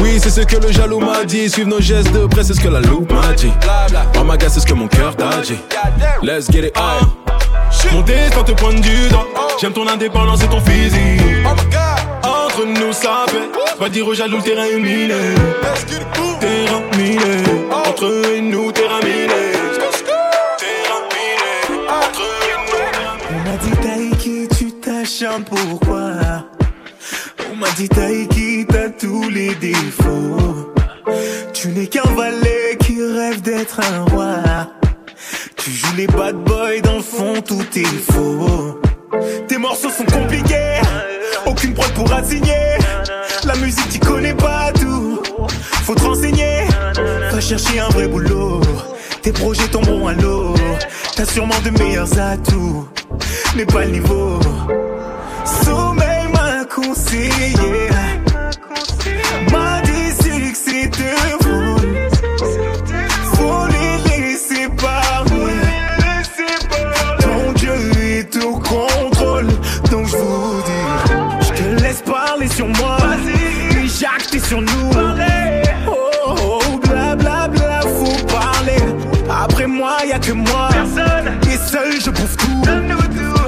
Oui, 0.02 0.18
c'est 0.20 0.30
ce 0.30 0.42
que 0.42 0.56
le 0.56 0.70
jaloux 0.70 1.00
m'a 1.00 1.24
dit. 1.24 1.48
Suivre 1.48 1.70
nos 1.70 1.80
gestes 1.80 2.12
de 2.12 2.26
près, 2.26 2.44
c'est 2.44 2.54
ce 2.54 2.60
que 2.60 2.68
la 2.68 2.80
loupe 2.80 3.10
m'a 3.12 3.32
dit. 3.32 3.52
Oh 4.18 4.24
my 4.24 4.36
god, 4.36 4.50
c'est 4.50 4.60
ce 4.60 4.66
que 4.66 4.74
mon 4.74 4.88
cœur 4.88 5.16
t'a 5.16 5.40
dit. 5.40 5.58
Let's 6.22 6.50
get 6.50 6.66
it 6.66 6.76
high. 6.76 7.06
Mon 7.92 8.02
destin 8.02 8.42
te 8.42 8.52
pointe 8.52 8.80
du 8.80 9.08
doigt. 9.08 9.26
J'aime 9.60 9.72
ton 9.72 9.88
indépendance 9.88 10.44
et 10.44 10.46
ton 10.46 10.60
physique. 10.60 11.20
Entre 12.22 12.64
nous, 12.64 12.92
ça 12.92 13.26
fait. 13.26 13.80
Va 13.80 13.88
dire 13.88 14.06
aux 14.06 14.14
jaloux, 14.14 14.36
le 14.36 14.42
terrain 14.44 14.64
est 14.64 14.78
miné. 14.78 15.34
Terrain 16.38 16.82
miné. 16.96 17.42
Entre 17.72 18.40
nous, 18.40 18.70
terrain 18.70 19.00
miné. 19.00 19.52
Terrain 20.58 21.02
miné. 21.10 21.88
Entre 21.88 22.22
On 23.30 23.50
m'a 23.50 23.56
dit 23.56 23.76
Taïki, 23.82 24.48
tu 24.56 24.70
t'acharnes 24.74 25.42
pourquoi? 25.42 26.12
On 27.50 27.56
m'a 27.56 27.70
dit 27.70 27.88
Taïki, 27.88 28.64
t'as 28.68 28.90
tous 28.90 29.28
les 29.28 29.56
défauts. 29.56 30.72
Tu 31.52 31.68
n'es 31.68 31.88
qu'un 31.88 32.08
valet 32.14 32.78
qui 32.78 33.02
rêve 33.02 33.42
d'être 33.42 33.80
un 33.80 34.04
roi. 34.04 34.36
Tu 35.56 35.72
joues 35.72 35.96
les 35.96 36.06
bad 36.06 36.36
boys, 36.36 36.80
dans 36.84 36.96
le 36.98 37.02
fond 37.02 37.40
tout 37.44 37.66
est 37.74 38.12
faux. 38.12 38.78
Tes 39.48 39.58
morceaux 39.58 39.90
sont 39.90 40.04
compliqués, 40.04 40.80
aucune 41.46 41.74
prod 41.74 41.90
pourra 41.94 42.22
te 42.22 42.28
signer. 42.28 42.78
La 43.44 43.56
musique, 43.56 43.88
tu 43.90 43.98
connais 43.98 44.34
pas 44.34 44.72
tout. 44.72 45.22
Faut 45.84 45.94
te 45.94 46.02
renseigner, 46.02 46.64
va 47.30 47.40
chercher 47.40 47.80
un 47.80 47.88
vrai 47.88 48.08
boulot. 48.08 48.60
Tes 49.22 49.32
projets 49.32 49.68
tomberont 49.68 50.08
à 50.08 50.12
l'eau. 50.12 50.54
T'as 51.16 51.24
sûrement 51.24 51.58
de 51.64 51.70
meilleurs 51.70 52.18
atouts, 52.18 52.86
mais 53.56 53.64
pas 53.64 53.84
le 53.84 53.92
niveau. 53.92 54.38
Sommeil 55.64 56.28
m'a 56.32 56.64
conseillé, 56.64 57.88
sur 72.58 72.66
moi. 72.66 72.96
Jacques, 73.84 74.26
t'es 74.32 74.40
sur 74.40 74.60
nous. 74.60 74.90
Oh, 75.86 76.34
oh, 76.42 76.78
bla 76.88 77.14
bla 77.14 77.46
bla, 77.46 77.80
faut 77.82 78.26
parler. 78.26 78.82
Après 79.30 79.68
moi, 79.68 79.98
y 80.04 80.10
a 80.12 80.18
que 80.18 80.32
moi. 80.32 80.68
Et 81.48 81.56
seul, 81.70 81.92
je 82.04 82.10
prouve 82.10 82.36
tout. 82.36 82.62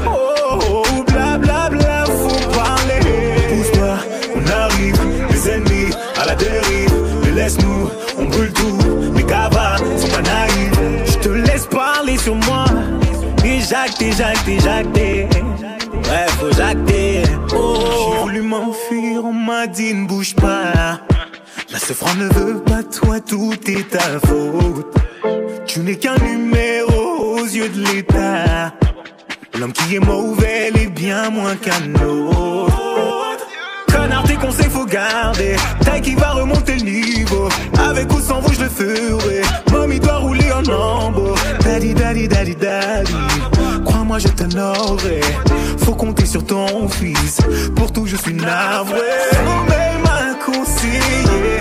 Oh, 0.06 0.60
oh, 0.70 1.02
bla 1.08 1.38
bla 1.38 1.70
bla, 1.70 2.04
faut 2.04 2.50
parler. 2.50 3.00
Pousse-toi, 3.48 3.96
on 4.36 4.42
arrive, 4.48 5.00
les 5.32 5.48
ennemis 5.48 5.90
à 6.20 6.26
la 6.26 6.36
dérive. 6.36 6.94
Mais 7.24 7.32
laisse-nous, 7.32 7.90
on 8.16 8.24
brûle 8.26 8.52
tout. 8.52 8.78
Mes 9.12 9.24
gavas 9.24 9.78
sont 9.98 10.08
pas 10.14 10.22
naïfs. 10.22 10.78
Je 11.06 11.18
te 11.18 11.30
laisse 11.30 11.66
parler 11.66 12.16
sur 12.16 12.36
moi. 12.36 12.64
Et 13.44 13.60
jacter, 13.60 14.12
jacter, 14.12 14.60
jacter. 14.60 15.28
Ouais, 16.10 16.26
faut 16.38 16.52
jacter. 16.52 17.22
Oh, 17.52 18.12
j'ai 18.12 18.18
voulu 18.22 18.42
m'enfuir, 18.42 18.89
dit 19.72 19.94
ne 19.94 20.06
bouge 20.06 20.34
pas. 20.34 21.00
La 21.72 21.78
souffrance 21.78 22.16
ne 22.16 22.28
veut 22.28 22.60
pas 22.62 22.82
toi, 22.82 23.20
tout 23.20 23.54
est 23.66 23.88
ta 23.88 24.18
faute. 24.20 24.94
Tu 25.66 25.80
n'es 25.80 25.96
qu'un 25.96 26.16
numéro 26.18 27.36
aux 27.38 27.44
yeux 27.44 27.68
de 27.68 27.80
l'État. 27.86 28.72
L'homme 29.58 29.72
qui 29.72 29.96
est 29.96 30.00
mauvais 30.00 30.68
est 30.74 30.86
bien 30.86 31.30
moins 31.30 31.56
qu'un 31.56 31.94
autre. 32.02 33.19
Conseils 34.40 34.70
faut 34.70 34.86
garder. 34.86 35.56
Taille 35.84 36.00
qui 36.00 36.14
va 36.14 36.30
remonter 36.30 36.76
le 36.76 36.82
niveau. 36.82 37.48
Avec 37.78 38.12
ou 38.12 38.20
sans 38.20 38.40
vous, 38.40 38.52
je 38.52 38.62
le 38.62 38.68
ferai. 38.68 39.42
Mommy 39.70 40.00
doit 40.00 40.16
rouler 40.18 40.50
en 40.52 40.62
lambeau. 40.62 41.34
Daddy, 41.64 41.94
daddy, 41.94 42.28
daddy, 42.28 42.56
daddy. 42.56 43.14
Crois-moi, 43.84 44.18
je 44.18 44.28
t'honorerai. 44.28 45.20
Faut 45.78 45.94
compter 45.94 46.26
sur 46.26 46.44
ton 46.44 46.88
fils. 46.88 47.38
Pour 47.76 47.92
tout, 47.92 48.06
je 48.06 48.16
suis 48.16 48.34
navré. 48.34 49.00
Sommeil 49.32 49.98
m'a 50.02 50.34
conseillé. 50.44 51.59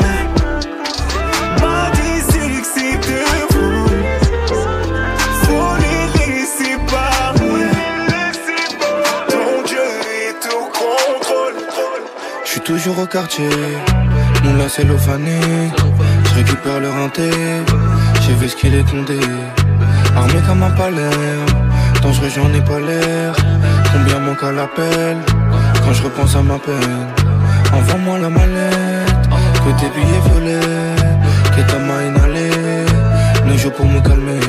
Je 12.50 12.54
suis 12.54 12.62
toujours 12.62 12.98
au 12.98 13.06
quartier, 13.06 13.48
mon 14.44 14.56
là 14.56 14.66
c'est 14.68 14.84
l'ophané. 14.84 15.40
Je 16.26 16.34
récupère 16.34 16.80
le 16.80 16.90
rinté, 16.90 17.30
j'ai 18.22 18.34
vu 18.34 18.50
ce 18.50 18.56
qu'il 18.56 18.74
est 18.74 18.90
condé. 18.90 19.20
Armé 20.16 20.40
comme 20.48 20.64
un 20.64 20.72
palais, 20.72 21.12
dangereux 22.02 22.30
j'en 22.36 22.52
ai 22.52 22.62
pas 22.62 22.80
l'air. 22.80 23.36
Combien 23.94 24.18
manque 24.18 24.44
à 24.44 24.52
l'appel, 24.52 25.18
quand 25.84 25.94
je 25.94 26.02
repense 26.02 26.36
à 26.36 26.42
ma 26.42 26.58
peine? 26.58 27.06
Envoie-moi 27.72 28.18
la 28.18 28.30
mallette, 28.32 29.30
que 29.64 29.80
tes 29.80 29.90
billets 29.94 30.24
violets, 30.26 30.96
que 31.56 31.72
ta 31.72 31.78
main 31.78 32.02
inhalée. 32.02 32.86
Ne 33.46 33.58
joue 33.58 33.70
pour 33.70 33.86
me 33.86 34.00
calmer, 34.00 34.40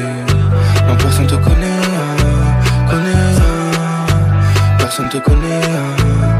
non 0.88 0.96
personne 0.96 1.26
te 1.26 1.34
connaît, 1.34 1.82
ah, 2.00 2.90
connaît, 2.90 3.40
ah. 3.42 4.78
personne 4.78 5.10
te 5.10 5.18
connaît. 5.18 6.39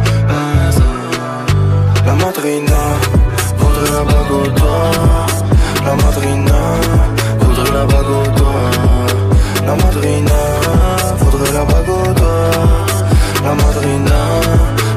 La 2.10 2.16
madrina 2.16 2.82
voudrait 3.56 3.90
la 3.92 4.02
bague 4.02 4.54
doigt. 4.56 5.26
La 5.86 5.94
madrina 5.94 6.60
voudrait 7.38 7.72
la 7.72 7.86
bague 7.86 8.34
doigt. 8.34 8.70
La 9.64 9.76
madrina 9.76 10.40
voudrait 11.18 11.52
la 11.52 11.64
bague 11.64 12.14
doigt. 12.16 12.50
La 13.44 13.54
madrina 13.54 14.20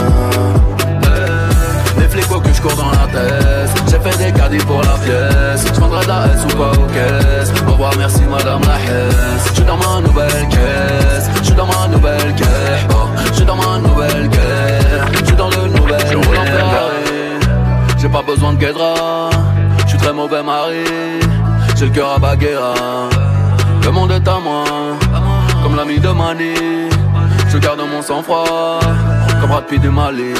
Des 1.99 2.09
flics 2.09 2.29
que 2.29 2.53
je 2.53 2.63
cours 2.63 2.77
dans 2.77 2.93
la 2.93 3.07
tête 3.13 3.71
J'ai 3.89 3.99
fait 3.99 4.17
des 4.25 4.33
caddies 4.33 4.65
pour 4.67 4.81
la 4.83 4.97
pièce 5.05 5.65
Je 5.67 5.73
prendrai 5.73 6.05
de 6.05 6.09
la 6.09 6.27
S 6.27 6.45
ou 6.45 6.57
pas 6.57 6.71
aux 6.73 6.87
caisses 6.87 7.53
Au 7.67 7.73
revoir 7.73 7.93
merci 7.97 8.23
madame 8.31 8.61
la 8.63 8.79
hesse 8.79 9.49
Je 9.49 9.55
suis 9.55 9.65
dans 9.65 9.77
ma 9.77 10.01
nouvelle 10.01 10.49
caisse 10.49 11.31
Je 11.39 11.45
suis 11.45 11.55
dans 11.55 11.67
ma 11.67 11.89
nouvelle 11.89 12.35
caisse 12.35 12.87
oh, 12.91 13.14
Je 13.35 13.39
suis 13.39 13.47
dans 13.47 13.57
ma 13.57 13.79
nouvelle 13.79 14.31
caisse 14.31 15.19
Je 15.19 15.25
suis 15.25 15.35
dans 15.35 15.51
le 15.51 15.67
nouvel 15.67 16.01
Je 16.09 16.17
roule 16.17 16.39
en 16.39 16.45
Ferrari. 16.45 17.99
J'ai 17.99 18.09
pas 18.09 18.23
besoin 18.23 18.53
de 18.53 18.59
guédra. 18.59 19.29
Je 19.83 19.89
suis 19.89 19.99
très 19.99 20.13
mauvais 20.13 20.41
mari. 20.41 20.85
J'ai 21.75 21.87
le 21.87 21.91
cœur 21.91 22.13
à 22.13 22.19
Baguera. 22.21 22.75
Le 23.83 23.91
monde 23.91 24.13
est 24.13 24.29
à 24.29 24.39
moi. 24.39 24.65
Comme 25.65 25.75
l'ami 25.75 25.99
de 25.99 26.11
Mani. 26.11 26.55
Je 27.49 27.59
garde 27.59 27.81
mon 27.81 28.03
sang-froid. 28.03 28.79
Comme 29.41 29.51
Brad 29.51 29.67
Pitt 29.67 29.83
du 29.83 29.91
Mali. 29.91 30.33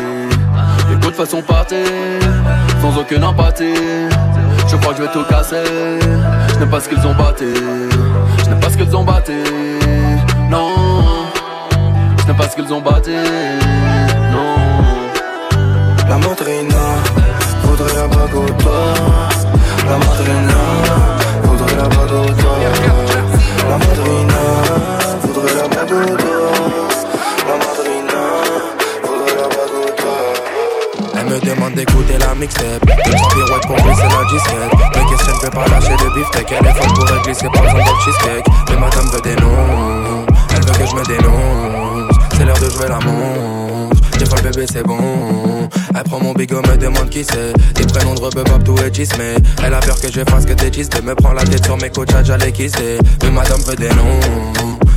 Écoute 0.93 1.17
façon 1.17 1.43
partir 1.43 1.79
Sans 2.81 2.97
aucune 2.97 3.25
empathie. 3.25 3.75
Je 4.69 4.77
crois 4.77 4.93
que 4.95 4.99
je 4.99 5.03
vais 5.03 5.13
tout 5.13 5.25
casser. 5.29 5.65
Je 6.49 6.59
n'aime 6.61 6.71
pas 6.71 6.79
ce 6.79 6.89
qu'ils 6.89 7.05
ont 7.05 7.15
batté 7.15 7.53
gâté. 9.25 9.33
Non, 9.35 9.94
ce 12.35 12.43
n'est 12.43 12.47
pas 12.47 12.51
ce 12.51 12.57
qu'ils 12.57 12.73
ont 12.73 12.81
bâti. 12.81 13.11
Non. 14.33 14.57
La 16.09 16.17
madrina, 16.19 16.85
voudrait 17.63 17.95
la 17.95 18.07
bague 18.09 18.35
au. 18.35 18.47
La 19.89 19.97
madrina, 19.99 20.61
voudrait 21.43 21.77
la 21.77 21.89
bague 21.89 22.13
au. 22.13 22.27
La 23.69 23.79
madrina, 23.79 24.41
voudrait 25.23 25.55
la 25.55 25.69
bague 25.69 25.93
au. 25.93 25.95
La 27.49 27.57
madrina, 27.63 28.21
voudrait 29.03 29.37
la 29.37 29.49
bague 29.49 29.75
au. 29.75 29.99
Elle 31.17 31.27
me 31.27 31.39
demande 31.41 31.75
d'écouter 31.75 32.19
la 32.19 32.35
mixtape 32.35 32.85
Deux 32.85 32.95
pirouettes 32.95 33.67
pour 33.67 33.77
glisser 33.77 34.03
la 34.03 34.25
disquette 34.31 34.73
Me 34.95 35.11
questionne, 35.11 35.39
peut 35.41 35.51
pas 35.51 35.67
lâcher 35.69 35.97
de 35.97 36.15
beefsteak? 36.15 36.53
Elle 36.53 36.67
est 36.67 36.75
forte 36.75 36.95
pour 36.95 37.23
glisser 37.23 37.49
par 37.53 37.65
exemple 37.65 37.91
cheesecake 38.05 38.47
Mais 38.69 38.77
madame 38.77 39.07
veut 39.07 39.21
des 39.23 39.37
noms 39.37 40.27
Elle 40.51 40.65
veut 40.65 40.73
que 40.73 40.87
je 40.87 40.95
me 40.95 41.05
dénonce 41.05 41.94
C'est 42.37 42.45
l'heure 42.45 42.59
de 42.59 42.71
jouer 42.71 42.89
la 42.89 42.99
montre. 43.01 44.19
Des 44.19 44.27
fois 44.27 44.39
le 44.43 44.51
bébé 44.51 44.67
c'est 44.71 44.83
bon. 44.83 45.69
Elle 45.95 46.03
prend 46.05 46.21
mon 46.21 46.33
bigot, 46.33 46.63
me 46.63 46.77
demande 46.77 47.09
qui 47.09 47.25
c'est. 47.25 47.53
Des 47.75 47.87
prénoms 47.87 48.15
de 48.15 48.21
rebeu, 48.21 48.45
tout 48.65 48.77
est 48.79 48.95
chismé 48.95 49.35
Elle 49.65 49.75
a 49.75 49.81
peur 49.81 50.01
que 50.01 50.11
je 50.11 50.21
fasse 50.29 50.45
que 50.45 50.53
des 50.53 50.73
chistes 50.73 51.03
Me 51.03 51.15
prend 51.15 51.33
la 51.33 51.45
tête 51.45 51.65
sur 51.65 51.77
mes 51.77 51.91
coachs, 51.91 52.11
j'allais 52.25 52.53
kisser. 52.53 52.99
Mais 53.23 53.31
madame 53.31 53.61
veut 53.63 53.77
des 53.77 53.89
noms. 53.89 54.21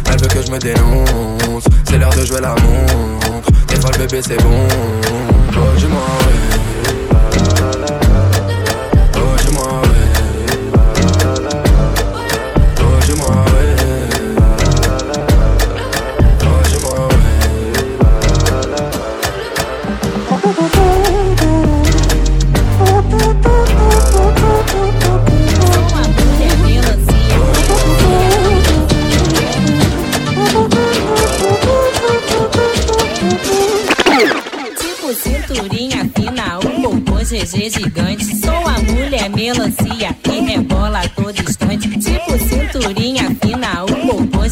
Elle 0.09 0.21
veut 0.21 0.27
que 0.27 0.41
je 0.45 0.51
me 0.51 0.59
dénonce. 0.59 1.65
C'est 1.89 1.97
l'heure 1.97 2.15
de 2.15 2.25
jouer 2.25 2.41
la 2.41 2.49
montre. 2.49 3.51
Des 3.67 3.75
fois 3.75 3.91
le 3.91 3.97
bébé 3.99 4.21
c'est 4.25 4.41
bon. 4.41 4.67
Oh 5.53 5.77
dis-moi 5.77 6.46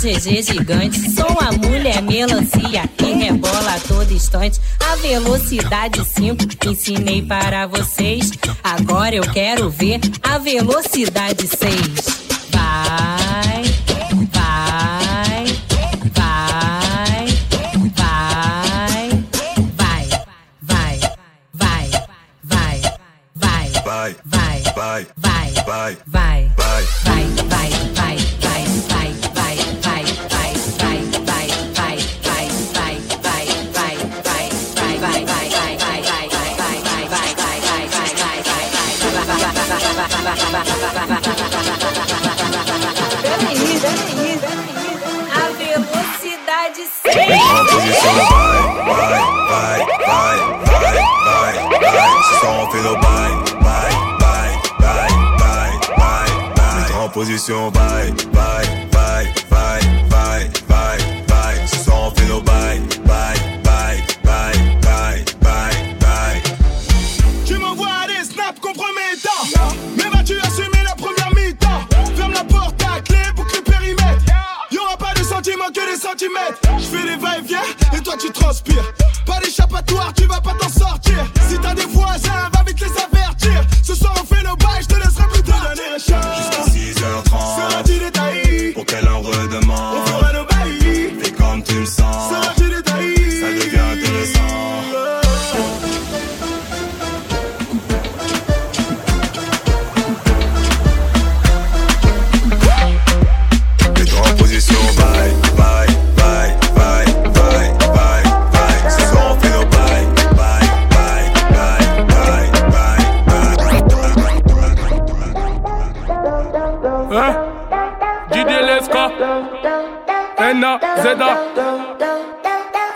GG 0.05 0.43
gigante. 0.43 0.99
Sou 1.15 1.25
a 1.39 1.51
mulher 1.51 1.99
melancia 2.03 2.87
que 2.95 3.11
rebola 3.11 3.73
a 3.73 3.79
todo 3.79 4.13
instante. 4.13 4.61
A 4.79 4.95
velocidade 4.97 6.05
5 6.05 6.45
ensinei 6.69 7.23
para 7.23 7.65
vocês. 7.65 8.29
Agora 8.63 9.15
eu 9.15 9.23
quero 9.23 9.67
ver 9.67 9.99
a 10.21 10.37
velocidade 10.37 11.47
6. 11.47 12.25
Vai, 12.51 13.24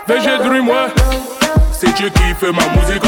VG 0.06 0.38
Dream, 0.44 0.68
ouais 0.68 0.74
C'est 1.72 1.92
Dieu 1.94 2.10
qui 2.10 2.34
fait 2.34 2.52
ma 2.52 2.62
musique. 2.74 3.02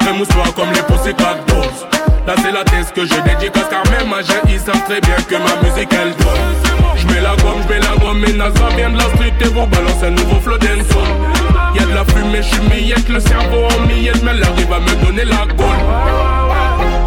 Fais-moi 0.00 0.44
comme 0.54 0.70
les 0.72 0.82
Pussycat 0.82 1.36
Dolls. 1.46 1.88
Là 2.26 2.34
c'est 2.42 2.52
la 2.52 2.62
thèse 2.64 2.92
que 2.94 3.06
je 3.06 3.14
dédicace 3.22 3.68
Car 3.70 3.82
même 3.90 4.14
jeune 4.22 4.42
ils 4.48 4.60
savent 4.60 4.84
très 4.84 5.00
bien 5.00 5.16
que 5.28 5.34
ma 5.36 5.66
musique 5.66 5.88
elle 5.92 6.14
donne. 6.16 6.68
J'mets 6.96 7.20
la 7.20 7.34
gomme, 7.36 7.62
j'mets 7.66 7.80
la 7.80 7.96
gomme 7.96 8.24
Et 8.26 8.32
Nazra 8.34 8.68
vient 8.76 8.90
de 8.90 8.98
la 8.98 9.04
street 9.04 9.32
et 9.40 9.44
vous 9.48 9.66
balance 9.66 10.02
un 10.02 10.10
nouveau 10.10 10.40
flow 10.40 10.56
Y'a 11.74 11.84
de 11.86 11.94
la 11.94 12.04
fumée, 12.04 12.42
j'suis 12.42 13.12
Le 13.12 13.20
cerveau 13.20 13.64
en 13.64 13.86
miette 13.86 14.22
Mais 14.22 14.32
elle 14.32 14.42
arrive 14.42 14.72
à 14.72 14.80
me 14.80 15.04
donner 15.04 15.24
la 15.24 15.46
gaule 15.56 15.66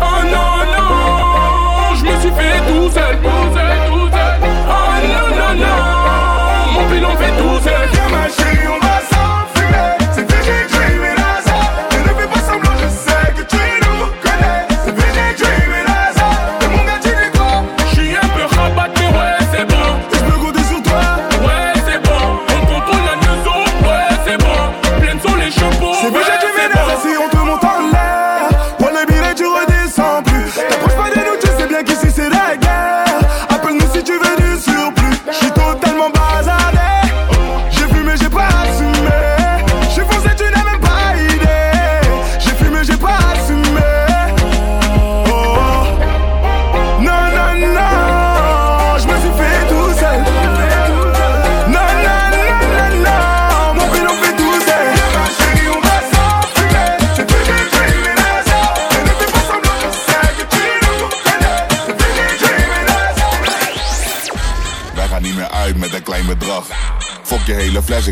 Oh 0.01 0.24
non 0.26 0.57
non 0.76 1.95
Je 1.95 2.03
me 2.03 2.19
suis 2.19 2.32
fait 2.32 2.59
tout 2.67 2.89
seul, 2.89 3.17
tout 3.22 3.53
seul, 3.53 3.78
tout 3.89 4.09
seul. 4.09 4.39
Oh 4.41 4.91
non 5.07 5.36
non 5.36 5.65
non 5.65 6.11
Mon 6.91 6.97
pilon 6.97 7.15
fait 7.15 7.37
tout 7.37 7.59
Viens 7.63 8.67
on 8.67 8.79
va 8.85 8.90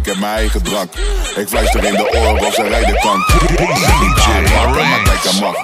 heb 0.09 0.19
mijn 0.19 0.33
eigen 0.33 0.63
drank. 0.63 0.91
Ik 1.35 1.47
fluister 1.47 1.83
in 1.83 1.93
de 1.93 2.11
oren 2.11 2.47
of 2.47 2.53
ze 2.53 2.67
rijden 2.67 2.99
kan. 2.99 3.25
Aanraken, 4.27 4.89
maar 4.89 5.01
kijk 5.03 5.23
hem 5.23 5.43
af. 5.43 5.61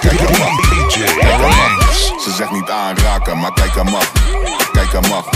Kijk 0.00 0.18
hem 0.18 0.42
af. 0.42 0.88
Kijk 1.18 1.36
hem 1.36 1.44
af. 1.44 2.22
Ze 2.22 2.32
zegt 2.36 2.50
niet 2.50 2.70
aanraken, 2.70 3.38
maar 3.38 3.52
kijk 3.52 3.74
hem 3.74 3.94
af. 3.94 4.12
Kijk 4.72 4.92
hem 4.92 5.12
af. 5.12 5.28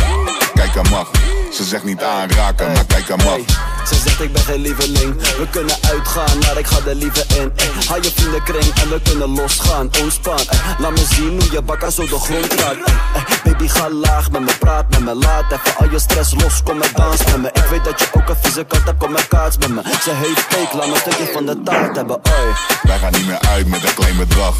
Kijk 0.54 0.74
hem 0.74 0.94
af. 0.94 1.08
Ze 1.52 1.64
zegt 1.64 1.84
niet 1.84 2.02
aanraken, 2.02 2.72
maar 2.72 2.84
kijk 2.86 3.08
hem 3.08 3.20
af. 3.20 3.73
Ze 3.88 3.94
zegt 4.04 4.20
ik 4.20 4.32
ben 4.32 4.42
geen 4.42 4.60
lieveling 4.60 5.14
We 5.38 5.46
kunnen 5.50 5.76
uitgaan, 5.90 6.38
maar 6.38 6.58
ik 6.58 6.66
ga 6.66 6.78
er 6.86 6.94
liever 6.94 7.24
in 7.36 7.52
eh. 7.56 7.88
Haal 7.88 8.02
je 8.02 8.10
vriendenkring 8.14 8.74
en 8.82 8.88
we 8.88 9.00
kunnen 9.02 9.28
losgaan 9.28 9.90
Ontspan, 10.02 10.38
eh. 10.38 10.58
laat 10.78 10.90
me 10.90 11.04
zien 11.14 11.40
hoe 11.40 11.52
je 11.52 11.62
bakker 11.62 11.92
zo 11.92 12.02
de 12.02 12.18
grond 12.18 12.52
raakt 12.52 12.88
eh. 12.88 12.94
Eh. 13.14 13.22
Baby 13.44 13.68
ga 13.68 13.90
laag 13.90 14.30
met 14.30 14.40
me, 14.40 14.52
praat 14.58 14.90
met 14.90 15.00
me 15.00 15.14
Laat 15.14 15.52
even 15.52 15.76
al 15.76 15.90
je 15.90 15.98
stress 15.98 16.34
los, 16.34 16.62
kom 16.62 16.82
en 16.82 16.90
dans 16.94 17.24
met 17.24 17.40
me 17.40 17.48
Ik 17.52 17.64
weet 17.70 17.84
dat 17.84 18.00
je 18.00 18.06
ook 18.12 18.28
een 18.28 18.36
vieze 18.42 18.64
kat 18.64 18.82
hebt, 18.84 18.98
kom 18.98 19.16
en 19.16 19.28
kaats 19.28 19.58
met 19.58 19.68
me 19.68 19.82
Ze 20.02 20.10
heeft 20.10 20.46
cake, 20.46 20.76
laat 20.76 20.86
me 20.86 20.92
een 20.92 21.00
stukje 21.00 21.32
van 21.32 21.46
de 21.46 21.62
taart 21.62 21.96
hebben 21.96 22.16
oi. 22.16 22.54
Wij 22.82 22.98
gaan 22.98 23.12
niet 23.12 23.26
meer 23.26 23.40
uit 23.40 23.68
met 23.68 23.84
een 23.84 23.94
klein 23.94 24.16
bedrag. 24.16 24.54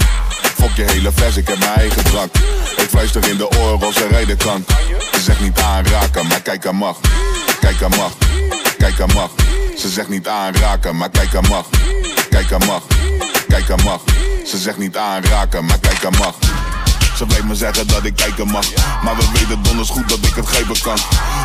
Fok 0.54 0.70
je 0.76 0.82
hele 0.82 1.12
fles, 1.12 1.36
ik 1.36 1.48
heb 1.48 1.58
mijn 1.58 1.74
eigen 1.74 2.04
drank. 2.04 2.34
Ik 2.76 2.88
fluister 2.88 3.28
in 3.28 3.36
de 3.36 3.48
oren 3.48 3.86
of 3.86 3.94
ze 3.94 4.06
rijden 4.06 4.36
kan. 4.36 4.64
Ze 5.12 5.20
zegt 5.20 5.40
niet 5.40 5.58
aanraken, 5.60 6.26
maar 6.26 6.40
kijk 6.40 6.64
hem 6.64 6.76
mag. 6.76 6.96
Kijk 7.60 7.80
hem 7.80 7.90
mag. 7.90 8.12
Kijk 8.84 8.98
hem 8.98 9.14
mag. 9.14 9.30
Ze 9.78 9.88
zegt 9.88 10.08
niet 10.08 10.28
aanraken, 10.28 10.96
maar 10.96 11.10
kijk 11.10 11.32
hem 11.32 11.48
mag. 11.48 11.66
Kijk 12.30 12.50
hem 12.50 12.66
mag. 12.66 12.82
Kijk 13.48 13.68
hem 13.68 13.84
mag. 13.84 14.00
Ze 14.46 14.58
zegt 14.58 14.78
niet 14.78 14.96
aanraken, 14.96 15.64
maar 15.64 15.78
kijk 15.78 16.02
hem 16.02 16.12
mag. 16.18 16.34
Ze 17.16 17.26
blijft 17.26 17.44
me 17.44 17.54
zeggen 17.54 17.86
dat 17.86 18.04
ik 18.04 18.16
kijken 18.16 18.46
mag 18.46 18.66
Maar 19.02 19.16
we 19.16 19.24
weten 19.32 19.62
donders 19.62 19.88
goed 19.88 20.08
dat 20.08 20.18
ik 20.22 20.34
het 20.34 20.46
geven 20.46 20.80
kan 20.82 20.96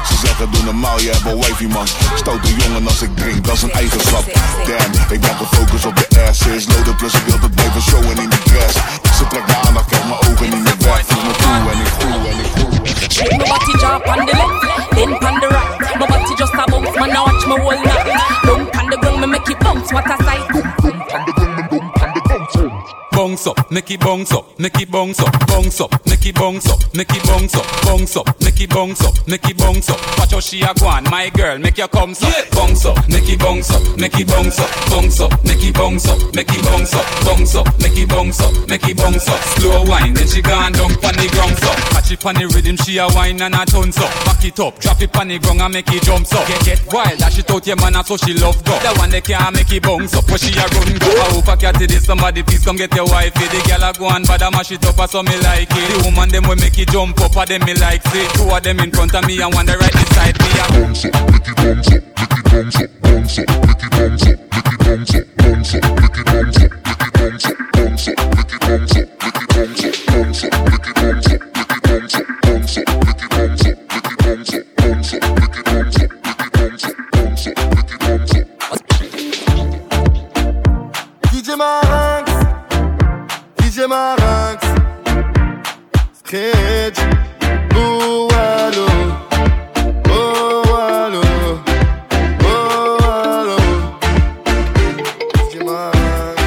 Ze 0.08 0.16
zeggen 0.26 0.52
doe 0.52 0.64
normaal, 0.64 1.00
je 1.00 1.10
hebt 1.10 1.26
een 1.26 1.36
wifey 1.36 1.68
man 1.68 1.88
Stoot 2.16 2.46
een 2.46 2.56
jongen 2.56 2.88
als 2.88 3.02
ik 3.02 3.16
drink, 3.16 3.46
dat 3.46 3.56
is 3.56 3.62
een 3.62 3.72
eigenschap 3.72 4.26
Damn, 4.68 5.12
ik 5.12 5.22
ben 5.22 5.36
gefocust 5.36 5.86
op 5.86 5.96
de 5.96 6.26
ass 6.28 6.40
Ze 6.40 6.94
plus 6.98 7.14
ik 7.14 7.24
wil 7.26 7.40
het 7.42 7.56
blijven 7.56 7.82
showen 7.82 8.18
in 8.18 8.30
die 8.30 8.40
dress 8.44 8.74
Ze 9.18 9.28
trekt 9.30 9.46
mijn 9.46 9.60
aandacht, 9.68 9.86
krijgt 9.86 10.08
mijn 10.08 10.20
ogen 10.20 10.50
niet 10.50 10.64
meer 10.64 10.78
weg 10.78 11.04
Voel 11.06 11.24
me 11.24 11.34
toe 11.36 11.72
en 11.72 11.80
ik 11.80 11.92
voel 12.00 12.30
en 12.30 12.40
ik 12.40 12.52
voel 12.56 12.70
Shake 13.10 13.38
my 13.38 13.44
body 13.48 13.78
drop 13.78 14.08
on 14.08 14.26
the 14.26 15.48
left. 15.48 15.79
My 16.00 16.08
body 16.08 16.36
just 16.38 16.54
a 16.54 16.66
bounce, 16.72 16.96
man. 16.96 17.10
Now 17.10 17.26
watch 17.26 17.46
my 17.46 17.60
whole 17.60 17.72
night. 17.72 18.42
Dump 18.44 18.78
on 18.78 18.90
the 18.90 18.98
ground, 18.98 19.22
me 19.22 19.28
make 19.28 19.50
it 19.50 19.60
bounce. 19.60 19.92
What 19.92 20.06
a 20.08 20.24
sight. 20.24 21.49
Bounce 23.40 23.58
up, 23.58 23.72
make 23.72 23.90
it 23.90 24.02
bounce 24.02 24.34
up, 24.34 24.60
make 24.60 24.82
it 24.82 24.92
bounce 24.92 25.20
up, 25.22 25.48
bounce 25.48 25.80
up, 25.80 26.06
make 26.06 26.26
it 26.26 26.36
bounce 26.36 26.68
up, 26.68 26.94
make 26.94 27.10
it 27.10 27.24
bounce 27.24 27.56
up, 27.56 27.66
bounce 27.86 28.18
up, 28.18 28.42
make 28.42 28.60
it 28.60 28.70
bounce 28.70 29.02
up, 29.02 29.28
make 29.30 29.50
it 29.50 29.58
bounce 29.58 29.90
up. 29.90 30.20
Watch 30.20 30.32
how 30.32 30.40
she 30.42 30.62
a 30.62 30.74
go 30.74 30.88
on, 30.88 31.06
my 31.06 31.30
girl, 31.30 31.58
make 31.58 31.78
your 31.78 31.88
come 31.88 32.12
up, 32.12 32.52
bounce 32.52 32.84
up, 32.84 32.98
make 33.08 33.30
it 33.30 33.40
bounce 33.40 33.72
up, 33.72 33.98
make 33.98 34.20
it 34.20 34.28
bounce 34.28 34.60
up, 34.60 34.70
bounce 34.92 35.22
up, 35.22 35.32
make 35.46 35.64
it 35.64 35.74
bounce 35.74 36.06
up, 36.10 36.36
make 36.36 36.52
it 36.52 36.64
bounce 36.66 36.94
up, 36.94 37.06
bounce 37.24 37.56
up, 37.56 37.80
make 37.80 37.96
it 37.96 38.10
bounce 38.10 38.42
up, 38.42 38.68
make 38.68 38.84
it 38.84 38.98
bounce 38.98 39.30
up. 39.30 39.40
Slow 39.56 39.86
wine, 39.86 40.14
then 40.14 40.28
she 40.28 40.42
gone 40.42 40.74
down 40.74 40.92
on 40.92 41.16
the 41.16 41.30
ground 41.32 41.56
so. 41.64 41.72
Catch 41.96 42.12
it 42.12 42.26
on 42.26 42.36
the 42.36 42.48
rhythm, 42.52 42.76
she 42.76 42.98
a 42.98 43.08
wine 43.08 43.42
and 43.42 43.56
a 43.56 43.64
tons 43.64 43.98
up. 44.00 44.12
Back 44.28 44.44
it 44.44 44.60
up, 44.60 44.78
drop 44.80 45.02
it 45.02 45.16
on 45.16 45.30
the 45.30 45.40
ground 45.40 45.62
and 45.62 45.74
make 45.76 45.88
it 45.88 46.04
jump 46.04 46.28
up. 46.36 46.44
Get 46.44 46.66
get 46.66 46.82
wild, 46.92 47.18
dash 47.18 47.40
it 47.40 47.50
out 47.50 47.66
your 47.66 47.78
man, 47.78 48.04
so 48.04 48.18
she 48.18 48.34
love 48.34 48.60
go. 48.66 48.76
The 48.84 48.92
one 49.00 49.12
that 49.12 49.24
can't 49.24 49.56
make 49.56 49.72
it 49.72 49.84
bounce 49.84 50.14
up, 50.14 50.28
but 50.28 50.44
she 50.44 50.52
a 50.60 50.68
run 50.76 50.92
go. 51.00 51.08
I 51.08 51.32
hope 51.32 51.48
I 51.48 51.56
catch 51.56 51.80
it, 51.80 51.92
somebody 52.04 52.44
please 52.44 52.66
come 52.66 52.76
get 52.76 52.94
your 52.94 53.08
wifey. 53.30 53.58
The 53.58 53.62
girl 53.68 53.90
a 53.90 53.94
go 53.94 54.06
on 54.08 54.24
bad 54.24 54.42
a 54.42 54.52
mash 54.52 54.72
it 54.72 54.86
up, 54.86 55.10
so 55.10 55.24
me 55.24 55.38
like 55.42 55.70
it. 55.70 55.88
The 55.90 56.04
woman 56.06 56.30
them 56.30 56.44
will 56.48 56.56
make 56.58 56.78
it 56.78 56.90
jump 56.90 57.20
up, 57.22 57.36
a 57.36 57.46
them 57.46 57.64
me 57.66 57.74
like 57.76 58.04
see. 58.08 58.28
Two 58.34 58.50
of 58.50 58.64
them 58.64 58.80
in 58.80 58.92
front 58.92 59.14
of 59.16 59.26
me 59.26 59.42
and 59.42 59.54
one 59.54 59.66
the 59.66 59.78
right 59.78 59.94
beside 59.94 60.38
me. 60.40 60.50
A 60.60 60.66
bounce 60.74 61.06
up, 61.06 61.14
make 61.32 61.48
it 61.48 61.56
bounce 61.56 61.88
up, 61.94 62.04
make 62.18 62.34
it 62.34 62.46
bounce 62.50 62.82
up, 62.82 62.90
bounce 63.02 63.40
up, 63.40 63.48
make 63.68 63.84
it 63.84 63.92
bounce 63.92 64.26
up, 64.26 64.40
make 64.50 64.70
it 64.70 64.80
bounce 64.80 65.16
up, 65.16 65.26
bounce 65.38 65.76
up, 65.76 65.84
make 66.00 66.18
it 66.18 66.26
bounce 66.26 66.58
up, 66.60 66.72
make 66.86 67.04
it 67.06 67.14
bounce 67.14 67.46
up, 67.46 67.58
bounce 67.74 68.08
up, 68.10 68.18
make 68.36 68.54
it 68.54 68.62
bounce 68.62 68.96
up, 68.98 69.08
make 69.20 69.40
it 69.40 69.50
bounce 69.50 69.86
up, 69.86 69.96
bounce 70.10 70.44
up, 70.44 70.54
make 70.66 70.86
it 70.86 70.98
bounce 71.00 71.30
up, 71.30 71.46
make 71.50 71.70
it 71.70 71.80
bounce 71.86 72.16
up, 72.16 72.26
bounce 72.42 72.78
up, 72.78 72.90
make 73.00 73.20
it 73.20 73.30
bounce 73.30 73.66
up, 73.66 73.78
make 73.90 74.10
it 74.10 74.20
bounce 74.20 74.54
up, 74.54 74.66
bounce 74.78 75.14
up, 75.14 75.24
make 75.38 75.56
it 75.56 75.66
bounce 75.66 76.00
up, 76.00 76.10
make 76.26 76.42
it 76.42 76.52
bounce 76.54 76.86
up, 76.86 76.96
bounce 77.12 77.48
up, 77.48 77.56
make 77.76 77.92
it 77.92 78.00
bounce 78.00 78.36
up. 78.36 78.46
DJ 81.32 81.56
Marinx, 81.58 82.09
DJ 83.80 83.88
Marinx, 83.88 84.62
Scratch, 86.12 87.00
oh 87.76 88.28
allo, 88.34 88.88
oh 90.10 90.64
allo, 90.76 91.22
oh 92.44 92.98
allo, 93.02 93.58
DJ 95.48 95.64
Marinx. 95.64 96.42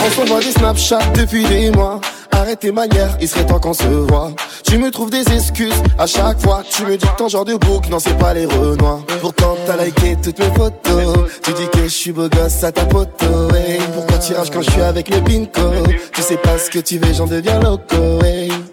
On 0.00 0.10
s'envoie 0.10 0.38
des 0.38 0.52
Snapchats 0.52 1.10
depuis 1.16 1.44
des 1.44 1.72
mois. 1.72 2.00
Arrête 2.46 2.60
tes 2.60 2.70
manières, 2.70 3.18
il 3.20 3.26
serait 3.26 3.44
temps 3.44 3.58
qu'on 3.58 3.72
se 3.72 3.82
voit. 3.82 4.30
Tu 4.62 4.78
me 4.78 4.92
trouves 4.92 5.10
des 5.10 5.24
excuses 5.32 5.82
à 5.98 6.06
chaque 6.06 6.40
fois. 6.40 6.62
Tu 6.70 6.84
me 6.84 6.96
dis 6.96 7.04
que 7.04 7.16
ton 7.16 7.26
genre 7.26 7.44
de 7.44 7.54
bouc, 7.54 7.88
non, 7.88 7.98
c'est 7.98 8.16
pas 8.18 8.34
les 8.34 8.46
renois. 8.46 9.00
Pourtant, 9.20 9.56
t'as 9.66 9.84
liké 9.84 10.16
toutes 10.22 10.38
mes 10.38 10.54
photos. 10.54 11.28
Tu 11.42 11.52
dis 11.54 11.66
que 11.72 11.82
je 11.82 11.88
suis 11.88 12.12
beau 12.12 12.28
gosse 12.28 12.62
à 12.62 12.70
ta 12.70 12.84
poteau. 12.84 13.48
hey. 13.52 13.80
Pourquoi 13.92 14.18
tu 14.18 14.32
rages 14.32 14.50
quand 14.52 14.62
je 14.62 14.70
suis 14.70 14.80
avec 14.80 15.08
le 15.08 15.18
bingo? 15.22 15.88
Tu 16.12 16.22
sais 16.22 16.36
pas 16.36 16.56
ce 16.56 16.70
que 16.70 16.78
tu 16.78 16.98
veux, 16.98 17.12
j'en 17.12 17.26
deviens 17.26 17.58
loco. 17.58 18.20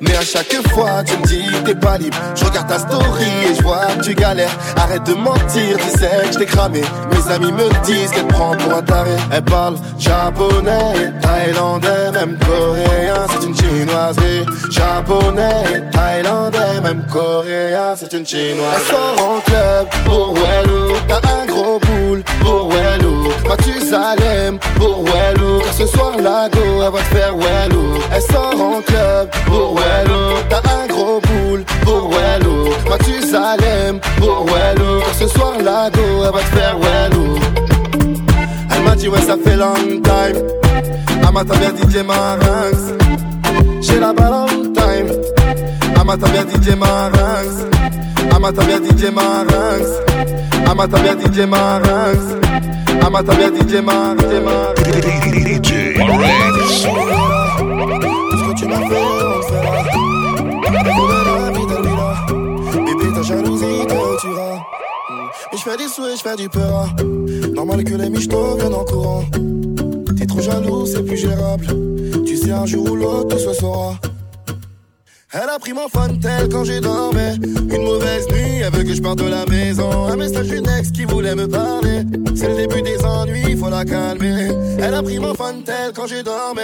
Mais 0.01 0.15
à 0.15 0.21
chaque 0.21 0.53
fois, 0.69 1.03
tu 1.03 1.17
me 1.17 1.25
dis 1.25 1.43
t'es 1.65 1.73
pas 1.73 1.97
libre. 1.97 2.17
Je 2.35 2.45
regarde 2.45 2.67
ta 2.67 2.77
story 2.77 3.25
et 3.49 3.55
je 3.55 3.63
vois 3.63 3.87
que 3.97 4.03
tu 4.03 4.13
galères. 4.13 4.55
Arrête 4.75 5.03
de 5.05 5.15
mentir, 5.15 5.77
tu 5.77 5.99
sais 5.99 6.27
que 6.27 6.33
je 6.33 6.37
t'ai 6.37 6.45
cramé. 6.45 6.81
Mes 7.11 7.33
amis 7.33 7.51
me 7.51 7.85
disent 7.85 8.11
qu'elle 8.11 8.27
prend 8.27 8.55
pour 8.55 8.73
un 8.73 8.83
taré. 8.83 9.15
Elle 9.31 9.43
parle 9.43 9.77
japonais, 9.97 11.11
thaïlandais, 11.21 12.11
même 12.11 12.37
coréen. 12.37 13.25
C'est 13.31 13.47
une 13.47 13.62
chinoiserie. 13.63 14.45
Japonais, 14.69 15.81
thaïlandais, 15.91 16.81
même 16.83 17.05
coréen. 17.11 17.95
C'est 17.95 18.13
une 18.13 18.25
chinoise. 18.25 18.73
Elle 18.75 18.95
sort 18.95 19.29
en 19.29 19.39
club 19.41 19.87
pour 20.05 20.33
Wello. 20.33 20.95
T'as 21.07 21.21
un 21.41 21.45
gros 21.45 21.79
boule 21.79 22.23
pour 22.41 22.69
Wello. 22.69 23.31
Mathusalem 23.47 24.59
pour 24.75 25.03
Wello. 25.05 25.59
Car 25.59 25.73
ce 25.73 25.85
soir, 25.87 26.11
la 26.17 26.49
go, 26.49 26.61
elle 26.85 26.91
va 26.91 26.99
te 26.99 27.15
faire 27.15 27.35
Wello. 27.35 27.99
Elle 28.13 28.21
sort 28.21 28.59
en 28.59 28.81
club 28.81 29.29
pour 29.45 29.75
Wello. 29.75 30.39
T'as 30.49 30.61
un 30.81 30.87
gros 30.87 31.21
boule 31.21 31.63
pour 31.83 32.09
Wello. 32.09 32.73
Mathusalem 32.89 33.99
pour 34.17 34.45
Wello. 34.45 34.99
Car 34.99 35.13
ce 35.19 35.27
soir, 35.27 35.53
la 35.63 35.89
go, 35.89 36.01
elle 36.25 36.31
va 36.31 36.39
te 36.39 36.55
faire 36.57 36.77
Wello. 36.77 37.35
Elle 38.75 38.83
m'a 38.83 38.95
dit 38.95 39.07
ouais 39.07 39.21
ça 39.21 39.35
fait 39.43 39.55
long 39.55 39.75
time 39.75 40.37
Amata 41.27 41.55
bien 41.55 41.69
DJ 41.69 42.03
Marinx 42.03 43.02
J'ai 43.83 43.99
la 43.99 44.13
balle 44.13 44.33
on 44.33 44.71
time 44.71 45.11
Amata 45.99 46.27
bien 46.29 46.45
DJ 46.47 46.75
Marinx 46.77 47.67
Amata 48.33 48.63
bien 48.63 48.79
DJ 48.79 49.11
Marinx 49.11 49.89
Amata 50.65 50.97
bien 50.99 51.15
DJ 51.19 51.45
Marinx 51.45 52.19
Amata 53.05 53.33
bien 53.35 53.51
DJ 53.51 53.81
Marinx 53.83 54.23
DJ 55.43 55.97
Marinx 55.97 56.87
ce 58.31 58.43
que 58.47 58.53
tu 58.57 58.65
m'as 58.67 58.87
fait 58.87 59.01
on 60.89 61.81
Lila 61.81 62.09
Bébé 62.85 63.13
ta 63.13 63.21
jalousie 63.21 63.85
te 63.85 64.21
tuera 64.21 64.51
Et 65.51 65.57
je 65.57 65.61
fais 65.61 65.77
des 65.77 65.89
souhaits, 65.89 66.17
je 66.17 66.21
fais 66.21 66.35
du 66.37 66.47
peur 66.47 66.87
Normal 67.53 67.83
que 67.83 67.95
les 67.95 68.09
michtos 68.09 68.55
viennent 68.57 68.73
en 68.73 68.85
courant 68.85 69.25
T'es 70.17 70.25
trop 70.25 70.39
jaloux, 70.39 70.85
c'est 70.85 71.03
plus 71.03 71.17
gérable 71.17 71.92
un 72.53 72.65
jour 72.65 72.89
ou 72.91 72.95
l'autre 72.95 73.35
tout 73.35 73.39
se 73.39 73.53
saura 73.53 73.99
elle 75.35 75.49
a 75.49 75.57
pris 75.57 75.73
mon 75.73 75.87
tel 76.19 76.47
quand 76.47 76.63
j'ai 76.63 76.79
dormi. 76.79 77.39
Une 77.43 77.83
mauvaise 77.83 78.27
nuit, 78.29 78.61
elle 78.63 78.71
veut 78.71 78.83
que 78.83 78.93
je 78.93 79.01
parte 79.01 79.17
de 79.17 79.27
la 79.27 79.47
maison. 79.47 80.05
Un 80.05 80.15
message 80.15 80.47
d'une 80.47 80.69
ex 80.69 80.91
qui 80.91 81.05
voulait 81.05 81.33
me 81.33 81.47
parler. 81.47 82.03
C'est 82.35 82.49
le 82.49 82.55
début 82.55 82.83
des 82.83 83.03
ennuis, 83.03 83.57
faut 83.57 83.69
la 83.69 83.83
calmer. 83.83 84.49
Elle 84.77 84.93
a 84.93 85.01
pris 85.01 85.17
mon 85.17 85.33
tel 85.33 85.91
quand 85.95 86.05
j'ai 86.05 86.21
dormi. 86.21 86.61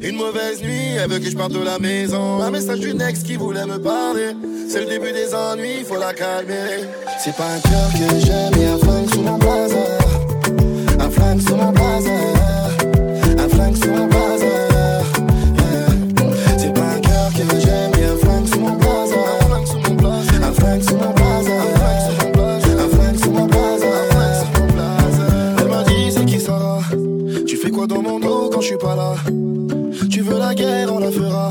Une 0.00 0.14
mauvaise 0.14 0.62
nuit, 0.62 0.94
elle 1.02 1.10
veut 1.10 1.18
que 1.18 1.28
je 1.28 1.36
parte 1.36 1.50
de 1.50 1.64
la 1.64 1.80
maison. 1.80 2.40
Un 2.40 2.52
message 2.52 2.78
d'une 2.78 3.02
ex 3.02 3.24
qui 3.24 3.34
voulait 3.34 3.66
me 3.66 3.78
parler. 3.78 4.36
C'est 4.68 4.82
le 4.82 4.86
début 4.86 5.10
des 5.10 5.34
ennuis, 5.34 5.82
faut 5.84 5.98
la 5.98 6.14
calmer. 6.14 6.86
C'est 7.18 7.34
pas 7.34 7.48
un 7.56 7.58
cœur 7.58 7.90
que 7.90 8.20
j'aime, 8.24 8.54
et 8.54 8.66
un 8.66 8.78
flingue 8.78 9.12
sous 9.12 9.22
mon 9.22 9.36
blazer. 9.36 9.98
Un 11.00 11.10
flingue 11.10 11.40
sous 11.40 11.56
mon 11.56 11.72
blazer. 11.72 12.34
Un 13.36 13.48
flingue 13.48 13.76
sous 13.76 13.90
mon 13.90 14.06
blazer 14.06 14.11
dans 27.86 28.02
mon 28.02 28.20
dos 28.20 28.50
quand 28.52 28.60
je 28.60 28.66
suis 28.68 28.76
pas 28.76 28.94
là 28.94 29.14
Tu 30.10 30.20
veux 30.20 30.38
la 30.38 30.54
guerre, 30.54 30.92
on 30.92 30.98
la 30.98 31.10
fera 31.10 31.50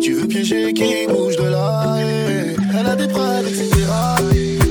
Tu 0.00 0.14
veux 0.14 0.26
piéger 0.26 0.72
qui 0.72 1.06
bouge 1.08 1.36
de 1.36 1.44
là 1.44 1.96
eh. 2.00 2.56
Elle 2.78 2.86
a 2.86 2.96
des 2.96 3.06
malade, 3.08 3.44
etc. 3.46 3.70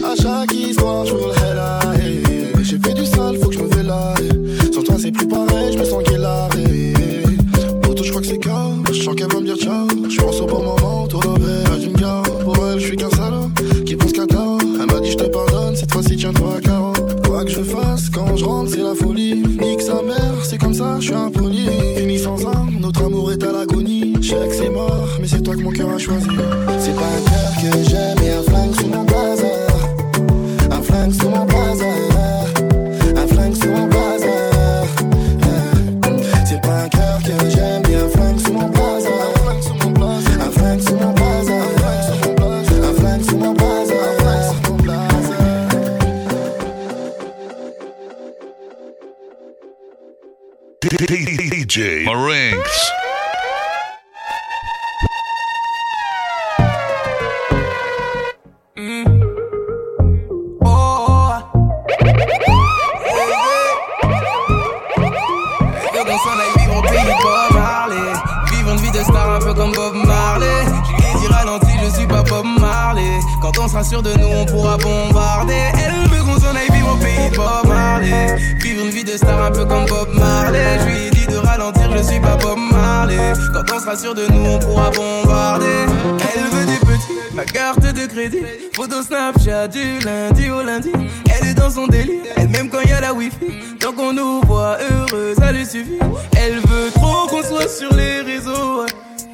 À 0.03 0.15
chaque 0.21 0.53
histoire, 0.53 1.05
je 1.05 1.13
le. 1.13 2.63
J'ai 2.63 2.79
fait 2.79 2.93
du 2.93 3.05
sale, 3.05 3.37
faut 3.41 3.49
que 3.49 3.55
je 3.55 3.59
me 3.59 3.81
là. 3.83 4.13
Sur 4.71 4.83
toi, 4.83 4.95
c'est 4.99 5.11
plus 5.11 5.27
pareil, 5.27 5.73
je 5.73 5.77
me 5.77 5.85
sens 5.85 6.03
qu'elle 6.03 6.25
a 6.25 6.49
Poto, 7.81 8.03
je 8.03 8.09
crois 8.09 8.21
que 8.21 8.27
c'est 8.27 8.39
KO. 8.39 8.49
Je 8.91 9.01
sens 9.01 9.15
qu'elle 9.15 9.31
va 9.31 9.39
me 9.39 9.45
dire 9.45 9.57
ciao. 9.57 9.87
Je 10.09 10.17
pense 10.19 10.41
au 10.41 10.45
bon 10.45 10.63
moment, 10.63 11.03
autour 11.03 11.21
d'un 11.21 11.39
verre 11.39 11.77
d'une 11.79 11.93
gare. 11.93 12.23
Pour 12.23 12.57
elle, 12.67 12.79
je 12.79 12.87
suis 12.87 12.97
qu'un 12.97 13.09
salaud 13.09 13.49
qui 13.85 13.95
pense 13.95 14.11
qu'à 14.11 14.25
tort. 14.25 14.59
Elle 14.61 14.93
m'a 14.93 14.99
dit, 14.99 15.11
je 15.11 15.17
te 15.17 15.23
pardonne, 15.23 15.75
cette 15.75 15.91
fois-ci, 15.91 16.17
tiens-toi 16.17 16.55
à 16.57 16.61
carreau. 16.61 16.93
Quoi 17.25 17.45
que 17.45 17.51
je 17.51 17.61
fasse, 17.61 18.09
quand 18.09 18.35
je 18.35 18.45
rentre, 18.45 18.71
c'est 18.71 18.83
la 18.83 18.95
folie. 18.95 19.56
Je 20.99 21.05
suis 21.05 21.13
impoli. 21.13 21.67
Fini 21.95 22.19
sans 22.19 22.45
un, 22.45 22.67
notre 22.79 23.05
amour 23.05 23.31
est 23.31 23.43
à 23.43 23.51
l'agonie. 23.51 24.15
Je 24.21 24.29
sais 24.29 24.47
que 24.47 24.55
c'est 24.55 24.69
mort, 24.69 25.07
mais 25.19 25.27
c'est 25.27 25.41
toi 25.41 25.55
que 25.55 25.61
mon 25.61 25.71
cœur 25.71 25.89
a 25.89 25.97
choisi. 25.97 26.27
C'est 26.79 26.95
pas 26.95 27.01
un 27.01 27.21
cœur 27.29 27.71
que 27.71 27.89
j'aime 27.89 28.17
et 28.23 28.31
un 28.33 28.43
flingue 28.43 28.75
sous 28.75 28.87
mon 28.87 29.03
blazer. 29.03 29.67
Un 30.71 30.81
flingue 30.81 31.13
sous 31.13 31.29
mon 31.29 31.45
blazer. 31.45 31.56
On 73.67 73.69
sera 73.69 73.83
sûr 73.83 74.01
de 74.01 74.13
nous, 74.13 74.36
sera 83.87 83.95
sûr 83.95 84.15
de 84.15 84.27
nous, 84.27 84.45
on 84.45 84.59
pourra 84.59 84.91
bombarder. 84.91 85.85
Elle 86.35 86.43
veut 86.51 86.65
des 86.65 86.79
petits, 86.79 87.33
ma 87.33 87.45
carte 87.45 87.81
de 87.81 88.05
crédit. 88.05 88.43
Photo 88.73 89.01
Snapchat 89.01 89.69
du 89.69 89.99
lundi 89.99 90.49
au 90.49 90.61
lundi. 90.61 90.91
Elle 91.33 91.49
est 91.49 91.53
dans 91.53 91.69
son 91.69 91.87
délire, 91.87 92.23
elle 92.35 92.49
même 92.49 92.69
quand 92.69 92.81
y 92.81 92.91
a 92.91 92.99
la 92.99 93.13
wifi. 93.13 93.47
Tant 93.79 93.93
qu'on 93.93 94.11
nous 94.11 94.41
voit 94.41 94.77
heureux, 94.91 95.33
ça 95.37 95.53
lui 95.53 95.65
suffit. 95.65 95.99
Elle 96.35 96.55
veut 96.55 96.91
trop 96.95 97.27
qu'on 97.27 97.41
soit 97.43 97.69
sur 97.69 97.93
les 97.93 98.21
réseaux. 98.21 98.85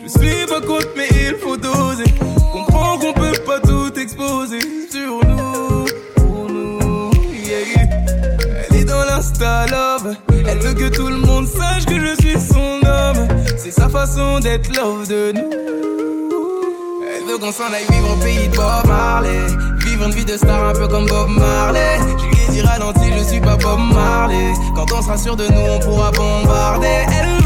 Je 0.04 0.10
suis 0.10 0.46
pas 0.46 0.62
contre 0.62 0.90
mais 0.96 1.08
il 1.10 1.36
faut 1.38 1.58
doser. 1.58 2.04
Comprends 2.52 3.00
qu'on 3.00 3.14
peut 3.14 3.40
pas 3.48 3.60
tout 3.60 3.92
exposer 4.00 4.60
Sur 4.92 5.26
nous, 5.26 5.86
pour 6.16 6.48
nous. 6.48 7.12
Elle 8.70 8.76
est 8.76 8.86
dans 8.86 9.04
l'insta 9.06 9.66
love. 9.66 10.16
Elle 10.48 10.60
veut 10.60 10.74
que 10.74 10.90
tout 10.90 11.08
le 11.08 11.18
monde 11.18 11.48
sache 11.48 11.86
que 11.86 12.00
je 12.00 12.22
suis 12.22 12.40
sa 13.74 13.90
façon 13.90 14.40
d'être 14.40 14.76
love 14.76 15.08
de 15.08 15.32
nous. 15.32 15.50
Elle 17.16 17.26
veut 17.26 17.38
qu'on 17.38 17.52
s'en 17.52 17.72
aille 17.74 17.86
vivre 17.90 18.14
au 18.14 18.18
pays 18.18 18.48
de 18.48 18.56
Bob 18.56 18.88
Marley. 18.88 19.48
Vivre 19.86 20.06
une 20.06 20.12
vie 20.12 20.26
de 20.26 20.38
star 20.38 20.70
un 20.70 20.74
peu 20.74 20.88
comme 20.88 21.08
Bob 21.08 21.30
Marley. 21.30 21.98
Je 22.20 22.26
lui 22.26 22.44
ai 22.44 22.52
dit 22.52 22.62
ralenti, 22.62 23.12
je 23.18 23.24
suis 23.24 23.41
pas 23.41 23.56
Bob 23.58 23.80
Marley. 23.94 24.54
Quand 24.76 24.91
on 24.91 25.02
sera 25.02 25.18
sûr 25.18 25.36
de 25.36 25.45
nous, 25.48 25.62
on 25.72 25.80
pourra 25.80 26.12
bombarder. 26.12 27.06
Elle 27.20 27.43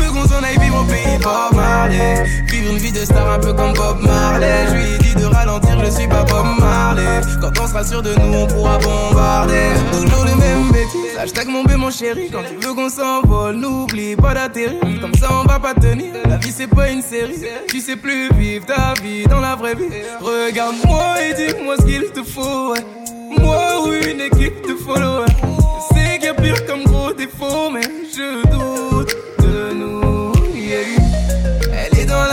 Bob 1.28 1.56
Marley. 1.56 2.24
Vivre 2.48 2.72
une 2.72 2.78
vie 2.78 2.92
de 2.92 3.04
star 3.06 3.30
un 3.30 3.40
peu 3.40 3.54
comme 3.54 3.74
Bob 3.74 4.02
Marley. 4.02 4.68
Je 4.70 4.74
lui 4.76 4.94
ai 4.94 4.98
dit 5.00 5.16
de 5.16 5.26
ralentir, 5.26 5.78
je 5.84 5.92
suis 5.92 6.08
pas 6.08 6.24
Bob 6.24 6.46
Marley. 6.60 7.22
Quand 7.42 7.52
on 7.62 7.68
sera 7.68 7.84
sûr 7.84 8.02
de 8.02 8.14
nous, 8.16 8.34
on 8.34 8.48
pourra 8.48 8.78
bombarder. 8.78 9.70
Toujours 9.92 10.26
les 10.26 10.36
mêmes 10.36 10.72
bêtises 10.72 11.18
Hashtag 11.20 11.48
mon 11.48 11.64
bé 11.64 11.76
mon 11.76 11.92
chéri. 11.92 12.30
Quand 12.32 12.44
tu 12.48 12.66
veux 12.66 12.74
qu'on 12.74 12.90
s'envole, 12.90 13.56
n'oublie 13.56 14.16
pas 14.16 14.34
d'atterrir. 14.34 14.80
Comme 15.02 15.16
ça 15.16 15.28
on 15.32 15.48
va 15.48 15.60
pas 15.60 15.74
tenir. 15.74 16.14
La 16.28 16.38
vie 16.38 16.54
c'est 16.56 16.68
pas 16.68 16.90
une 16.90 17.02
série. 17.02 17.42
Tu 17.68 17.82
sais 17.82 17.96
plus 17.96 18.30
vivre 18.36 18.66
ta 18.66 18.94
vie 19.02 19.26
dans 19.26 19.40
la 19.40 19.56
vraie 19.56 19.76
vie. 19.76 19.90
Regarde-moi 20.22 21.16
et 21.24 21.34
dis-moi 21.34 21.76
ce 21.80 21.86
qu'il 21.86 22.06
te 22.12 22.24
faut. 22.24 22.76
Moi 23.40 23.84
ou 23.84 23.94
une 23.94 24.22
équipe 24.22 24.62
de 24.68 24.76
followers. 24.76 25.26
Je 25.90 25.96
sais 25.96 26.34
pire 26.42 26.66
comme 26.66 26.84
gros 26.84 27.14
défaut 27.14 27.70
Mais 27.72 27.82
je 27.82 28.48
doute 28.50 29.27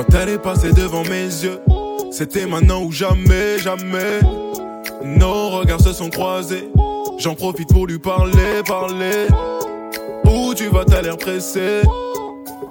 Quand 0.00 0.14
elle 0.14 0.30
est 0.30 0.38
passée 0.38 0.72
devant 0.72 1.02
mes 1.02 1.26
yeux, 1.26 1.60
c'était 2.10 2.46
maintenant 2.46 2.84
ou 2.84 2.90
jamais, 2.90 3.58
jamais. 3.58 4.20
Nos 5.04 5.50
regards 5.50 5.82
se 5.82 5.92
sont 5.92 6.08
croisés. 6.08 6.70
J'en 7.18 7.34
profite 7.34 7.70
pour 7.70 7.86
lui 7.86 7.98
parler, 7.98 8.62
parler. 8.66 9.26
Où 10.24 10.54
tu 10.54 10.68
vas, 10.68 10.86
t'as 10.86 11.02
l'air 11.02 11.18
pressé. 11.18 11.82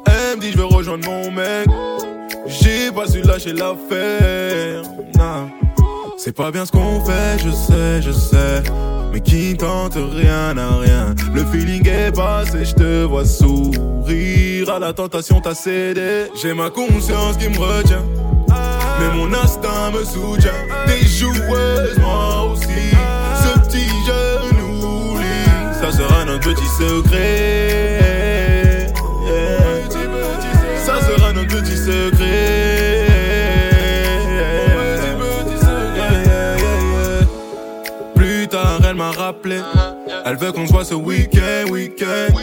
Elle 0.07 0.37
me 0.37 0.41
dit, 0.41 0.51
je 0.53 0.57
veux 0.57 0.65
rejoindre 0.65 1.07
mon 1.07 1.29
mec. 1.29 1.67
J'ai 2.47 2.91
pas 2.91 3.05
su 3.05 3.21
lâcher 3.21 3.53
l'affaire. 3.53 4.81
Nah. 5.15 5.49
C'est 6.17 6.35
pas 6.35 6.49
bien 6.49 6.65
ce 6.65 6.71
qu'on 6.71 7.05
fait, 7.05 7.37
je 7.45 7.51
sais, 7.51 8.01
je 8.01 8.11
sais. 8.11 8.63
Mais 9.11 9.21
qui 9.21 9.55
tente 9.57 9.95
rien 9.95 10.57
à 10.57 10.77
rien. 10.77 11.15
Le 11.33 11.43
feeling 11.45 11.87
est 11.87 12.11
passé, 12.15 12.65
je 12.65 12.73
te 12.73 13.03
vois 13.03 13.25
sourire. 13.25 14.69
À 14.69 14.79
la 14.79 14.93
tentation, 14.93 15.41
t'as 15.41 15.55
cédé. 15.55 16.27
J'ai 16.41 16.53
ma 16.53 16.69
conscience 16.69 17.37
qui 17.37 17.49
me 17.49 17.57
retient. 17.57 18.03
Mais 18.99 19.15
mon 19.15 19.33
instinct 19.33 19.91
me 19.91 20.03
soutient. 20.03 20.51
Des 20.87 21.07
joueuses, 21.07 21.97
moi 21.99 22.51
aussi. 22.51 22.91
Ce 23.43 23.59
petit 23.59 23.89
jeune 24.05 24.61
oublie. 24.83 25.25
Ça 25.81 25.91
sera 25.91 26.25
notre 26.25 26.53
petit 26.53 26.67
secret. 26.77 27.99
Ça 30.85 30.99
sera 31.01 31.31
notre 31.33 31.47
petit 31.47 31.77
secret. 31.77 32.18
Elle 40.29 40.37
veut 40.37 40.51
qu'on 40.51 40.67
se 40.67 40.71
voit 40.71 40.85
ce 40.85 40.93
week-end, 40.93 41.71
week-end. 41.71 42.35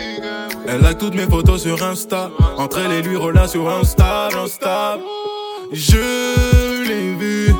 Elle 0.66 0.80
like 0.80 0.98
toutes 0.98 1.14
mes 1.14 1.26
photos 1.26 1.62
sur 1.62 1.80
Insta. 1.84 2.30
Entre 2.58 2.80
elle 2.80 2.90
et 2.90 3.00
lui, 3.00 3.16
relation 3.16 3.68
instable, 3.68 4.36
instable. 4.38 5.04
Je 5.72 6.84
l'ai 6.88 7.14
vu, 7.14 7.54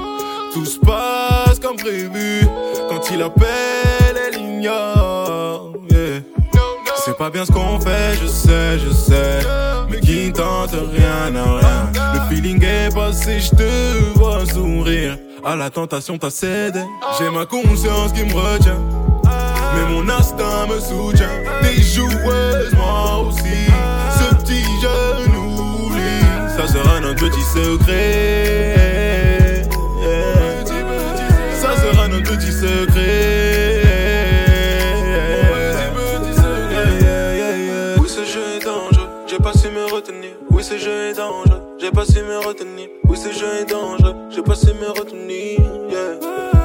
tout 0.52 0.64
se 0.64 0.80
passe 0.80 1.60
comme 1.60 1.76
prévu. 1.76 2.44
Quand 2.88 3.08
il 3.12 3.22
appelle, 3.22 4.16
elle 4.26 4.40
ignore. 4.40 5.74
C'est 7.04 7.16
pas 7.16 7.30
bien 7.30 7.44
ce 7.44 7.52
qu'on 7.52 7.78
fait, 7.78 8.16
je 8.20 8.26
sais, 8.26 8.80
je 8.80 8.90
sais. 8.90 9.46
Mais 9.88 10.00
qui 10.00 10.32
tente 10.32 10.72
rien 10.72 11.36
à 11.36 11.58
rien. 11.58 11.92
Le 12.14 12.34
feeling 12.34 12.64
est 12.64 12.92
passé, 12.92 13.38
je 13.38 13.50
te 13.50 14.18
vois 14.18 14.44
sourire. 14.44 15.18
À 15.44 15.54
la 15.54 15.70
tentation, 15.70 16.18
t'as 16.18 16.30
cédé. 16.30 16.80
J'ai 17.16 17.30
ma 17.30 17.46
conscience 17.46 18.12
qui 18.12 18.24
me 18.24 18.34
retient. 18.34 18.80
Mais 19.76 19.86
mon 19.92 20.08
instinct 20.08 20.66
me 20.68 20.80
soutient. 20.80 21.28
Des 21.62 21.82
joueuses, 21.82 22.72
moi 22.74 23.26
aussi. 23.28 23.68
Ce 24.18 24.34
petit 24.36 24.64
jeune 24.80 25.36
oublie. 25.36 26.24
Ça 26.56 26.66
sera 26.66 27.00
notre 27.00 27.20
petit 27.20 27.42
secret. 27.42 28.74
Ça 31.60 31.76
sera 31.76 32.08
notre 32.08 32.30
petit 32.36 32.52
secret. 32.52 33.82
Oui, 37.98 38.08
ce 38.08 38.24
jeu 38.24 38.44
est 38.56 38.64
dangereux. 38.64 39.08
J'ai 39.26 39.38
pas 39.38 39.52
su 39.52 39.68
me 39.68 39.84
retenir. 39.84 40.30
Oui, 40.50 40.64
ce 40.64 40.78
jeu 40.78 41.10
est 41.10 41.14
dangereux. 41.14 41.62
J'ai 41.78 41.90
pas 41.90 42.06
su 42.06 42.22
me 42.22 42.38
retenir. 42.38 42.88
Oui, 43.04 43.18
ce 43.18 43.30
jeu 43.38 43.60
est 43.60 43.66
dangereux. 43.70 44.14
J'ai 44.30 44.42
pas 44.42 44.54
su 44.54 44.72
me 44.72 44.88
retenir. 44.88 45.60
Yeah. 45.90 46.55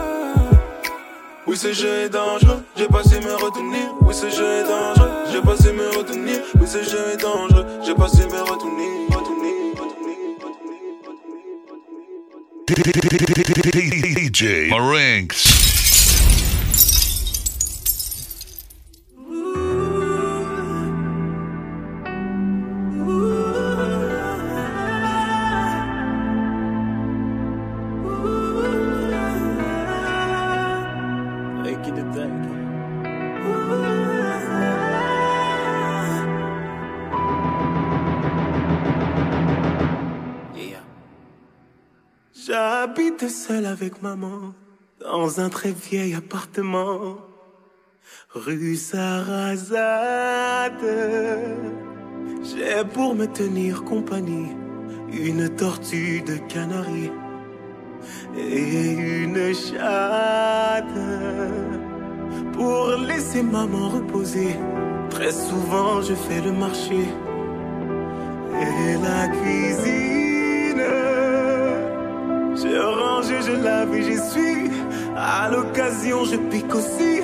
Oui, 1.51 1.57
ce 1.57 1.73
jeu 1.73 2.05
est 2.05 2.09
dangereux, 2.09 2.63
j'ai 2.77 2.87
pas 2.87 3.03
su 3.03 3.19
me 3.19 3.33
retenir. 3.33 3.93
Oui, 3.99 4.13
ce 4.13 4.29
jeu 4.29 4.61
est 4.61 4.63
dangereux, 4.63 5.09
j'ai 5.33 5.41
pas 5.41 5.57
su 5.57 5.73
me 5.73 5.89
retenir. 5.97 6.39
Oui, 6.55 6.65
ce 6.65 6.81
jeu 6.81 7.11
est 7.13 7.17
dangereux, 7.17 7.65
j'ai 7.85 7.93
pas 7.93 8.07
su 8.07 8.19
me 8.19 8.39
retenir. 8.39 8.71
DJ 14.31 14.69
Marinx. 14.69 15.70
J'habite 43.22 43.35
seul 43.35 43.65
avec 43.68 44.02
maman 44.02 44.53
dans 44.99 45.39
un 45.39 45.49
très 45.49 45.72
vieil 45.72 46.15
appartement, 46.15 47.18
rue 48.34 48.76
Sarrazade. 48.76 49.76
J'ai 52.43 52.84
pour 52.93 53.14
me 53.14 53.27
tenir 53.27 53.84
compagnie 53.84 54.49
une 55.11 55.49
tortue 55.49 56.22
de 56.22 56.38
Canaries 56.52 57.11
et 58.35 58.91
une 59.23 59.53
chatte. 59.53 60.85
Pour 62.53 62.88
laisser 63.07 63.43
maman 63.43 63.89
reposer, 63.89 64.56
très 65.11 65.31
souvent 65.31 66.02
je 66.02 66.15
fais 66.15 66.41
le 66.41 66.53
marché 66.53 67.06
et 68.61 68.93
la 69.03 69.27
cuisine. 69.27 70.20
Je 73.39 73.51
lave 73.51 73.93
et 73.95 74.03
j'essuie. 74.03 74.69
À 75.15 75.49
l'occasion, 75.49 76.25
je 76.25 76.37
pique 76.37 76.73
aussi 76.73 77.21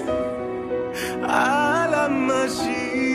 à 1.27 1.87
la 1.91 2.07
machine. 2.09 3.07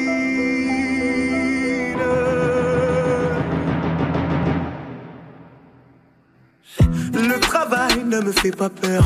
Le 7.15 7.39
travail 7.41 8.05
ne 8.05 8.21
me 8.21 8.33
fait 8.33 8.57
pas 8.57 8.71
peur. 8.71 9.05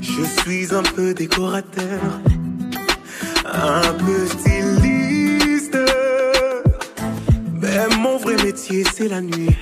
Je 0.00 0.22
suis 0.40 0.74
un 0.74 0.82
peu 0.82 1.12
décorateur, 1.14 2.00
un 3.44 3.92
peu 4.04 4.26
styliste. 4.26 5.78
Mais 7.60 7.96
mon 7.98 8.16
vrai 8.16 8.36
métier, 8.36 8.84
c'est 8.94 9.08
la 9.08 9.20
nuit 9.20 9.56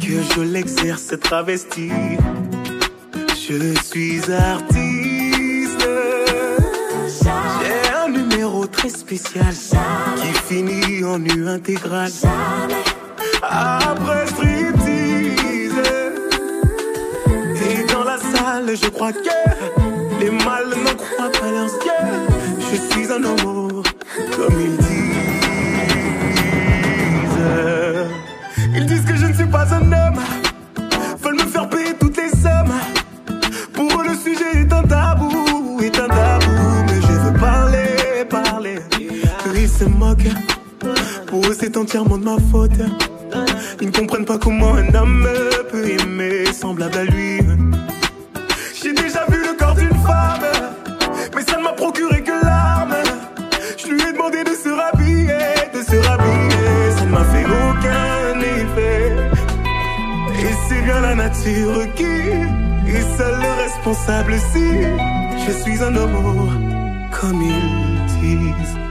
que 0.00 0.22
je 0.34 0.40
l'exerce 0.40 1.14
travesti. 1.20 1.90
Je 3.56 3.72
suis 3.84 4.20
artiste. 4.32 5.86
J'ai 7.60 7.94
un 8.04 8.08
numéro 8.08 8.66
très 8.66 8.88
spécial 8.88 9.54
qui 10.16 10.32
finit 10.48 11.04
en 11.04 11.20
nu 11.20 11.48
intégral. 11.48 12.10
Après 13.42 14.26
striptease. 14.26 15.72
Et 17.68 17.84
dans 17.92 18.02
la 18.02 18.18
salle, 18.18 18.76
je 18.76 18.88
crois 18.88 19.12
que 19.12 19.18
les 20.18 20.30
mâles 20.30 20.74
n'en 20.84 20.94
croient 20.94 21.30
pas 21.40 21.50
leurs 21.52 21.74
yeux. 21.86 22.26
Je 22.58 22.76
suis 22.92 23.06
un 23.12 23.22
homo, 23.22 23.84
comme 24.36 24.60
ils 24.60 24.76
disent. 24.78 25.14
Ils 28.74 28.86
disent 28.86 29.04
que 29.04 29.14
je 29.14 29.26
ne 29.26 29.32
suis 29.32 29.46
pas 29.46 29.72
un 29.72 29.92
homme. 29.92 30.20
Entièrement 41.76 42.18
de 42.18 42.24
ma 42.24 42.36
faute. 42.50 42.70
Ils 43.80 43.88
ne 43.88 43.92
comprennent 43.92 44.24
pas 44.24 44.38
comment 44.38 44.74
un 44.74 44.94
homme 44.94 45.28
peut 45.70 45.88
aimer 45.88 46.44
semblable 46.52 46.96
à 46.96 47.04
lui. 47.04 47.40
J'ai 48.80 48.92
déjà 48.92 49.24
vu 49.28 49.38
le 49.42 49.56
corps 49.58 49.74
d'une 49.74 49.88
femme, 50.06 50.46
mais 51.34 51.42
ça 51.42 51.58
ne 51.58 51.62
m'a 51.62 51.72
procuré 51.72 52.22
que 52.22 52.44
larmes. 52.44 52.94
Je 53.76 53.88
lui 53.92 54.02
ai 54.02 54.12
demandé 54.12 54.44
de 54.44 54.50
se 54.50 54.68
rhabiller, 54.68 55.26
de 55.74 55.82
se 55.82 55.96
rhabiller. 55.96 56.90
Ça 56.96 57.04
ne 57.04 57.10
m'a 57.10 57.24
fait 57.24 57.44
aucun 57.44 58.40
effet. 58.40 59.12
Et 60.40 60.54
c'est 60.68 60.82
bien 60.82 61.00
la 61.00 61.14
nature 61.14 61.94
qui 61.96 62.04
est 62.04 63.16
seule 63.18 63.46
responsable 63.64 64.34
si 64.52 64.66
je 65.46 65.52
suis 65.62 65.82
un 65.82 65.94
homme 65.96 67.10
comme 67.10 67.42
ils 67.42 68.06
disent. 68.20 68.83